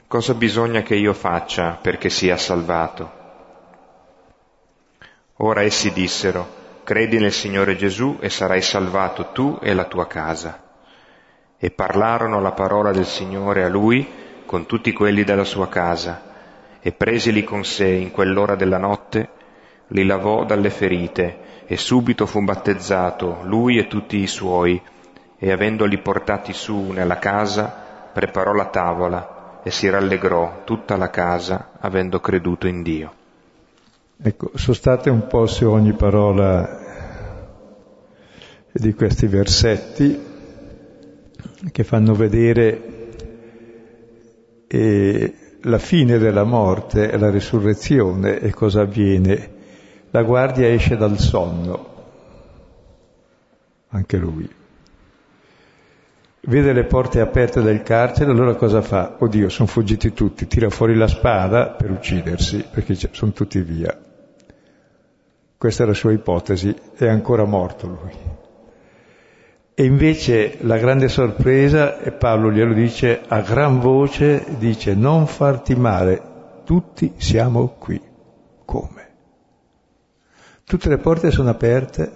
cosa 0.07 0.35
bisogna 0.35 0.83
che 0.83 0.95
io 0.95 1.15
faccia 1.15 1.79
perché 1.81 2.11
sia 2.11 2.37
salvato? 2.37 3.11
Ora 5.37 5.63
essi 5.63 5.91
dissero, 5.91 6.60
credi 6.91 7.21
nel 7.21 7.31
Signore 7.31 7.77
Gesù 7.77 8.17
e 8.19 8.29
sarai 8.29 8.63
salvato 8.63 9.31
tu 9.31 9.61
e 9.63 9.75
la 9.75 9.85
tua 9.85 10.09
casa. 10.09 10.61
E 11.57 11.71
parlarono 11.71 12.41
la 12.41 12.51
parola 12.51 12.91
del 12.91 13.07
Signore 13.07 13.63
a 13.63 13.69
lui 13.69 14.05
con 14.45 14.67
tutti 14.67 14.93
quelli 14.93 15.23
della 15.23 15.45
sua 15.45 15.69
casa, 15.69 16.21
e 16.81 16.91
presili 16.91 17.45
con 17.45 17.63
sé 17.63 17.87
in 17.87 18.11
quell'ora 18.11 18.57
della 18.57 18.79
notte, 18.79 19.29
li 19.91 20.05
lavò 20.05 20.45
dalle 20.45 20.71
ferite 20.71 21.65
e 21.65 21.77
subito 21.77 22.27
fu 22.27 22.43
battezzato 22.43 23.39
lui 23.45 23.79
e 23.79 23.87
tutti 23.87 24.17
i 24.17 24.27
suoi, 24.27 24.83
e 25.39 25.53
avendoli 25.53 25.97
portati 25.99 26.53
su 26.53 26.91
nella 26.91 27.21
casa, 27.21 28.11
preparò 28.13 28.53
la 28.53 28.67
tavola 28.67 29.61
e 29.63 29.71
si 29.71 29.89
rallegrò 29.89 30.63
tutta 30.65 30.97
la 30.97 31.09
casa, 31.09 31.71
avendo 31.79 32.19
creduto 32.19 32.67
in 32.67 32.83
Dio. 32.83 33.19
Ecco, 34.23 34.51
sostate 34.55 35.09
un 35.09 35.27
po' 35.27 35.47
su 35.47 35.67
ogni 35.67 35.95
parola 35.95 36.79
di 38.71 38.93
questi 38.93 39.27
versetti 39.27 40.21
che 41.73 41.85
fanno 41.85 42.15
vedere 42.15 42.83
eh, 44.67 45.35
la 45.63 45.79
fine 45.79 46.19
della 46.19 46.45
morte 46.45 47.11
e 47.11 47.17
la 47.17 47.31
risurrezione 47.31 48.41
e 48.41 48.51
cosa 48.51 48.83
avviene 48.83 49.53
la 50.11 50.23
guardia 50.23 50.69
esce 50.69 50.99
dal 50.99 51.19
sonno, 51.19 51.95
anche 53.89 54.19
lui. 54.19 54.47
vede 56.43 56.73
le 56.75 56.85
porte 56.85 57.21
aperte 57.21 57.63
del 57.63 57.83
carcere, 57.83 58.33
allora 58.33 58.55
cosa 58.55 58.83
fa? 58.83 59.17
Oddio, 59.19 59.49
sono 59.49 59.67
fuggiti 59.67 60.13
tutti, 60.13 60.47
tira 60.47 60.69
fuori 60.69 60.95
la 60.95 61.09
spada 61.09 61.71
per 61.71 61.91
uccidersi, 61.91 62.67
perché 62.71 62.95
sono 63.13 63.33
tutti 63.33 63.59
via. 63.63 64.09
Questa 65.61 65.83
è 65.83 65.87
la 65.87 65.93
sua 65.93 66.13
ipotesi, 66.13 66.75
è 66.97 67.07
ancora 67.07 67.45
morto 67.45 67.87
lui. 67.87 68.13
E 69.75 69.85
invece 69.85 70.57
la 70.63 70.79
grande 70.79 71.09
sorpresa, 71.09 72.01
e 72.01 72.13
Paolo 72.13 72.51
glielo 72.51 72.73
dice 72.73 73.21
a 73.29 73.43
gran 73.43 73.79
voce, 73.79 74.43
dice 74.57 74.95
non 74.95 75.27
farti 75.27 75.75
male, 75.75 76.63
tutti 76.65 77.13
siamo 77.19 77.77
qui. 77.79 78.01
Come? 78.65 79.09
Tutte 80.65 80.89
le 80.89 80.97
porte 80.97 81.31
sono 81.31 81.51
aperte, 81.51 82.11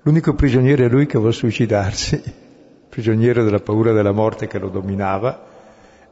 l'unico 0.00 0.34
prigioniero 0.34 0.84
è 0.84 0.88
lui 0.88 1.06
che 1.06 1.18
vuole 1.18 1.32
suicidarsi 1.32 2.20
prigioniero 2.90 3.44
della 3.44 3.60
paura 3.60 3.92
della 3.92 4.10
morte 4.10 4.48
che 4.48 4.58
lo 4.58 4.70
dominava 4.70 5.51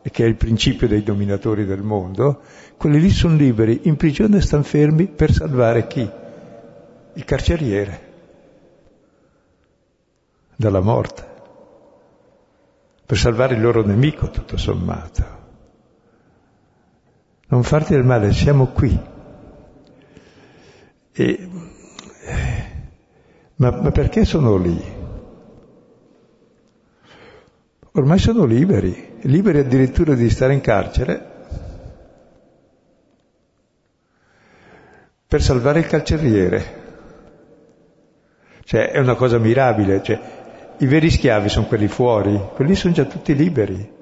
che 0.03 0.25
è 0.25 0.27
il 0.27 0.37
principio 0.37 0.89
dei 0.89 1.03
dominatori 1.03 1.65
del 1.65 1.83
mondo, 1.83 2.43
quelli 2.77 3.01
lì 3.01 3.11
sono 3.11 3.37
liberi, 3.37 3.81
in 3.85 3.97
prigione 3.97 4.41
stanno 4.41 4.63
fermi 4.63 5.07
per 5.07 5.33
salvare 5.33 5.87
chi? 5.87 6.09
Il 7.15 7.25
carceriere 7.25 8.09
dalla 10.57 10.81
morte, 10.81 11.27
per 13.05 13.19
salvare 13.19 13.55
il 13.55 13.61
loro 13.61 13.85
nemico 13.85 14.31
tutto 14.31 14.57
sommato. 14.57 15.39
Non 17.49 17.63
farti 17.63 17.95
del 17.95 18.05
male, 18.05 18.33
siamo 18.33 18.67
qui. 18.69 18.99
E, 21.13 21.49
ma, 23.57 23.71
ma 23.71 23.91
perché 23.91 24.25
sono 24.25 24.57
lì? 24.57 24.99
ormai 27.93 28.19
sono 28.19 28.45
liberi, 28.45 29.10
liberi 29.23 29.59
addirittura 29.59 30.15
di 30.15 30.31
stare 30.31 30.53
in 30.53 30.61
carcere 30.61 31.29
per 35.31 35.43
salvare 35.43 35.79
il 35.79 35.87
carceriere. 35.87 36.79
Cioè, 38.65 38.91
è 38.91 38.99
una 38.99 39.15
cosa 39.15 39.39
mirabile, 39.39 40.03
cioè, 40.03 40.21
i 40.79 40.87
veri 40.87 41.09
schiavi 41.09 41.49
sono 41.49 41.67
quelli 41.67 41.87
fuori, 41.87 42.41
quelli 42.55 42.75
sono 42.75 42.93
già 42.93 43.05
tutti 43.05 43.37
liberi, 43.37 43.99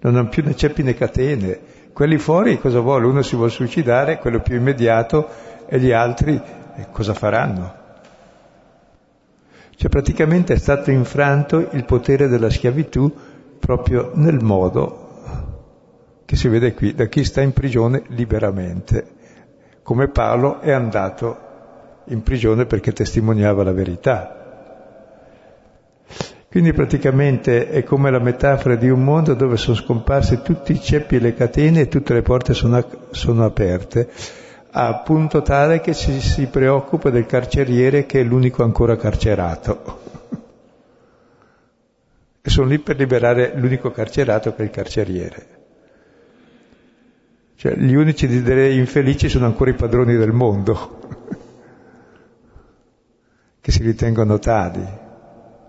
non 0.00 0.14
hanno 0.14 0.28
più 0.28 0.44
né 0.44 0.54
ceppi 0.54 0.84
né 0.84 0.94
catene. 0.94 1.58
Quelli 1.92 2.18
fuori 2.18 2.60
cosa 2.60 2.78
vuole? 2.78 3.06
Uno 3.06 3.22
si 3.22 3.34
vuole 3.34 3.50
suicidare, 3.50 4.18
quello 4.18 4.40
più 4.40 4.54
immediato, 4.54 5.28
e 5.66 5.80
gli 5.80 5.90
altri 5.90 6.40
eh, 6.76 6.86
cosa 6.92 7.12
faranno? 7.12 7.74
Cioè 9.74 9.90
praticamente 9.90 10.54
è 10.54 10.58
stato 10.58 10.92
infranto 10.92 11.70
il 11.72 11.84
potere 11.84 12.28
della 12.28 12.50
schiavitù 12.50 13.12
proprio 13.58 14.10
nel 14.14 14.42
modo 14.42 15.04
che 16.24 16.36
si 16.36 16.48
vede 16.48 16.74
qui, 16.74 16.94
da 16.94 17.06
chi 17.06 17.24
sta 17.24 17.40
in 17.40 17.52
prigione 17.52 18.02
liberamente, 18.08 19.06
come 19.82 20.08
Paolo 20.08 20.60
è 20.60 20.72
andato 20.72 21.44
in 22.06 22.22
prigione 22.22 22.66
perché 22.66 22.92
testimoniava 22.92 23.62
la 23.62 23.72
verità. 23.72 24.32
Quindi 26.48 26.72
praticamente 26.72 27.68
è 27.68 27.84
come 27.84 28.10
la 28.10 28.18
metafora 28.18 28.76
di 28.76 28.88
un 28.88 29.04
mondo 29.04 29.34
dove 29.34 29.56
sono 29.56 29.76
scomparsi 29.76 30.40
tutti 30.42 30.72
i 30.72 30.80
ceppi 30.80 31.16
e 31.16 31.20
le 31.20 31.34
catene 31.34 31.80
e 31.80 31.88
tutte 31.88 32.14
le 32.14 32.22
porte 32.22 32.54
sono, 32.54 32.84
sono 33.10 33.44
aperte 33.44 34.08
a 34.78 34.94
punto 34.96 35.40
tale 35.40 35.80
che 35.80 35.94
ci 35.94 36.20
si 36.20 36.46
preoccupa 36.46 37.08
del 37.08 37.24
carceriere 37.24 38.04
che 38.04 38.20
è 38.20 38.22
l'unico 38.22 38.62
ancora 38.62 38.96
carcerato. 38.96 40.00
E 42.46 42.50
sono 42.50 42.68
lì 42.68 42.78
per 42.78 42.96
liberare 42.96 43.54
l'unico 43.56 43.90
carcerato 43.90 44.54
che 44.54 44.62
è 44.62 44.64
il 44.66 44.70
carceriere. 44.70 45.46
Cioè, 47.56 47.74
gli 47.74 47.92
unici 47.92 48.26
infelici 48.26 49.28
sono 49.28 49.46
ancora 49.46 49.70
i 49.70 49.74
padroni 49.74 50.14
del 50.14 50.30
mondo, 50.30 50.98
che 53.60 53.72
si 53.72 53.82
ritengono 53.82 54.38
tali 54.38 54.86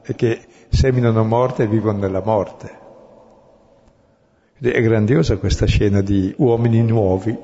e 0.04 0.14
che 0.14 0.46
seminano 0.70 1.24
morte 1.24 1.64
e 1.64 1.68
vivono 1.68 1.98
nella 1.98 2.22
morte. 2.22 2.70
Ed 4.60 4.72
è 4.72 4.80
grandiosa 4.80 5.38
questa 5.38 5.66
scena 5.66 6.02
di 6.02 6.32
uomini 6.38 6.84
nuovi 6.84 7.36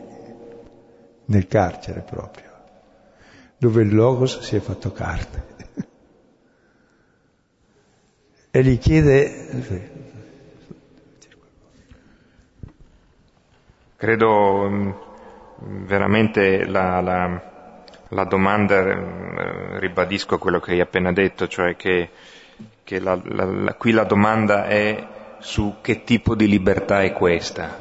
nel 1.25 1.47
carcere 1.47 2.01
proprio, 2.01 2.51
dove 3.57 3.81
il 3.81 3.95
Logos 3.95 4.41
si 4.41 4.55
è 4.55 4.59
fatto 4.59 4.91
carne. 4.91 5.52
E 8.55 8.63
gli 8.63 8.77
chiede... 8.77 9.97
Credo 13.95 14.69
mm, 14.69 14.91
veramente 15.87 16.63
la, 16.65 17.01
la, 17.01 17.83
la, 18.09 18.23
domanda, 18.25 18.83
mm, 18.83 19.77
ribadisco 19.77 20.37
quello 20.37 20.59
che 20.59 20.73
hai 20.73 20.81
appena 20.81 21.11
detto, 21.11 21.47
cioè 21.47 21.75
che, 21.75 22.11
che 22.83 22.99
la, 22.99 23.17
qui 23.75 23.91
la 23.91 24.03
domanda 24.03 24.67
è 24.67 25.03
su 25.39 25.77
che 25.81 26.03
tipo 26.03 26.35
di 26.35 26.47
libertà 26.47 27.01
è 27.01 27.11
questa, 27.11 27.75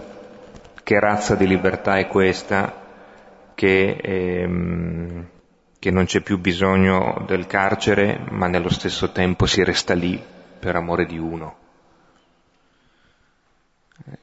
che 0.82 0.98
razza 0.98 1.34
di 1.34 1.46
libertà 1.46 1.98
è 1.98 2.06
questa 2.06 2.80
che, 3.54 3.98
ehm, 4.00 5.26
che 5.78 5.90
non 5.90 6.06
c'è 6.06 6.20
più 6.20 6.38
bisogno 6.38 7.24
del 7.26 7.46
carcere, 7.46 8.20
ma 8.30 8.46
nello 8.46 8.70
stesso 8.70 9.10
tempo 9.10 9.44
si 9.44 9.62
resta 9.62 9.92
lì 9.92 10.40
per 10.62 10.76
amore 10.76 11.06
di 11.06 11.18
uno. 11.18 11.56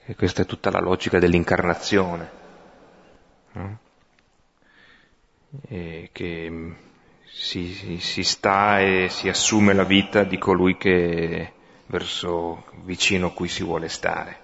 E 0.06 0.16
questa 0.16 0.44
è 0.44 0.46
tutta 0.46 0.72
la 0.72 0.80
logica 0.80 1.20
dell'incarnazione, 1.20 2.32
no? 3.52 3.80
che 6.14 6.74
si, 7.26 8.00
si, 8.00 8.24
sta 8.24 8.80
e 8.80 9.10
si 9.10 9.28
assume 9.28 9.74
la 9.74 9.84
vita 9.84 10.24
di 10.24 10.38
colui 10.38 10.78
che 10.78 11.52
verso 11.88 12.64
vicino 12.84 13.28
a 13.28 13.34
cui 13.34 13.50
si 13.50 13.64
vuole 13.64 13.90
stare. 13.90 14.38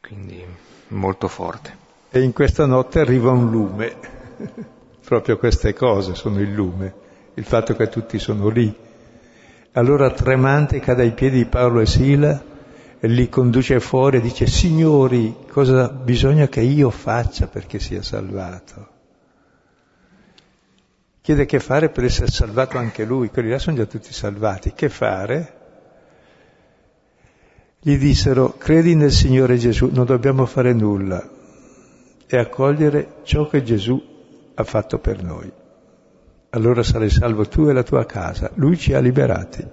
Quindi 0.00 0.44
molto 0.88 1.26
forte. 1.26 1.76
E 2.08 2.22
in 2.22 2.32
questa 2.32 2.66
notte 2.66 3.00
arriva 3.00 3.32
un 3.32 3.50
lume, 3.50 3.96
proprio 5.04 5.38
queste 5.38 5.74
cose 5.74 6.14
sono 6.14 6.38
il 6.38 6.52
lume, 6.52 6.94
il 7.34 7.44
fatto 7.44 7.74
che 7.74 7.88
tutti 7.88 8.20
sono 8.20 8.48
lì. 8.48 8.85
Allora 9.76 10.10
tremante 10.10 10.80
cade 10.80 11.02
ai 11.02 11.12
piedi 11.12 11.36
di 11.36 11.44
Paolo 11.44 11.80
e 11.80 11.86
Sila 11.86 12.42
e 12.98 13.08
li 13.08 13.28
conduce 13.28 13.78
fuori 13.78 14.16
e 14.16 14.20
dice, 14.22 14.46
signori, 14.46 15.36
cosa 15.50 15.90
bisogna 15.90 16.48
che 16.48 16.62
io 16.62 16.88
faccia 16.88 17.46
perché 17.46 17.78
sia 17.78 18.00
salvato? 18.00 18.88
Chiede 21.20 21.44
che 21.44 21.60
fare 21.60 21.90
per 21.90 22.04
essere 22.04 22.28
salvato 22.30 22.78
anche 22.78 23.04
lui, 23.04 23.28
quelli 23.28 23.50
là 23.50 23.58
sono 23.58 23.76
già 23.76 23.84
tutti 23.84 24.14
salvati. 24.14 24.72
Che 24.72 24.88
fare? 24.88 25.54
Gli 27.78 27.98
dissero, 27.98 28.54
credi 28.56 28.94
nel 28.94 29.12
Signore 29.12 29.58
Gesù, 29.58 29.90
non 29.92 30.06
dobbiamo 30.06 30.46
fare 30.46 30.72
nulla, 30.72 31.22
e 32.26 32.36
accogliere 32.38 33.16
ciò 33.24 33.46
che 33.46 33.62
Gesù 33.62 34.02
ha 34.54 34.64
fatto 34.64 34.98
per 34.98 35.22
noi. 35.22 35.52
Allora 36.50 36.82
sarai 36.82 37.10
salvo 37.10 37.46
tu 37.46 37.68
e 37.68 37.72
la 37.72 37.82
tua 37.82 38.06
casa. 38.06 38.50
Lui 38.54 38.76
ci 38.76 38.94
ha 38.94 39.00
liberati 39.00 39.66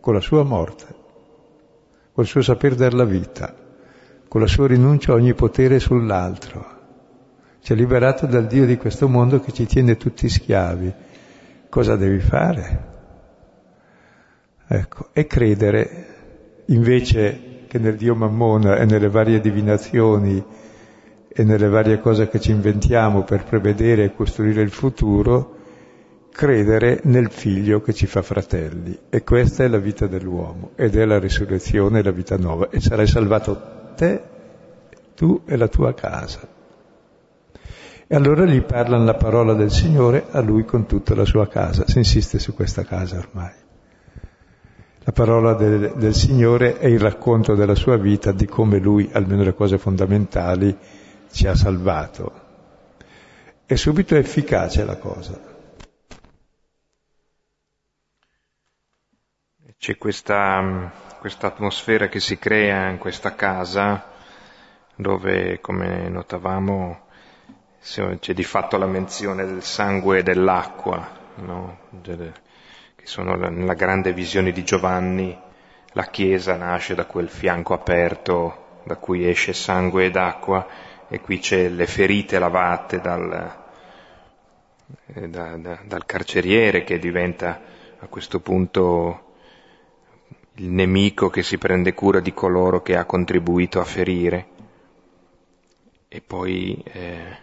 con 0.00 0.14
la 0.14 0.20
sua 0.20 0.42
morte, 0.42 0.86
col 2.12 2.26
suo 2.26 2.42
saper 2.42 2.74
della 2.74 3.04
vita, 3.04 3.54
con 4.28 4.40
la 4.40 4.46
sua 4.46 4.66
rinuncia 4.66 5.12
a 5.12 5.16
ogni 5.16 5.34
potere 5.34 5.78
sull'altro. 5.78 6.78
Ci 7.60 7.72
ha 7.72 7.74
liberato 7.74 8.26
dal 8.26 8.46
Dio 8.46 8.64
di 8.64 8.76
questo 8.76 9.08
mondo 9.08 9.40
che 9.40 9.52
ci 9.52 9.66
tiene 9.66 9.96
tutti 9.96 10.28
schiavi. 10.28 10.92
Cosa 11.68 11.96
devi 11.96 12.20
fare? 12.20 12.88
Ecco, 14.66 15.08
e 15.12 15.26
credere 15.26 16.06
invece 16.66 17.64
che 17.66 17.78
nel 17.78 17.96
Dio 17.96 18.14
Mammona 18.14 18.76
e 18.76 18.84
nelle 18.84 19.08
varie 19.08 19.40
divinazioni 19.40 20.42
e 21.28 21.44
nelle 21.44 21.68
varie 21.68 22.00
cose 22.00 22.28
che 22.28 22.40
ci 22.40 22.50
inventiamo 22.50 23.22
per 23.22 23.44
prevedere 23.44 24.04
e 24.04 24.14
costruire 24.14 24.62
il 24.62 24.70
futuro, 24.70 25.58
credere 26.32 27.00
nel 27.04 27.30
figlio 27.30 27.80
che 27.80 27.92
ci 27.92 28.06
fa 28.06 28.22
fratelli. 28.22 28.98
E 29.08 29.22
questa 29.22 29.64
è 29.64 29.68
la 29.68 29.78
vita 29.78 30.06
dell'uomo 30.06 30.70
ed 30.76 30.96
è 30.96 31.04
la 31.04 31.18
risurrezione 31.18 32.02
la 32.02 32.10
vita 32.10 32.36
nuova. 32.36 32.70
E 32.70 32.80
sarai 32.80 33.06
salvato 33.06 33.92
te, 33.94 34.22
tu 35.14 35.42
e 35.44 35.56
la 35.56 35.68
tua 35.68 35.92
casa. 35.94 36.48
E 38.06 38.16
allora 38.16 38.44
gli 38.44 38.62
parlano 38.62 39.04
la 39.04 39.14
parola 39.14 39.54
del 39.54 39.70
Signore 39.70 40.26
a 40.30 40.40
lui 40.40 40.64
con 40.64 40.86
tutta 40.86 41.14
la 41.14 41.24
sua 41.24 41.46
casa. 41.46 41.84
Si 41.86 41.98
insiste 41.98 42.38
su 42.38 42.54
questa 42.54 42.84
casa 42.84 43.18
ormai. 43.18 43.52
La 45.04 45.12
parola 45.12 45.54
del, 45.54 45.94
del 45.96 46.14
Signore 46.14 46.78
è 46.78 46.86
il 46.86 47.00
racconto 47.00 47.54
della 47.54 47.74
sua 47.74 47.96
vita, 47.96 48.32
di 48.32 48.46
come 48.46 48.78
lui, 48.78 49.08
almeno 49.12 49.42
le 49.42 49.54
cose 49.54 49.78
fondamentali, 49.78 50.76
ci 51.30 51.46
ha 51.46 51.54
salvato. 51.54 52.32
E 53.66 53.76
subito 53.76 54.14
è 54.14 54.18
efficace 54.18 54.84
la 54.84 54.96
cosa. 54.96 55.49
C'è 59.80 59.96
questa, 59.96 60.92
questa 61.20 61.46
atmosfera 61.46 62.08
che 62.08 62.20
si 62.20 62.38
crea 62.38 62.90
in 62.90 62.98
questa 62.98 63.34
casa 63.34 64.10
dove, 64.94 65.58
come 65.60 66.06
notavamo, 66.10 67.06
c'è 67.80 68.34
di 68.34 68.44
fatto 68.44 68.76
la 68.76 68.84
menzione 68.84 69.46
del 69.46 69.62
sangue 69.62 70.18
e 70.18 70.22
dell'acqua, 70.22 71.08
no? 71.36 71.78
che 72.02 73.06
sono 73.06 73.34
nella 73.36 73.72
grande 73.72 74.12
visione 74.12 74.52
di 74.52 74.62
Giovanni, 74.64 75.34
la 75.92 76.04
Chiesa 76.04 76.56
nasce 76.56 76.94
da 76.94 77.06
quel 77.06 77.30
fianco 77.30 77.72
aperto 77.72 78.82
da 78.84 78.96
cui 78.96 79.26
esce 79.26 79.54
sangue 79.54 80.04
ed 80.04 80.16
acqua 80.16 80.66
e 81.08 81.22
qui 81.22 81.38
c'è 81.38 81.70
le 81.70 81.86
ferite 81.86 82.38
lavate 82.38 83.00
dal, 83.00 83.64
eh, 85.06 85.26
da, 85.26 85.56
da, 85.56 85.78
dal 85.82 86.04
carceriere 86.04 86.84
che 86.84 86.98
diventa 86.98 87.62
a 87.98 88.06
questo 88.08 88.40
punto 88.40 89.28
il 90.60 90.68
nemico 90.68 91.30
che 91.30 91.42
si 91.42 91.56
prende 91.56 91.94
cura 91.94 92.20
di 92.20 92.34
coloro 92.34 92.82
che 92.82 92.96
ha 92.96 93.06
contribuito 93.06 93.80
a 93.80 93.84
ferire. 93.84 94.46
E 96.06 96.20
poi 96.20 96.82
eh, 96.84 97.36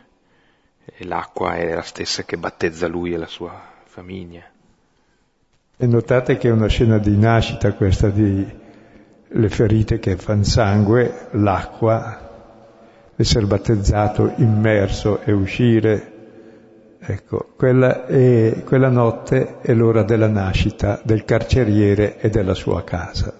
l'acqua 1.00 1.56
è 1.56 1.74
la 1.74 1.82
stessa 1.82 2.24
che 2.24 2.38
battezza 2.38 2.88
lui 2.88 3.14
e 3.14 3.18
la 3.18 3.28
sua 3.28 3.60
famiglia. 3.86 4.44
E 5.78 5.88
notate 5.88 6.38
che 6.38 6.48
è 6.48 6.52
una 6.52 6.68
scena 6.68 7.00
di 7.00 7.18
nascita 7.18 7.74
questa 7.74 8.10
di 8.10 8.66
le 9.30 9.50
ferite 9.50 10.00
che 10.00 10.16
fanno 10.16 10.44
sangue, 10.44 11.30
l'acqua, 11.32 12.22
essere 13.16 13.46
battezzato, 13.46 14.34
immerso 14.38 15.22
e 15.22 15.32
uscire. 15.32 16.14
Ecco, 17.10 17.54
quella, 17.56 18.06
è, 18.06 18.64
quella 18.66 18.90
notte 18.90 19.62
è 19.62 19.74
l'ora 19.74 20.04
della 20.04 20.28
nascita 20.28 21.00
del 21.06 21.24
carceriere 21.24 22.20
e 22.20 22.30
della 22.30 22.54
sua 22.54 22.84
casa. 22.84 23.34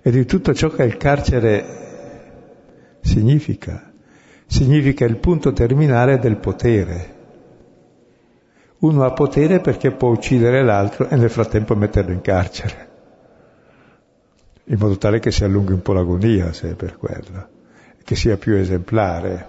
E 0.00 0.10
di 0.12 0.24
tutto 0.24 0.54
ciò 0.54 0.68
che 0.68 0.84
il 0.84 0.96
carcere 0.96 3.00
significa. 3.00 3.90
Significa 4.46 5.04
il 5.04 5.16
punto 5.16 5.52
terminale 5.52 6.20
del 6.20 6.36
potere. 6.36 7.14
Uno 8.78 9.02
ha 9.02 9.10
potere 9.10 9.58
perché 9.58 9.90
può 9.90 10.10
uccidere 10.10 10.62
l'altro 10.62 11.08
e 11.08 11.16
nel 11.16 11.30
frattempo 11.30 11.74
metterlo 11.74 12.12
in 12.12 12.20
carcere, 12.20 12.88
in 14.66 14.78
modo 14.78 14.96
tale 14.98 15.18
che 15.18 15.32
si 15.32 15.42
allunghi 15.42 15.72
un 15.72 15.82
po' 15.82 15.94
l'agonia, 15.94 16.52
se 16.52 16.70
è 16.70 16.74
per 16.76 16.96
quello, 16.96 17.48
che 18.04 18.14
sia 18.14 18.36
più 18.36 18.54
esemplare, 18.54 19.46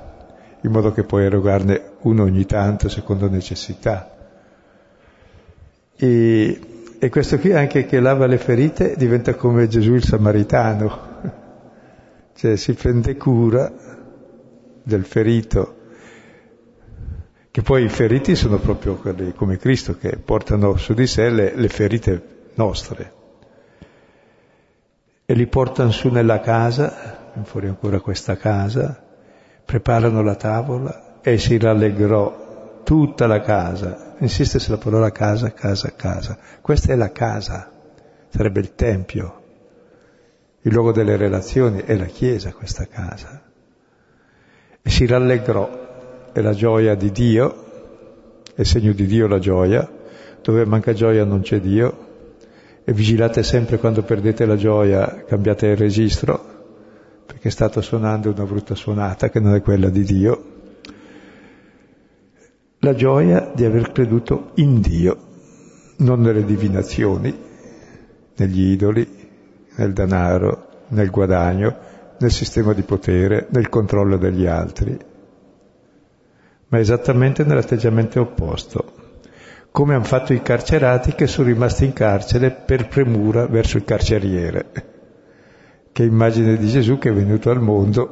in 0.61 0.71
modo 0.71 0.91
che 0.91 1.03
puoi 1.03 1.25
erogarne 1.25 1.91
uno 2.03 2.23
ogni 2.23 2.45
tanto 2.45 2.89
secondo 2.89 3.29
necessità. 3.29 4.09
E, 5.95 6.59
e 6.99 7.09
questo 7.09 7.37
qui 7.37 7.53
anche 7.53 7.85
che 7.85 7.99
lava 7.99 8.25
le 8.25 8.37
ferite 8.37 8.95
diventa 8.97 9.35
come 9.35 9.67
Gesù 9.67 9.93
il 9.93 10.03
Samaritano, 10.03 10.99
cioè 12.35 12.55
si 12.55 12.73
prende 12.73 13.15
cura 13.15 13.71
del 14.83 15.05
ferito, 15.05 15.75
che 17.51 17.61
poi 17.61 17.85
i 17.85 17.89
feriti 17.89 18.35
sono 18.35 18.57
proprio 18.57 18.95
quelli 18.95 19.33
come 19.33 19.57
Cristo 19.57 19.97
che 19.97 20.17
portano 20.17 20.75
su 20.75 20.93
di 20.93 21.07
sé 21.07 21.29
le, 21.29 21.53
le 21.55 21.69
ferite 21.69 22.21
nostre 22.55 23.21
e 25.25 25.33
li 25.35 25.47
portano 25.47 25.91
su 25.91 26.09
nella 26.09 26.41
casa, 26.41 27.31
fuori 27.43 27.67
ancora 27.67 27.99
questa 28.01 28.35
casa, 28.35 29.01
preparano 29.63 30.21
la 30.21 30.35
tavola 30.35 31.02
e 31.23 31.37
si 31.37 31.57
rallegrò 31.57 32.81
tutta 32.83 33.27
la 33.27 33.39
casa. 33.39 34.15
Insiste 34.19 34.59
sulla 34.59 34.77
parola 34.77 35.11
casa, 35.11 35.53
casa, 35.53 35.93
casa. 35.95 36.37
Questa 36.61 36.91
è 36.91 36.95
la 36.95 37.11
casa, 37.11 37.71
sarebbe 38.27 38.59
il 38.59 38.75
Tempio, 38.75 39.41
il 40.61 40.73
luogo 40.73 40.91
delle 40.91 41.15
relazioni, 41.15 41.81
è 41.81 41.95
la 41.95 42.05
Chiesa 42.05 42.51
questa 42.51 42.85
casa. 42.87 43.41
E 44.81 44.89
si 44.89 45.05
rallegrò, 45.05 46.31
è 46.33 46.41
la 46.41 46.53
gioia 46.53 46.93
di 46.95 47.11
Dio, 47.11 47.63
è 48.53 48.63
segno 48.63 48.91
di 48.91 49.05
Dio 49.05 49.27
la 49.27 49.39
gioia, 49.39 49.89
dove 50.41 50.65
manca 50.65 50.93
gioia 50.93 51.23
non 51.23 51.39
c'è 51.39 51.59
Dio, 51.59 52.11
e 52.83 52.91
vigilate 52.91 53.43
sempre 53.43 53.77
quando 53.77 54.03
perdete 54.03 54.45
la 54.45 54.57
gioia, 54.57 55.23
cambiate 55.25 55.67
il 55.67 55.77
registro, 55.77 56.51
perché 57.25 57.49
state 57.49 57.81
suonando 57.81 58.29
una 58.29 58.43
brutta 58.43 58.75
suonata 58.75 59.29
che 59.29 59.39
non 59.39 59.55
è 59.55 59.61
quella 59.61 59.87
di 59.87 60.03
Dio. 60.03 60.52
La 62.83 62.93
gioia 62.93 63.49
di 63.55 63.63
aver 63.63 63.93
creduto 63.93 64.51
in 64.55 64.81
Dio, 64.81 65.17
non 65.99 66.19
nelle 66.19 66.43
divinazioni, 66.43 67.33
negli 68.35 68.71
idoli, 68.71 69.07
nel 69.77 69.93
denaro, 69.93 70.67
nel 70.89 71.09
guadagno, 71.09 71.77
nel 72.19 72.29
sistema 72.29 72.73
di 72.73 72.81
potere, 72.81 73.47
nel 73.51 73.69
controllo 73.69 74.17
degli 74.17 74.45
altri, 74.45 74.97
ma 76.67 76.77
esattamente 76.77 77.45
nell'atteggiamento 77.45 78.19
opposto, 78.19 78.93
come 79.71 79.93
hanno 79.93 80.03
fatto 80.03 80.33
i 80.33 80.41
carcerati 80.41 81.13
che 81.15 81.27
sono 81.27 81.47
rimasti 81.47 81.85
in 81.85 81.93
carcere 81.93 82.51
per 82.51 82.89
premura 82.89 83.47
verso 83.47 83.77
il 83.77 83.85
carceriere 83.85 84.91
che 85.93 86.03
è 86.03 86.07
immagine 86.07 86.57
di 86.57 86.67
Gesù 86.67 86.97
che 86.97 87.09
è 87.09 87.13
venuto 87.13 87.49
al 87.49 87.61
mondo 87.61 88.11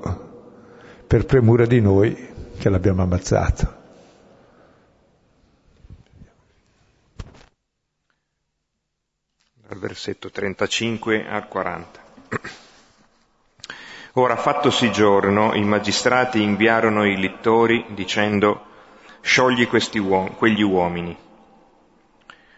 per 1.08 1.26
premura 1.26 1.66
di 1.66 1.82
noi 1.82 2.16
che 2.58 2.70
l'abbiamo 2.70 3.02
ammazzato. 3.02 3.80
Dal 9.72 9.80
versetto 9.80 10.30
35 10.30 11.30
al 11.30 11.48
40. 11.48 12.00
Ora 14.16 14.36
fattosi 14.36 14.92
giorno, 14.92 15.54
i 15.54 15.64
magistrati 15.64 16.42
inviarono 16.42 17.06
i 17.06 17.18
lettori 17.18 17.86
dicendo 17.92 18.66
sciogli 19.22 19.66
uom- 20.00 20.36
quegli 20.36 20.62
uomini. 20.62 21.18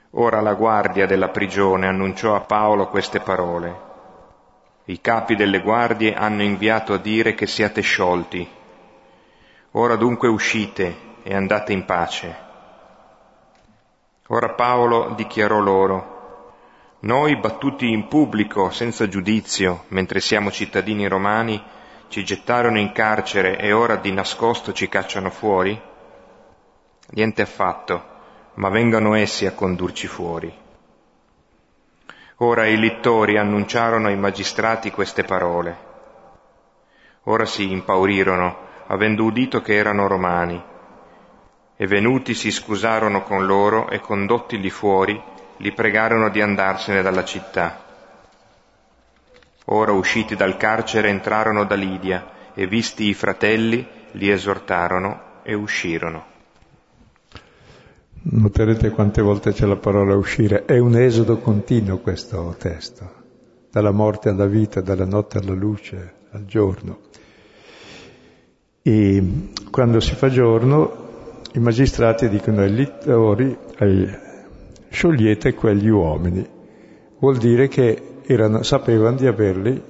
Ora 0.09 0.41
la 0.41 0.55
guardia 0.55 1.05
della 1.05 1.29
prigione 1.29 1.85
annunciò 1.85 2.33
a 2.33 2.39
Paolo 2.39 2.87
queste 2.87 3.19
parole 3.19 3.91
i 4.85 4.99
capi 4.99 5.35
delle 5.35 5.61
guardie 5.61 6.15
hanno 6.15 6.41
inviato 6.41 6.93
a 6.93 6.97
dire 6.97 7.35
che 7.35 7.45
siate 7.45 7.81
sciolti. 7.81 8.49
Ora 9.73 9.97
dunque 9.97 10.27
uscite 10.27 10.95
e 11.21 11.35
andate 11.35 11.73
in 11.73 11.85
pace. 11.85 12.35
Ora 14.29 14.49
Paolo 14.49 15.13
dichiarò 15.15 15.59
loro, 15.59 16.12
noi 17.03 17.35
battuti 17.35 17.91
in 17.91 18.07
pubblico, 18.07 18.69
senza 18.69 19.09
giudizio, 19.09 19.83
mentre 19.89 20.21
siamo 20.21 20.51
cittadini 20.51 21.05
romani, 21.05 21.61
ci 22.07 22.23
gettarono 22.23 22.79
in 22.79 22.93
carcere 22.93 23.57
e 23.57 23.73
ora 23.73 23.97
di 23.97 24.13
nascosto 24.13 24.71
ci 24.71 24.87
cacciano 24.87 25.29
fuori? 25.29 25.77
Niente 27.09 27.41
affatto, 27.41 28.03
ma 28.53 28.69
vengano 28.69 29.15
essi 29.15 29.45
a 29.45 29.51
condurci 29.51 30.07
fuori. 30.07 30.53
Ora 32.37 32.67
i 32.67 32.77
lettori 32.77 33.37
annunciarono 33.37 34.07
ai 34.07 34.17
magistrati 34.17 34.89
queste 34.89 35.25
parole. 35.25 35.77
Ora 37.23 37.45
si 37.45 37.69
impaurirono, 37.69 38.57
avendo 38.87 39.25
udito 39.25 39.61
che 39.61 39.75
erano 39.75 40.07
romani, 40.07 40.63
e 41.75 41.85
venuti 41.85 42.33
si 42.33 42.49
scusarono 42.49 43.23
con 43.23 43.45
loro 43.45 43.89
e 43.89 43.99
condottili 43.99 44.69
fuori, 44.69 45.31
li 45.63 45.71
pregarono 45.71 46.29
di 46.29 46.41
andarsene 46.41 47.01
dalla 47.01 47.23
città. 47.23 47.79
Ora 49.67 49.93
usciti 49.93 50.35
dal 50.35 50.57
carcere 50.57 51.07
entrarono 51.07 51.63
da 51.63 51.75
Lidia 51.75 52.51
e 52.53 52.67
visti 52.67 53.07
i 53.07 53.13
fratelli 53.13 53.87
li 54.11 54.29
esortarono 54.29 55.39
e 55.41 55.53
uscirono. 55.53 56.25
Noterete 58.23 58.89
quante 58.89 59.21
volte 59.21 59.53
c'è 59.53 59.65
la 59.65 59.77
parola 59.77 60.17
uscire. 60.17 60.65
È 60.65 60.77
un 60.77 60.97
esodo 60.97 61.37
continuo 61.37 61.99
questo 61.99 62.53
testo, 62.59 63.09
dalla 63.71 63.91
morte 63.91 64.27
alla 64.27 64.47
vita, 64.47 64.81
dalla 64.81 65.05
notte 65.05 65.37
alla 65.37 65.53
luce, 65.53 66.13
al 66.31 66.43
giorno. 66.43 66.99
E 68.81 69.23
quando 69.71 70.01
si 70.01 70.13
fa 70.13 70.27
giorno, 70.27 71.39
i 71.53 71.59
magistrati 71.59 72.27
dicono 72.27 72.61
ai 72.61 72.73
littori, 72.73 73.57
ai, 73.77 74.31
sciogliete 74.93 75.55
quegli 75.55 75.89
uomini. 75.89 76.47
Vuol 77.17 77.37
dire 77.37 77.67
che 77.67 78.19
erano, 78.25 78.61
sapevano 78.61 79.17
di 79.17 79.25
averli 79.25 79.81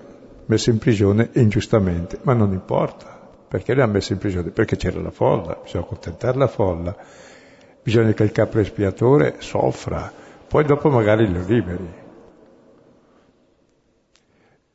messi 0.45 0.69
in 0.69 0.77
prigione 0.77 1.29
ingiustamente, 1.33 2.19
ma 2.21 2.33
non 2.33 2.53
importa, 2.53 3.19
perché 3.47 3.73
li 3.73 3.81
hanno 3.81 3.93
messi 3.93 4.13
in 4.13 4.19
prigione? 4.19 4.49
Perché 4.51 4.77
c'era 4.77 5.01
la 5.01 5.11
folla, 5.11 5.59
bisogna 5.61 5.83
accontentare 5.83 6.37
la 6.37 6.47
folla 6.47 6.95
bisogna 7.83 8.13
che 8.13 8.23
il 8.23 8.31
capo 8.31 8.59
espiatore 8.59 9.35
soffra, 9.39 10.11
poi 10.47 10.63
dopo 10.63 10.89
magari 10.89 11.29
lo 11.29 11.43
liberi. 11.45 12.01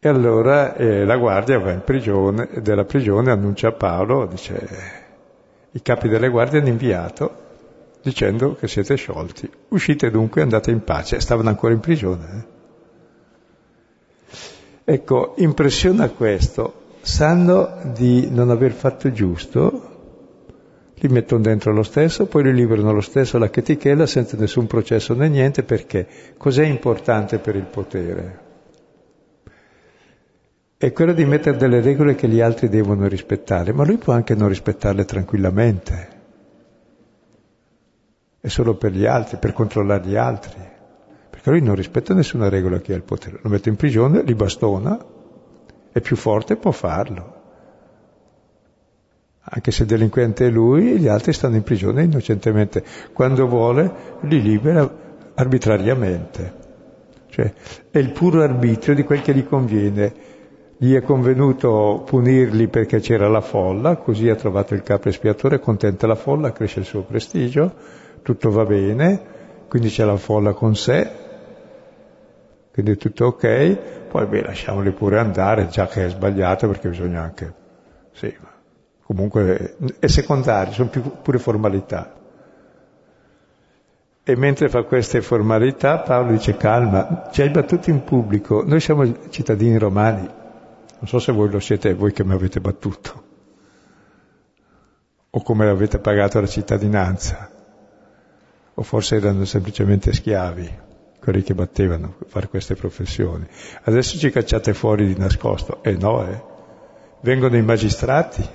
E 0.01 0.09
allora 0.09 0.74
eh, 0.74 1.05
la 1.05 1.16
guardia 1.16 1.59
va 1.59 1.72
in 1.72 1.83
prigione, 1.83 2.49
della 2.61 2.85
prigione 2.85 3.33
annuncia 3.33 3.68
a 3.68 3.72
Paolo, 3.72 4.26
dice, 4.26 4.68
i 5.72 5.83
capi 5.83 6.09
delle 6.09 6.29
guardie 6.29 6.61
hanno 6.61 6.68
inviato 6.68 7.47
dicendo 8.09 8.55
che 8.55 8.69
siete 8.69 8.97
sciolti. 8.97 9.49
Uscite 9.69 10.11
dunque 10.11 10.41
e 10.41 10.45
andate 10.45 10.71
in 10.71 10.83
pace. 10.83 11.21
Stavano 11.21 11.49
ancora 11.49 11.75
in 11.75 11.81
prigione. 11.81 12.27
Eh? 12.37 12.57
Ecco, 14.95 15.35
impressiona 15.37 16.09
questo. 16.09 16.87
Sanno 17.03 17.93
di 17.95 18.29
non 18.31 18.51
aver 18.51 18.73
fatto 18.73 19.11
giusto, 19.13 19.89
li 20.95 21.09
mettono 21.09 21.43
dentro 21.43 21.73
lo 21.73 21.83
stesso, 21.83 22.27
poi 22.27 22.45
li 22.45 22.55
liberano 22.55 22.93
lo 22.93 23.01
stesso 23.01 23.37
alla 23.37 23.51
chetichella 23.51 24.07
senza 24.07 24.37
nessun 24.37 24.67
processo 24.67 25.15
né 25.15 25.29
niente, 25.29 25.63
perché 25.63 26.07
cos'è 26.37 26.65
importante 26.65 27.39
per 27.39 27.55
il 27.55 27.67
potere? 27.67 28.47
È 30.77 30.93
quello 30.93 31.13
di 31.13 31.25
mettere 31.25 31.57
delle 31.57 31.81
regole 31.81 32.15
che 32.15 32.29
gli 32.29 32.41
altri 32.41 32.69
devono 32.69 33.07
rispettare, 33.09 33.73
ma 33.73 33.85
lui 33.85 33.97
può 33.97 34.13
anche 34.13 34.35
non 34.35 34.49
rispettarle 34.49 35.05
tranquillamente. 35.05 36.18
È 38.49 38.51
solo 38.51 38.77
per 38.77 38.93
gli 38.93 39.05
altri, 39.05 39.37
per 39.37 39.53
controllare 39.53 40.07
gli 40.07 40.17
altri. 40.17 40.59
Perché 41.29 41.51
lui 41.51 41.61
non 41.61 41.75
rispetta 41.75 42.15
nessuna 42.15 42.49
regola 42.49 42.81
che 42.81 42.95
ha 42.95 42.97
il 42.97 43.03
potere. 43.03 43.41
Lo 43.43 43.51
mette 43.51 43.69
in 43.69 43.77
prigione, 43.77 44.23
li 44.23 44.35
bastona, 44.35 44.99
è 45.93 46.01
più 46.01 46.17
forte, 46.17 46.57
può 46.57 46.71
farlo 46.71 47.37
anche 49.51 49.71
se 49.71 49.87
delinquente 49.87 50.47
è 50.47 50.51
lui, 50.51 50.99
gli 50.99 51.09
altri 51.09 51.33
stanno 51.33 51.57
in 51.57 51.63
prigione 51.63 52.03
innocentemente. 52.03 52.85
Quando 53.15 53.47
vuole 53.47 54.17
li 54.23 54.43
libera 54.43 54.91
arbitrariamente. 55.35 56.55
Cioè 57.29 57.53
è 57.91 57.99
il 57.99 58.13
puro 58.13 58.43
arbitrio 58.43 58.95
di 58.95 59.05
quel 59.05 59.23
che 59.23 59.35
gli 59.35 59.47
conviene. 59.47 60.37
Gli 60.77 60.95
è 60.95 61.03
convenuto 61.03 62.03
punirli 62.05 62.69
perché 62.69 63.01
c'era 63.01 63.29
la 63.29 63.41
folla, 63.41 63.97
così 63.97 64.29
ha 64.29 64.37
trovato 64.37 64.75
il 64.75 64.83
capo 64.83 65.09
espiatore, 65.09 65.61
contenta 65.61 66.07
la 66.07 66.15
folla, 66.15 66.53
cresce 66.53 66.81
il 66.81 66.85
suo 66.85 67.03
prestigio, 67.03 67.75
tutto 68.23 68.51
va 68.51 68.64
bene, 68.64 69.21
quindi 69.69 69.89
c'è 69.89 70.05
la 70.05 70.16
folla 70.16 70.53
con 70.53 70.75
sé, 70.75 71.11
quindi 72.73 72.97
tutto 72.97 73.27
ok, 73.27 74.07
poi 74.09 74.27
beh 74.27 74.43
lasciamoli 74.43 74.93
pure 74.93 75.19
andare, 75.19 75.69
già 75.69 75.87
che 75.87 76.07
è 76.07 76.09
sbagliato 76.09 76.69
perché 76.69 76.89
bisogna 76.89 77.23
anche... 77.23 77.55
Sì, 78.12 78.35
ma 78.41 78.51
comunque 79.03 79.77
è 79.99 80.07
secondario, 80.07 80.73
sono 80.73 80.89
più, 80.89 81.03
pure 81.23 81.39
formalità. 81.39 82.14
E 84.23 84.37
mentre 84.37 84.69
fa 84.69 84.83
queste 84.83 85.23
formalità 85.23 86.01
Paolo 86.01 86.33
dice 86.33 86.57
calma, 86.57 87.29
ci 87.33 87.43
hai 87.43 87.49
battuto 87.49 87.91
in 87.91 88.05
pubblico, 88.05 88.62
noi 88.64 88.79
siamo 88.79 89.29
cittadini 89.31 89.79
romani, 89.79 90.21
non 90.21 91.07
so 91.07 91.19
se 91.19 91.33
voi 91.33 91.51
lo 91.51 91.61
siete 91.61 91.95
voi 91.95 92.12
che 92.12 92.25
mi 92.25 92.35
avete 92.35 92.61
battuto, 92.61 93.23
o 95.31 95.43
come 95.43 95.69
avete 95.69 95.99
pagato 95.99 96.41
la 96.41 96.47
cittadinanza, 96.47 97.51
o 98.79 98.83
forse 98.83 99.16
erano 99.16 99.45
semplicemente 99.45 100.12
schiavi, 100.12 100.72
quelli 101.20 101.43
che 101.43 101.53
battevano 101.53 102.14
per 102.16 102.29
fare 102.29 102.49
queste 102.49 102.76
professioni. 102.76 103.45
Adesso 103.83 104.18
ci 104.18 104.31
cacciate 104.31 104.72
fuori 104.72 105.05
di 105.05 105.18
nascosto, 105.18 105.83
e 105.83 105.91
eh 105.91 105.97
no, 105.97 106.24
eh. 106.24 106.41
Vengono 107.22 107.57
i 107.57 107.62
magistrati, 107.62 108.49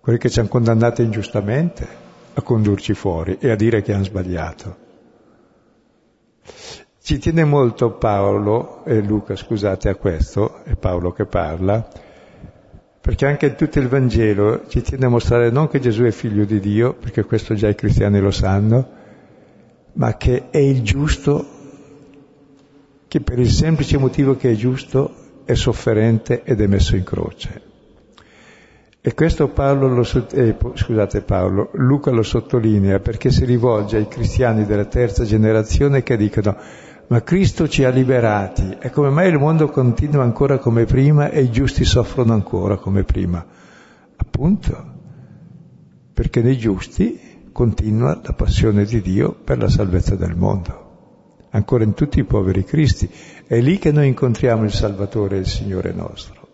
quelli 0.00 0.18
che 0.18 0.30
ci 0.30 0.40
hanno 0.40 0.48
condannato 0.48 1.02
ingiustamente 1.02 1.86
a 2.32 2.40
condurci 2.40 2.94
fuori 2.94 3.36
e 3.38 3.50
a 3.50 3.56
dire 3.56 3.82
che 3.82 3.92
hanno 3.92 4.04
sbagliato. 4.04 4.76
Ci 7.02 7.18
tiene 7.18 7.44
molto 7.44 7.90
Paolo, 7.98 8.86
e 8.86 9.02
Luca 9.02 9.36
scusate 9.36 9.90
a 9.90 9.96
questo, 9.96 10.62
è 10.64 10.76
Paolo 10.76 11.12
che 11.12 11.26
parla, 11.26 11.86
perché 13.02 13.26
anche 13.26 13.56
tutto 13.56 13.80
il 13.80 13.88
Vangelo 13.88 14.62
ci 14.68 14.80
tiene 14.80 15.06
a 15.06 15.08
mostrare 15.08 15.50
non 15.50 15.66
che 15.66 15.80
Gesù 15.80 16.04
è 16.04 16.12
figlio 16.12 16.44
di 16.44 16.60
Dio, 16.60 16.94
perché 16.94 17.24
questo 17.24 17.52
già 17.54 17.68
i 17.68 17.74
cristiani 17.74 18.20
lo 18.20 18.30
sanno, 18.30 18.88
ma 19.94 20.16
che 20.16 20.50
è 20.50 20.58
il 20.58 20.82
giusto, 20.82 21.44
che 23.08 23.20
per 23.20 23.40
il 23.40 23.50
semplice 23.50 23.98
motivo 23.98 24.36
che 24.36 24.52
è 24.52 24.54
giusto 24.54 25.12
è 25.44 25.54
sofferente 25.54 26.44
ed 26.44 26.60
è 26.60 26.68
messo 26.68 26.94
in 26.94 27.02
croce. 27.02 27.62
E 29.00 29.14
questo 29.14 29.48
Paolo 29.48 29.88
lo, 29.88 30.06
eh, 30.34 30.56
scusate 30.74 31.22
Paolo, 31.22 31.70
Luca 31.72 32.12
lo 32.12 32.22
sottolinea 32.22 33.00
perché 33.00 33.32
si 33.32 33.44
rivolge 33.44 33.96
ai 33.96 34.06
cristiani 34.06 34.64
della 34.64 34.84
terza 34.84 35.24
generazione 35.24 36.04
che 36.04 36.16
dicono 36.16 36.56
ma 37.12 37.22
Cristo 37.22 37.68
ci 37.68 37.84
ha 37.84 37.90
liberati 37.90 38.78
e 38.80 38.88
come 38.88 39.10
mai 39.10 39.28
il 39.28 39.36
mondo 39.36 39.68
continua 39.68 40.22
ancora 40.22 40.56
come 40.56 40.86
prima 40.86 41.28
e 41.28 41.42
i 41.42 41.50
giusti 41.50 41.84
soffrono 41.84 42.32
ancora 42.32 42.78
come 42.78 43.04
prima? 43.04 43.44
Appunto, 44.16 44.92
perché 46.14 46.40
nei 46.40 46.56
giusti 46.56 47.50
continua 47.52 48.18
la 48.22 48.32
passione 48.32 48.86
di 48.86 49.02
Dio 49.02 49.34
per 49.34 49.58
la 49.58 49.68
salvezza 49.68 50.16
del 50.16 50.34
mondo, 50.34 51.48
ancora 51.50 51.84
in 51.84 51.92
tutti 51.92 52.18
i 52.18 52.24
poveri 52.24 52.64
Cristi. 52.64 53.10
È 53.46 53.60
lì 53.60 53.76
che 53.76 53.92
noi 53.92 54.08
incontriamo 54.08 54.64
il 54.64 54.72
Salvatore 54.72 55.36
e 55.36 55.40
il 55.40 55.46
Signore 55.46 55.92
nostro. 55.92 56.48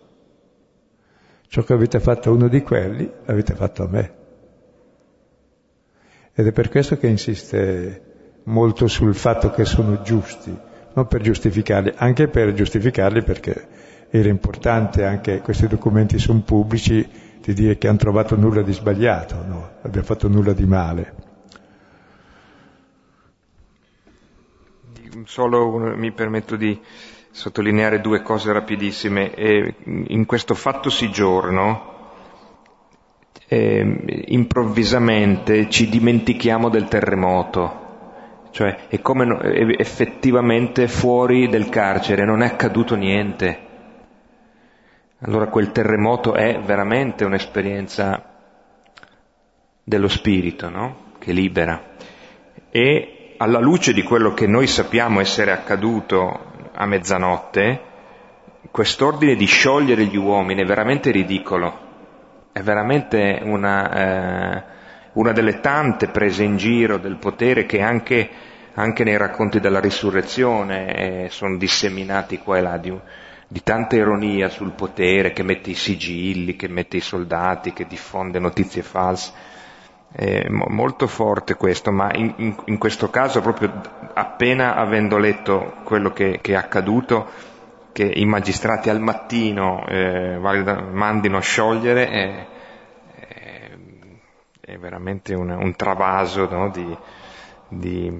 Ciò 1.47 1.63
che 1.63 1.71
avete 1.71 2.01
fatto 2.01 2.31
a 2.31 2.33
uno 2.33 2.49
di 2.49 2.61
quelli, 2.63 3.09
l'avete 3.23 3.55
fatto 3.55 3.83
a 3.83 3.87
me. 3.87 4.13
Ed 6.33 6.47
è 6.47 6.51
per 6.51 6.67
questo 6.67 6.97
che 6.97 7.07
insiste 7.07 8.08
molto 8.49 8.87
sul 8.87 9.15
fatto 9.15 9.51
che 9.51 9.63
sono 9.63 10.01
giusti, 10.01 10.55
non 10.93 11.07
per 11.07 11.21
giustificarli, 11.21 11.93
anche 11.95 12.27
per 12.27 12.53
giustificarli 12.53 13.23
perché 13.23 13.67
era 14.09 14.29
importante, 14.29 15.05
anche 15.05 15.39
questi 15.41 15.67
documenti 15.67 16.17
sono 16.17 16.41
pubblici, 16.41 17.07
di 17.41 17.53
dire 17.53 17.77
che 17.77 17.87
hanno 17.87 17.97
trovato 17.97 18.35
nulla 18.35 18.61
di 18.61 18.73
sbagliato, 18.73 19.43
no, 19.45 19.69
abbiamo 19.81 20.05
fatto 20.05 20.27
nulla 20.27 20.53
di 20.53 20.65
male. 20.65 21.13
Solo 25.25 25.95
mi 25.95 26.11
permetto 26.11 26.55
di 26.55 26.79
sottolineare 27.31 28.01
due 28.01 28.21
cose 28.21 28.51
rapidissime. 28.51 29.33
E 29.33 29.75
in 29.85 30.25
questo 30.25 30.55
fatto 30.55 30.89
si 30.89 31.09
giorno, 31.11 31.97
eh, 33.47 34.23
improvvisamente 34.27 35.69
ci 35.69 35.89
dimentichiamo 35.89 36.69
del 36.69 36.87
terremoto, 36.87 37.88
cioè 38.51 38.87
è 38.87 38.99
come 39.01 39.25
no, 39.25 39.39
è 39.39 39.75
effettivamente 39.77 40.87
fuori 40.87 41.47
del 41.47 41.69
carcere, 41.69 42.25
non 42.25 42.41
è 42.41 42.47
accaduto 42.47 42.95
niente. 42.95 43.67
Allora 45.21 45.47
quel 45.47 45.71
terremoto 45.71 46.33
è 46.33 46.59
veramente 46.59 47.25
un'esperienza 47.25 48.23
dello 49.83 50.07
spirito, 50.07 50.69
no? 50.69 50.95
Che 51.19 51.31
libera. 51.31 51.95
E 52.69 53.33
alla 53.37 53.59
luce 53.59 53.93
di 53.93 54.03
quello 54.03 54.33
che 54.33 54.47
noi 54.47 54.67
sappiamo 54.67 55.19
essere 55.19 55.51
accaduto 55.51 56.47
a 56.73 56.85
mezzanotte, 56.85 57.81
quest'ordine 58.71 59.35
di 59.35 59.45
sciogliere 59.45 60.05
gli 60.05 60.17
uomini 60.17 60.61
è 60.61 60.65
veramente 60.65 61.11
ridicolo, 61.11 61.87
è 62.51 62.61
veramente 62.61 63.39
una, 63.43 63.91
eh, 63.91 64.63
una 65.13 65.31
delle 65.31 65.59
tante 65.59 66.07
prese 66.07 66.43
in 66.43 66.57
giro 66.57 66.97
del 66.97 67.17
potere 67.17 67.65
che 67.65 67.81
anche, 67.81 68.29
anche 68.73 69.03
nei 69.03 69.17
racconti 69.17 69.59
della 69.59 69.79
risurrezione 69.79 71.25
eh, 71.25 71.29
sono 71.29 71.57
disseminati 71.57 72.37
qua 72.37 72.57
e 72.57 72.61
là 72.61 72.77
di, 72.77 72.95
di 73.47 73.63
tanta 73.63 73.95
ironia 73.95 74.49
sul 74.49 74.71
potere 74.71 75.33
che 75.33 75.43
mette 75.43 75.71
i 75.71 75.75
sigilli, 75.75 76.55
che 76.55 76.67
mette 76.67 76.97
i 76.97 77.01
soldati, 77.01 77.73
che 77.73 77.87
diffonde 77.87 78.39
notizie 78.39 78.83
false. 78.83 79.57
È 80.11 80.47
molto 80.49 81.05
forte 81.05 81.55
questo, 81.55 81.91
ma 81.91 82.11
in, 82.13 82.33
in, 82.37 82.55
in, 82.65 82.77
questo 82.79 83.11
caso 83.11 83.41
proprio 83.41 83.71
appena 84.13 84.75
avendo 84.75 85.17
letto 85.17 85.75
quello 85.83 86.11
che, 86.11 86.39
che 86.41 86.53
è 86.53 86.55
accaduto, 86.55 87.27
che 87.91 88.05
i 88.05 88.25
magistrati 88.25 88.89
al 88.89 88.99
mattino 88.99 89.85
eh, 89.87 90.39
mandino 90.39 91.37
a 91.37 91.41
sciogliere, 91.41 92.09
è, 92.09 92.47
è 94.69 94.77
veramente 94.77 95.33
un, 95.33 95.49
un 95.49 95.75
travaso 95.75 96.47
no, 96.47 96.69
di, 96.69 96.97
di, 97.69 98.11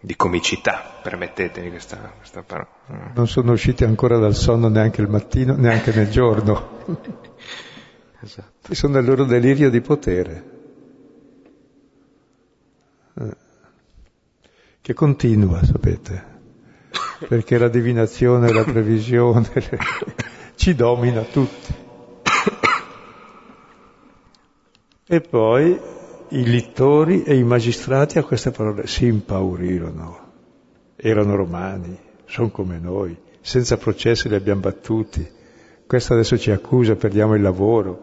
di, 0.00 0.16
comicità, 0.16 0.98
permettetemi 1.02 1.68
questa, 1.68 2.12
questa 2.16 2.42
parola. 2.42 3.12
Non 3.14 3.28
sono 3.28 3.52
usciti 3.52 3.84
ancora 3.84 4.18
dal 4.18 4.34
sonno 4.34 4.68
neanche 4.68 5.02
il 5.02 5.08
mattino, 5.08 5.54
neanche 5.56 5.92
nel 5.92 6.10
giorno. 6.10 6.78
Esatto. 8.22 8.74
Sono 8.74 8.96
nel 8.96 9.06
loro 9.06 9.24
delirio 9.24 9.70
di 9.70 9.80
potere. 9.80 10.44
Eh. 13.18 13.36
Che 14.82 14.92
continua, 14.92 15.64
sapete, 15.64 16.22
perché 17.26 17.56
la 17.56 17.68
divinazione, 17.68 18.52
la 18.52 18.62
previsione 18.62 19.48
ci 20.54 20.74
domina 20.74 21.22
tutti. 21.22 21.88
E 25.12 25.20
poi 25.20 25.78
i 26.28 26.44
littori 26.44 27.24
e 27.24 27.36
i 27.36 27.42
magistrati 27.42 28.18
a 28.18 28.22
queste 28.22 28.52
parole 28.52 28.86
si 28.86 29.06
impaurirono. 29.06 30.28
Erano 30.94 31.34
romani, 31.34 31.98
sono 32.26 32.50
come 32.50 32.78
noi, 32.78 33.16
senza 33.40 33.76
processi 33.76 34.28
li 34.28 34.36
abbiamo 34.36 34.60
battuti 34.60 35.38
questo 35.90 36.12
adesso 36.12 36.38
ci 36.38 36.52
accusa, 36.52 36.94
perdiamo 36.94 37.34
il 37.34 37.42
lavoro. 37.42 38.00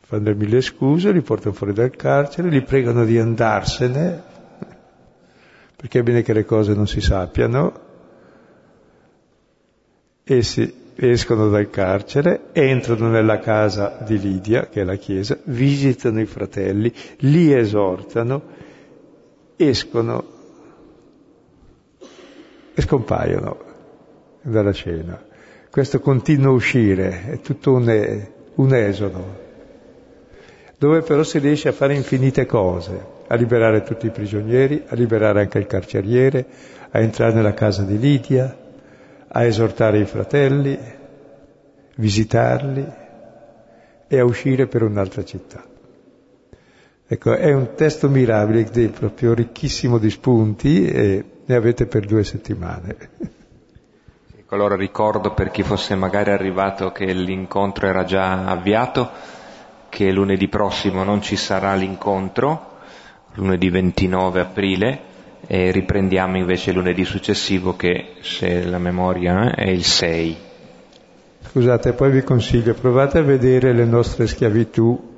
Fanno 0.00 0.34
mille 0.34 0.62
scuse, 0.62 1.12
li 1.12 1.20
portano 1.20 1.54
fuori 1.54 1.74
dal 1.74 1.94
carcere, 1.94 2.48
li 2.48 2.62
pregano 2.62 3.04
di 3.04 3.18
andarsene, 3.18 4.22
perché 5.76 5.98
è 5.98 6.02
bene 6.02 6.22
che 6.22 6.32
le 6.32 6.46
cose 6.46 6.72
non 6.72 6.86
si 6.86 7.02
sappiano, 7.02 7.80
essi 10.24 10.87
escono 11.00 11.48
dal 11.48 11.70
carcere, 11.70 12.46
entrano 12.52 13.08
nella 13.08 13.38
casa 13.38 13.98
di 14.04 14.18
Lidia, 14.18 14.66
che 14.66 14.80
è 14.80 14.84
la 14.84 14.96
chiesa, 14.96 15.38
visitano 15.44 16.20
i 16.20 16.26
fratelli, 16.26 16.92
li 17.18 17.52
esortano, 17.52 18.42
escono 19.56 20.24
e 22.74 22.82
scompaiono 22.82 23.58
dalla 24.42 24.72
cena. 24.72 25.24
Questo 25.70 26.00
continuo 26.00 26.54
uscire 26.54 27.30
è 27.30 27.40
tutto 27.40 27.74
un, 27.74 28.26
un 28.56 28.74
esodo, 28.74 29.46
dove 30.78 31.02
però 31.02 31.22
si 31.22 31.38
riesce 31.38 31.68
a 31.68 31.72
fare 31.72 31.94
infinite 31.94 32.44
cose, 32.44 33.06
a 33.28 33.36
liberare 33.36 33.84
tutti 33.84 34.06
i 34.06 34.10
prigionieri, 34.10 34.82
a 34.88 34.96
liberare 34.96 35.42
anche 35.42 35.58
il 35.58 35.66
carceriere, 35.66 36.44
a 36.90 36.98
entrare 36.98 37.34
nella 37.34 37.54
casa 37.54 37.82
di 37.82 37.98
Lidia, 37.98 38.66
a 39.28 39.44
esortare 39.44 39.98
i 39.98 40.04
fratelli, 40.04 40.78
visitarli 41.96 42.86
e 44.06 44.18
a 44.18 44.24
uscire 44.24 44.66
per 44.66 44.82
un'altra 44.82 45.24
città. 45.24 45.64
Ecco, 47.10 47.34
è 47.34 47.52
un 47.52 47.74
testo 47.74 48.08
mirabile, 48.08 48.88
proprio 48.88 49.32
ricchissimo 49.32 49.98
di 49.98 50.10
spunti 50.10 50.86
e 50.86 51.24
ne 51.44 51.54
avete 51.54 51.86
per 51.86 52.04
due 52.04 52.22
settimane. 52.22 52.96
Ecco, 54.36 54.54
allora 54.54 54.76
ricordo 54.76 55.32
per 55.32 55.50
chi 55.50 55.62
fosse 55.62 55.94
magari 55.94 56.30
arrivato 56.30 56.92
che 56.92 57.12
l'incontro 57.12 57.86
era 57.86 58.04
già 58.04 58.46
avviato, 58.46 59.10
che 59.88 60.10
lunedì 60.10 60.48
prossimo 60.48 61.02
non 61.02 61.22
ci 61.22 61.36
sarà 61.36 61.74
l'incontro, 61.74 62.76
lunedì 63.34 63.70
29 63.70 64.40
aprile, 64.40 65.00
e 65.50 65.70
riprendiamo 65.70 66.36
invece 66.36 66.72
lunedì 66.72 67.06
successivo 67.06 67.74
che, 67.74 68.16
se 68.20 68.64
la 68.64 68.78
memoria 68.78 69.54
è 69.54 69.66
il 69.66 69.82
6. 69.82 70.36
Scusate, 71.40 71.94
poi 71.94 72.10
vi 72.10 72.22
consiglio, 72.22 72.74
provate 72.74 73.16
a 73.16 73.22
vedere 73.22 73.72
le 73.72 73.86
nostre 73.86 74.26
schiavitù, 74.26 75.16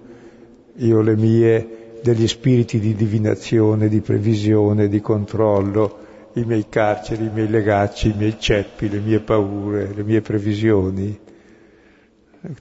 io 0.76 1.00
le 1.00 1.16
mie, 1.16 1.98
degli 2.00 2.28
spiriti 2.28 2.78
di 2.78 2.94
divinazione, 2.94 3.88
di 3.88 4.00
previsione, 4.00 4.86
di 4.88 5.00
controllo, 5.00 5.98
i 6.34 6.44
miei 6.44 6.66
carceri, 6.68 7.24
i 7.24 7.30
miei 7.34 7.48
legacci, 7.48 8.10
i 8.10 8.14
miei 8.16 8.36
ceppi, 8.38 8.88
le 8.88 9.00
mie 9.00 9.18
paure, 9.18 9.92
le 9.92 10.04
mie 10.04 10.20
previsioni. 10.20 11.18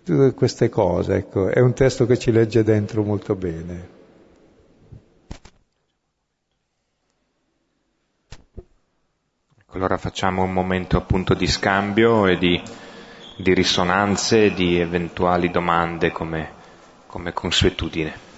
Tutte 0.04 0.34
queste 0.34 0.70
cose, 0.70 1.18
ecco, 1.18 1.50
è 1.50 1.60
un 1.60 1.74
testo 1.74 2.08
che 2.08 2.18
ci 2.18 2.32
legge 2.32 2.64
dentro 2.64 3.04
molto 3.04 3.36
bene. 3.36 3.98
Allora 9.74 9.98
facciamo 9.98 10.42
un 10.42 10.52
momento 10.52 10.98
appunto 10.98 11.36
di 11.36 11.46
scambio 11.46 12.26
e 12.26 12.40
di, 12.40 12.60
di 13.36 13.54
risonanze 13.54 14.52
di 14.52 14.80
eventuali 14.80 15.52
domande 15.52 16.12
come, 16.12 16.52
come 17.06 17.34
consuetudine. 17.34 18.29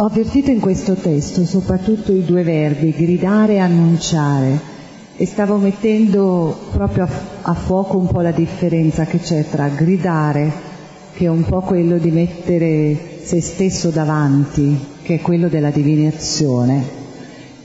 Ho 0.00 0.06
avvertito 0.06 0.50
in 0.50 0.60
questo 0.60 0.94
testo 0.94 1.44
soprattutto 1.44 2.10
i 2.10 2.24
due 2.24 2.42
verbi, 2.42 2.90
gridare 2.90 3.54
e 3.54 3.58
annunciare, 3.58 4.58
e 5.14 5.26
stavo 5.26 5.56
mettendo 5.56 6.56
proprio 6.72 7.06
a, 7.42 7.52
fuoco 7.52 7.98
un 7.98 8.06
po' 8.06 8.22
la 8.22 8.30
differenza 8.30 9.04
che 9.04 9.18
c'è 9.18 9.44
tra 9.50 9.68
gridare, 9.68 10.50
che 11.12 11.26
è 11.26 11.28
un 11.28 11.44
po' 11.44 11.60
quello 11.60 11.98
di 11.98 12.10
mettere 12.10 12.96
se 13.24 13.42
stesso 13.42 13.90
davanti, 13.90 14.74
che 15.02 15.16
è 15.16 15.20
quello 15.20 15.48
della 15.48 15.68
divinazione, 15.68 16.82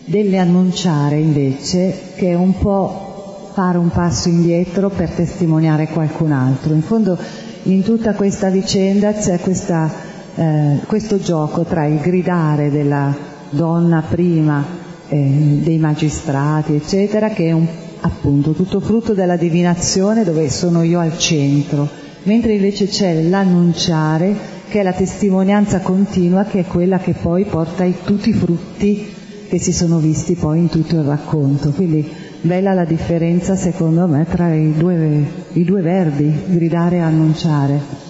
delle 0.04 0.38
annunciare 0.38 1.18
invece, 1.18 1.98
che 2.16 2.32
è 2.32 2.36
un 2.36 2.58
po' 2.58 3.52
fare 3.54 3.78
un 3.78 3.92
passo 3.92 4.28
indietro 4.28 4.90
per 4.90 5.10
testimoniare 5.12 5.88
qualcun 5.88 6.34
altro. 6.34 6.74
In 6.74 6.82
fondo 6.82 7.18
in 7.64 7.82
tutta 7.82 8.14
questa 8.14 8.50
vicenda 8.50 9.14
c'è 9.14 9.40
questa 9.40 10.05
eh, 10.36 10.80
questo 10.86 11.18
gioco 11.18 11.64
tra 11.64 11.86
il 11.86 12.00
gridare 12.00 12.70
della 12.70 13.16
donna 13.50 14.04
prima, 14.08 14.64
eh, 15.08 15.60
dei 15.62 15.78
magistrati, 15.78 16.76
eccetera, 16.76 17.30
che 17.30 17.48
è 17.48 17.52
un, 17.52 17.68
appunto 18.02 18.52
tutto 18.52 18.80
frutto 18.80 19.14
della 19.14 19.38
divinazione 19.38 20.24
dove 20.24 20.50
sono 20.50 20.84
io 20.84 21.00
al 21.00 21.18
centro, 21.18 21.88
mentre 22.24 22.54
invece 22.54 22.88
c'è 22.88 23.22
l'annunciare 23.24 24.54
che 24.68 24.80
è 24.80 24.84
la 24.84 24.94
testimonianza 24.94 25.80
continua 25.80 26.44
che 26.44 26.62
è 26.62 26.66
quella 26.66 26.98
che 26.98 27.14
poi 27.14 27.46
porta 27.46 27.84
i, 27.84 27.96
tutti 28.04 28.30
i 28.30 28.34
frutti 28.34 29.14
che 29.48 29.60
si 29.60 29.72
sono 29.72 30.00
visti 30.00 30.36
poi 30.36 30.60
in 30.60 30.70
tutto 30.70 30.96
il 30.96 31.04
racconto. 31.04 31.70
Quindi 31.70 32.08
bella 32.42 32.74
la 32.74 32.86
differenza 32.86 33.56
secondo 33.56 34.06
me 34.08 34.26
tra 34.30 34.54
i 34.54 34.74
due, 34.76 35.24
i 35.54 35.64
due 35.64 35.82
verbi, 35.82 36.34
gridare 36.48 36.98
e 36.98 37.00
annunciare. 37.00 38.05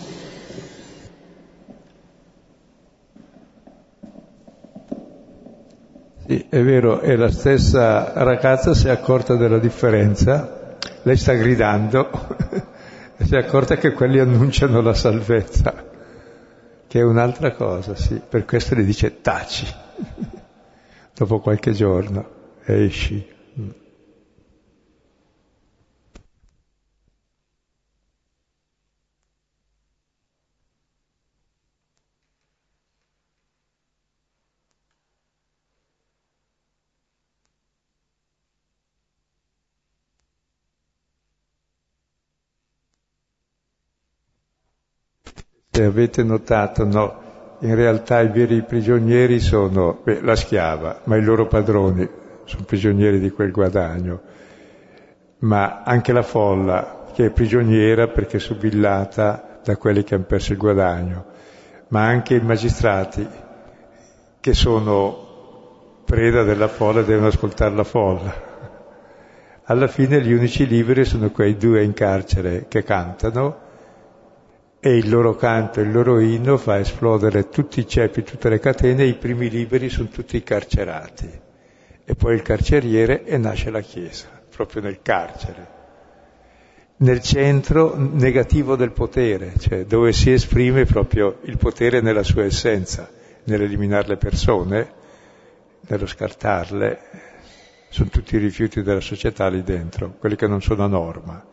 Sì, 6.28 6.48
è 6.50 6.60
vero, 6.64 7.02
e 7.02 7.16
la 7.16 7.30
stessa 7.30 8.12
ragazza 8.16 8.74
si 8.74 8.88
è 8.88 8.90
accorta 8.90 9.36
della 9.36 9.60
differenza, 9.60 10.76
lei 11.04 11.18
sta 11.18 11.34
gridando 11.34 12.10
e 13.16 13.26
si 13.26 13.36
è 13.36 13.38
accorta 13.38 13.78
che 13.78 13.92
quelli 13.92 14.18
annunciano 14.18 14.82
la 14.82 14.96
salvezza, 14.96 15.86
che 16.88 17.00
è 17.00 17.04
un'altra 17.04 17.52
cosa, 17.52 17.96
sì, 17.96 18.20
per 18.28 18.44
questo 18.46 18.74
le 18.74 18.84
dice 18.84 19.22
taci, 19.22 19.68
dopo 21.14 21.40
qualche 21.40 21.74
giorno, 21.74 22.28
esci. 22.64 23.34
Se 45.76 45.84
avete 45.84 46.24
notato, 46.24 46.86
no, 46.86 47.58
in 47.60 47.76
realtà 47.76 48.22
i 48.22 48.30
veri 48.30 48.62
prigionieri 48.62 49.42
sono 49.42 50.00
beh, 50.02 50.22
la 50.22 50.38
schiava, 50.38 51.02
ma 51.04 51.18
i 51.18 51.22
loro 51.22 51.48
padroni 51.48 52.10
sono 52.46 52.64
prigionieri 52.64 53.20
di 53.20 53.30
quel 53.30 53.52
guadagno, 53.52 54.22
ma 55.40 55.82
anche 55.84 56.14
la 56.14 56.22
folla 56.22 57.08
che 57.12 57.26
è 57.26 57.30
prigioniera 57.30 58.08
perché 58.08 58.38
è 58.38 58.40
subillata 58.40 59.60
da 59.66 59.76
quelli 59.76 60.06
che 60.06 60.16
hanno 60.16 60.24
perso 60.24 60.54
il 60.54 60.60
guadagno, 60.60 61.26
ma 61.90 62.06
anche 62.06 62.36
i 62.36 62.42
magistrati 62.42 63.28
che 64.40 64.54
sono 64.54 66.04
preda 66.06 66.44
della 66.44 66.70
folla 66.70 67.02
e 67.02 67.04
devono 67.04 67.28
ascoltare 67.28 67.76
la 67.76 67.84
folla. 67.84 68.34
Alla 69.66 69.88
fine 69.88 70.22
gli 70.22 70.32
unici 70.32 70.66
liberi 70.66 71.04
sono 71.04 71.32
quei 71.32 71.58
due 71.58 71.84
in 71.84 71.92
carcere 71.92 72.68
che 72.70 72.82
cantano 72.84 73.64
e 74.86 74.98
il 74.98 75.10
loro 75.10 75.34
canto, 75.34 75.80
il 75.80 75.92
loro 75.92 76.20
inno 76.20 76.58
fa 76.58 76.78
esplodere 76.78 77.50
tutti 77.50 77.80
i 77.80 77.88
ceppi, 77.88 78.22
tutte 78.22 78.50
le 78.50 78.60
catene, 78.60 79.02
e 79.02 79.08
i 79.08 79.16
primi 79.16 79.50
liberi 79.50 79.90
sono 79.90 80.10
tutti 80.10 80.44
carcerati. 80.44 81.28
E 82.06 82.14
poi 82.14 82.36
il 82.36 82.44
carceriere 82.44 83.26
e 83.26 83.36
nasce 83.40 83.72
la 83.72 83.82
Chiesa, 83.82 84.28
proprio 84.56 84.84
nel 84.84 85.02
carcere, 85.02 85.68
nel 86.98 87.20
centro 87.20 87.96
negativo 87.98 88.76
del 88.76 88.92
potere, 88.92 89.54
cioè 89.58 89.86
dove 89.86 90.14
si 90.14 90.32
esprime 90.32 90.86
proprio 90.86 91.40
il 91.46 91.58
potere 91.58 92.00
nella 92.00 92.22
sua 92.22 92.44
essenza, 92.44 93.10
nell'eliminare 93.46 94.10
le 94.10 94.18
persone, 94.18 94.88
nello 95.88 96.06
scartarle, 96.06 97.00
sono 97.90 98.10
tutti 98.10 98.36
i 98.36 98.40
rifiuti 98.40 98.84
della 98.84 99.02
società 99.02 99.48
lì 99.48 99.64
dentro, 99.64 100.14
quelli 100.20 100.36
che 100.36 100.46
non 100.46 100.62
sono 100.62 100.84
a 100.84 100.88
norma. 100.88 101.44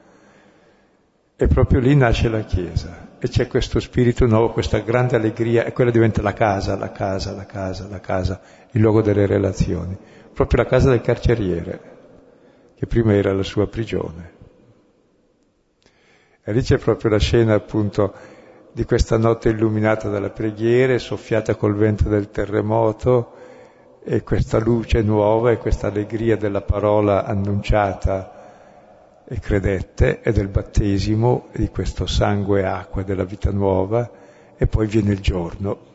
E 1.35 1.47
proprio 1.47 1.81
lì 1.81 1.97
nasce 1.97 2.29
la 2.29 2.43
Chiesa 2.43 3.12
e 3.25 3.29
c'è 3.29 3.47
questo 3.47 3.79
spirito 3.79 4.27
nuovo, 4.27 4.51
questa 4.51 4.81
grande 4.81 5.15
allegria 5.15 5.65
e 5.65 5.73
quella 5.73 5.93
diventa 5.93 6.21
la 6.23 6.33
casa, 6.33 6.77
la 6.77 6.91
casa, 6.91 7.33
la 7.33 7.47
casa, 7.47 7.87
la 7.87 8.01
casa, 8.01 8.41
il 8.73 8.81
luogo 8.81 9.01
delle 9.01 9.27
relazioni. 9.27 9.97
proprio 10.35 10.65
la 10.65 10.69
casa 10.69 10.91
del 10.91 11.03
carceriere, 11.03 11.81
che 12.75 12.85
prima 12.89 13.15
era 13.15 13.33
la 13.33 13.45
sua 13.45 13.69
prigione. 13.69 14.33
E 16.43 16.53
lì 16.53 16.63
c'è 16.63 16.79
proprio 16.79 17.11
la 17.13 17.21
scena 17.21 17.55
appunto 17.55 18.13
di 18.73 18.85
questa 18.85 19.17
notte 19.19 19.51
illuminata 19.51 20.09
dalle 20.09 20.31
preghiere, 20.31 20.99
soffiata 20.99 21.55
col 21.55 21.77
vento 21.77 22.09
del 22.09 22.29
terremoto, 22.29 23.35
e 24.03 24.25
questa 24.25 24.59
luce 24.59 25.01
nuova 25.01 25.53
e 25.53 25.59
questa 25.59 25.87
allegria 25.87 26.37
della 26.37 26.63
parola 26.63 27.25
annunciata 27.25 28.42
e 29.33 29.41
credette 29.41 30.21
e 30.21 30.31
del 30.31 30.49
battesimo 30.49 31.47
di 31.57 31.69
questo 31.69 32.05
sangue 32.07 32.61
e 32.61 32.65
acqua 32.65 33.03
della 33.03 33.25
vita 33.25 33.51
nuova 33.51 34.11
e 34.59 34.67
poi 34.67 34.87
viene 34.87 35.13
il 35.13 35.21
giorno. 35.21 35.91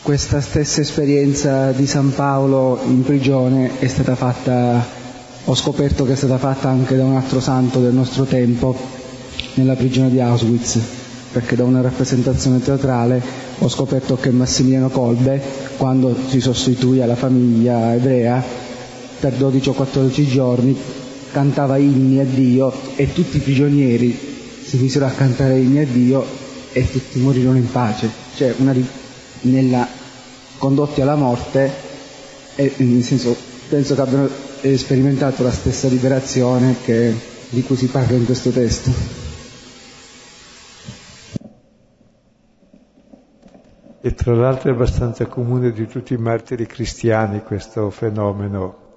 Questa 0.00 0.40
stessa 0.40 0.80
esperienza 0.80 1.72
di 1.72 1.86
San 1.86 2.14
Paolo 2.14 2.80
in 2.86 3.02
prigione 3.04 3.78
è 3.80 3.86
stata 3.86 4.14
fatta, 4.14 4.82
ho 5.44 5.54
scoperto 5.54 6.04
che 6.06 6.12
è 6.12 6.16
stata 6.16 6.38
fatta 6.38 6.70
anche 6.70 6.96
da 6.96 7.04
un 7.04 7.16
altro 7.16 7.38
santo 7.38 7.80
del 7.80 7.92
nostro 7.92 8.24
tempo 8.24 8.99
nella 9.60 9.76
prigione 9.76 10.10
di 10.10 10.20
Auschwitz, 10.20 10.78
perché 11.32 11.54
da 11.54 11.64
una 11.64 11.80
rappresentazione 11.80 12.60
teatrale 12.60 13.22
ho 13.58 13.68
scoperto 13.68 14.16
che 14.16 14.30
Massimiliano 14.30 14.88
Kolbe, 14.88 15.40
quando 15.76 16.16
si 16.28 16.40
sostituì 16.40 17.00
alla 17.00 17.14
famiglia 17.14 17.94
ebrea, 17.94 18.42
per 19.20 19.34
12 19.34 19.68
o 19.68 19.72
14 19.74 20.26
giorni 20.26 20.76
cantava 21.30 21.76
inni 21.76 22.18
a 22.18 22.24
Dio 22.24 22.72
e 22.96 23.12
tutti 23.12 23.36
i 23.36 23.40
prigionieri 23.40 24.18
si 24.64 24.78
misero 24.78 25.06
a 25.06 25.10
cantare 25.10 25.58
inni 25.58 25.78
a 25.78 25.86
Dio 25.86 26.24
e 26.72 26.90
tutti 26.90 27.18
morirono 27.18 27.58
in 27.58 27.70
pace. 27.70 28.08
Cioè 28.36 28.54
una, 28.58 28.74
nella 29.42 29.86
condotti 30.58 31.00
alla 31.00 31.16
morte 31.16 31.70
e 32.56 32.72
nel 32.78 33.02
senso 33.02 33.36
penso 33.68 33.94
che 33.94 34.00
abbiano 34.00 34.28
sperimentato 34.76 35.42
la 35.42 35.52
stessa 35.52 35.88
liberazione 35.88 36.76
che, 36.82 37.14
di 37.50 37.62
cui 37.62 37.76
si 37.76 37.86
parla 37.86 38.16
in 38.16 38.24
questo 38.24 38.50
testo. 38.50 39.19
E 44.02 44.14
tra 44.14 44.34
l'altro 44.34 44.70
è 44.70 44.72
abbastanza 44.72 45.26
comune 45.26 45.72
di 45.72 45.86
tutti 45.86 46.14
i 46.14 46.16
martiri 46.16 46.64
cristiani 46.64 47.42
questo 47.42 47.90
fenomeno, 47.90 48.94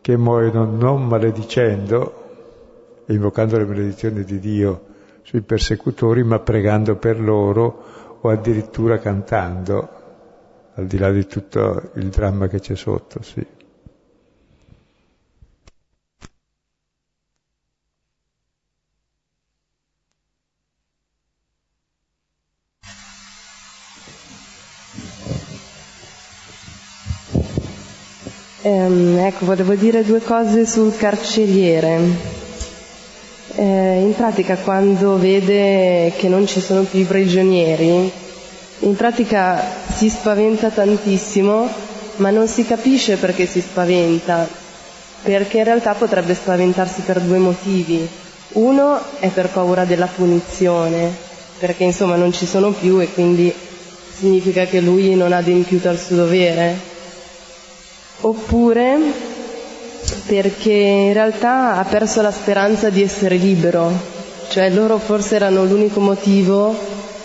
che 0.00 0.16
muoiono 0.16 0.64
non 0.64 1.06
maledicendo, 1.06 3.02
invocando 3.06 3.58
le 3.58 3.64
maledizioni 3.64 4.22
di 4.22 4.38
Dio 4.38 4.84
sui 5.22 5.40
persecutori, 5.40 6.22
ma 6.22 6.38
pregando 6.38 6.94
per 6.96 7.18
loro 7.18 8.18
o 8.20 8.28
addirittura 8.28 8.98
cantando 8.98 10.02
al 10.74 10.86
di 10.86 10.98
là 10.98 11.10
di 11.10 11.26
tutto 11.26 11.90
il 11.94 12.08
dramma 12.08 12.46
che 12.46 12.60
c'è 12.60 12.76
sotto, 12.76 13.22
sì. 13.22 13.44
Eh, 28.66 29.26
ecco, 29.26 29.44
volevo 29.44 29.74
dire 29.74 30.02
due 30.04 30.20
cose 30.20 30.64
sul 30.64 30.96
carceriere. 30.96 31.98
Eh, 33.56 34.00
in 34.00 34.14
pratica 34.16 34.56
quando 34.56 35.18
vede 35.18 36.14
che 36.16 36.28
non 36.28 36.46
ci 36.46 36.62
sono 36.62 36.80
più 36.84 37.00
i 37.00 37.04
prigionieri, 37.04 38.10
in 38.78 38.96
pratica 38.96 39.62
si 39.94 40.08
spaventa 40.08 40.70
tantissimo, 40.70 41.68
ma 42.16 42.30
non 42.30 42.48
si 42.48 42.64
capisce 42.64 43.16
perché 43.16 43.44
si 43.44 43.60
spaventa, 43.60 44.48
perché 45.22 45.58
in 45.58 45.64
realtà 45.64 45.92
potrebbe 45.92 46.32
spaventarsi 46.32 47.02
per 47.02 47.20
due 47.20 47.36
motivi. 47.36 48.08
Uno 48.52 48.98
è 49.20 49.28
per 49.28 49.50
paura 49.50 49.84
della 49.84 50.08
punizione, 50.08 51.12
perché 51.58 51.84
insomma 51.84 52.16
non 52.16 52.32
ci 52.32 52.46
sono 52.46 52.70
più 52.70 52.98
e 52.98 53.12
quindi 53.12 53.52
significa 54.16 54.64
che 54.64 54.80
lui 54.80 55.14
non 55.14 55.34
ha 55.34 55.36
adempiuto 55.36 55.90
al 55.90 55.98
suo 55.98 56.16
dovere. 56.16 56.92
Oppure 58.20 58.98
perché 60.26 60.72
in 60.72 61.12
realtà 61.12 61.76
ha 61.76 61.84
perso 61.84 62.22
la 62.22 62.30
speranza 62.30 62.90
di 62.90 63.02
essere 63.02 63.36
libero, 63.36 63.90
cioè 64.48 64.70
loro 64.70 64.98
forse 64.98 65.36
erano 65.36 65.64
l'unico 65.64 66.00
motivo 66.00 66.74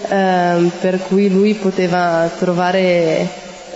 eh, 0.07 0.69
per 0.79 0.99
cui 1.07 1.29
lui 1.29 1.53
poteva 1.53 2.29
trovare, 2.37 3.27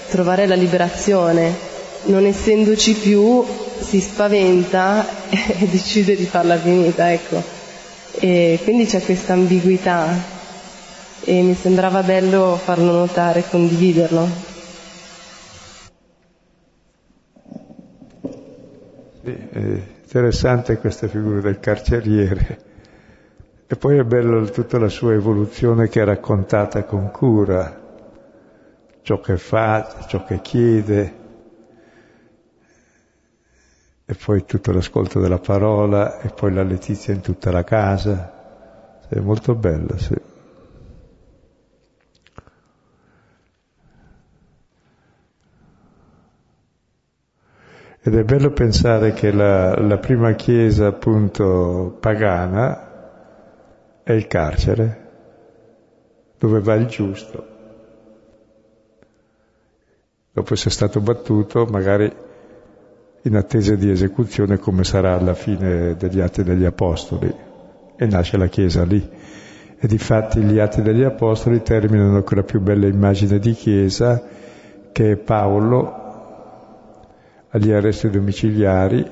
trovare 0.10 0.46
la 0.48 0.56
liberazione. 0.56 1.72
Non 2.06 2.26
essendoci 2.26 2.94
più 2.94 3.46
si 3.80 4.00
spaventa 4.02 5.06
e 5.30 5.68
decide 5.68 6.16
di 6.16 6.26
farla 6.26 6.58
finita, 6.58 7.12
ecco. 7.12 7.42
E 8.20 8.60
quindi 8.64 8.86
c'è 8.86 9.02
questa 9.02 9.34
ambiguità 9.34 10.08
e 11.26 11.42
mi 11.42 11.56
sembrava 11.60 12.04
bello 12.04 12.60
farlo 12.62 12.92
notare 12.92 13.44
condividerlo. 13.50 14.52
Sì, 18.26 18.30
è 18.30 19.13
interessante 19.24 20.78
questa 20.78 21.08
figura 21.08 21.40
del 21.40 21.60
carceriere 21.60 22.72
e 23.74 23.76
poi 23.76 23.98
è 23.98 24.04
bello 24.04 24.44
tutta 24.52 24.78
la 24.78 24.90
sua 24.90 25.14
evoluzione 25.14 25.88
che 25.88 26.02
è 26.02 26.06
raccontata 26.06 26.84
con 26.84 27.10
cura, 27.10 27.82
ciò 29.02 29.20
che 29.20 29.38
fa, 29.38 30.06
ciò 30.08 30.24
che 30.26 30.42
chiede, 30.42 31.22
e 34.06 34.16
poi 34.16 34.46
tutto 34.46 34.72
l'ascolto 34.72 35.20
della 35.20 35.40
parola, 35.40 36.20
e 36.20 36.30
poi 36.30 36.54
la 36.54 36.62
letizia 36.62 37.14
in 37.14 37.22
tutta 37.22 37.52
la 37.52 37.64
casa. 37.64 39.00
È 39.08 39.20
molto 39.20 39.56
bello, 39.56 39.98
sì. 39.98 40.33
Ed 48.06 48.16
è 48.16 48.24
bello 48.26 48.52
pensare 48.52 49.14
che 49.14 49.32
la, 49.32 49.76
la 49.76 49.98
prima 49.98 50.34
chiesa 50.34 50.88
appunto 50.88 51.96
pagana 52.02 52.92
è 54.04 54.12
il 54.12 54.28
carcere 54.28 55.00
dove 56.38 56.60
va 56.60 56.74
il 56.74 56.88
giusto. 56.88 57.48
Dopo 60.34 60.54
essere 60.54 60.72
stato 60.72 61.00
battuto, 61.00 61.66
magari 61.66 62.12
in 63.22 63.36
attesa 63.38 63.76
di 63.76 63.90
esecuzione 63.90 64.58
come 64.58 64.84
sarà 64.84 65.16
alla 65.16 65.34
fine 65.34 65.96
degli 65.96 66.20
Atti 66.20 66.44
degli 66.44 66.66
Apostoli, 66.66 67.34
e 67.96 68.06
nasce 68.06 68.36
la 68.36 68.48
Chiesa 68.48 68.84
lì. 68.84 69.02
E 69.80 69.88
difatti 69.88 70.42
gli 70.42 70.60
Atti 70.60 70.82
degli 70.82 71.04
Apostoli 71.04 71.62
terminano 71.62 72.22
con 72.24 72.36
la 72.36 72.44
più 72.44 72.60
bella 72.60 72.86
immagine 72.86 73.40
di 73.40 73.54
Chiesa, 73.54 74.22
che 74.92 75.12
è 75.12 75.16
Paolo 75.16 76.03
agli 77.54 77.72
arresti 77.72 78.10
domiciliari 78.10 79.06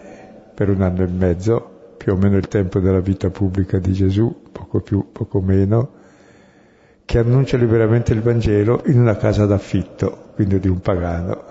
per 0.54 0.70
un 0.70 0.82
anno 0.82 1.04
e 1.04 1.08
mezzo, 1.08 1.94
più 1.98 2.14
o 2.14 2.18
meno 2.18 2.38
il 2.38 2.48
tempo 2.48 2.80
della 2.80 3.00
vita 3.00 3.30
pubblica 3.30 3.78
di 3.78 3.94
Gesù, 3.94 4.50
poco 4.52 4.82
più, 4.82 5.12
poco 5.12 5.42
meno, 5.42 6.00
che 7.06 7.20
annuncia 7.20 7.58
liberamente 7.58 8.14
il 8.14 8.22
Vangelo 8.22 8.82
in 8.88 9.00
una 9.00 9.16
casa 9.16 9.46
d'affitto, 9.46 10.32
quindi 10.34 10.60
di 10.60 10.68
un 10.68 10.80
pagano. 10.80 11.44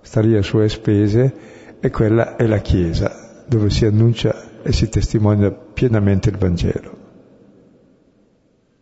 Sta 0.00 0.20
lì 0.20 0.34
a 0.34 0.42
sue 0.42 0.68
spese 0.70 1.34
e 1.78 1.90
quella 1.90 2.36
è 2.36 2.46
la 2.46 2.58
Chiesa, 2.58 3.42
dove 3.46 3.68
si 3.68 3.84
annuncia 3.84 4.62
e 4.62 4.72
si 4.72 4.88
testimonia 4.88 5.50
pienamente 5.50 6.30
il 6.30 6.38
Vangelo. 6.38 6.96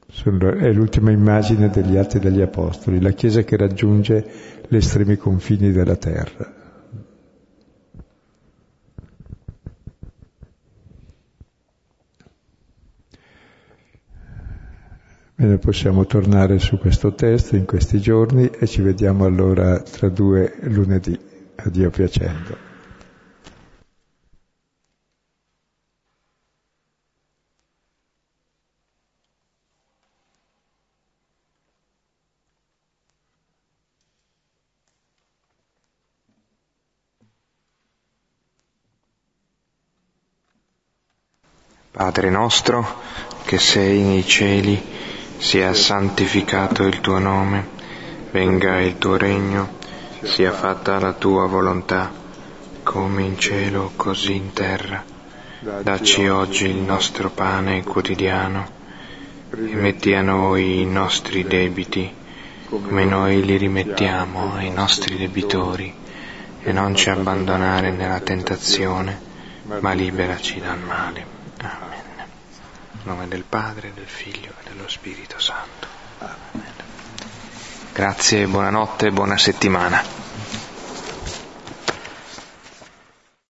È 0.09 0.73
l'ultima 0.73 1.11
immagine 1.11 1.71
degli 1.71 1.97
Atti 1.97 2.21
degli 2.21 2.41
Apostoli, 2.41 3.01
la 3.01 3.11
Chiesa 3.11 3.43
che 3.43 3.57
raggiunge 3.57 4.25
gli 4.69 4.77
estremi 4.77 5.17
confini 5.17 5.73
della 5.73 5.97
terra. 5.97 6.56
Bene, 15.39 15.59
possiamo 15.59 16.07
tornare 16.07 16.59
su 16.59 16.79
questo 16.79 17.13
testo 17.13 17.57
in 17.57 17.67
questi 17.67 18.01
giorni 18.01 18.49
e 18.49 18.67
ci 18.67 18.81
vediamo 18.81 19.27
allora 19.27 19.79
tra 19.81 20.09
due 20.09 20.55
lunedì, 20.63 21.19
a 21.57 21.69
Dio 21.69 21.91
piacendo. 21.91 22.57
Padre 41.91 42.31
nostro, 42.31 42.87
che 43.45 43.59
sei 43.59 44.01
nei 44.01 44.25
cieli, 44.25 44.96
sia 45.39 45.75
santificato 45.75 46.85
il 46.85 47.01
tuo 47.01 47.19
nome, 47.19 47.69
venga 48.31 48.81
il 48.81 48.99
tuo 48.99 49.17
regno, 49.17 49.75
sia 50.23 50.53
fatta 50.53 50.99
la 50.99 51.13
tua 51.13 51.47
volontà, 51.47 52.11
come 52.83 53.23
in 53.23 53.39
cielo 53.39 53.93
così 53.97 54.35
in 54.35 54.53
terra. 54.53 55.05
Dacci 55.83 56.29
oggi 56.29 56.67
il 56.67 56.77
nostro 56.77 57.31
pane 57.31 57.83
quotidiano 57.83 58.75
e 59.51 59.75
metti 59.75 60.15
a 60.15 60.23
noi 60.23 60.81
i 60.81 60.87
nostri 60.87 61.45
debiti, 61.45 62.13
come 62.69 63.05
noi 63.05 63.45
li 63.45 63.57
rimettiamo 63.57 64.55
ai 64.55 64.71
nostri 64.71 65.17
debitori, 65.17 65.93
e 66.63 66.73
non 66.73 66.95
ci 66.95 67.11
abbandonare 67.11 67.91
nella 67.91 68.21
tentazione, 68.21 69.21
ma 69.81 69.93
liberaci 69.93 70.61
dal 70.61 70.79
male. 70.79 71.27
Amen. 71.59 71.96
Nome 73.07 73.29
del 73.29 73.45
Padre, 73.45 73.93
del 73.95 74.09
Figlio 74.09 74.51
e 74.61 74.69
dello 74.69 74.89
Spirito 74.89 75.39
Santo. 75.39 75.87
Amen. 76.19 76.73
Grazie, 77.93 78.49
buonanotte, 78.49 79.13
buona 79.13 79.39
settimana. 79.39 80.26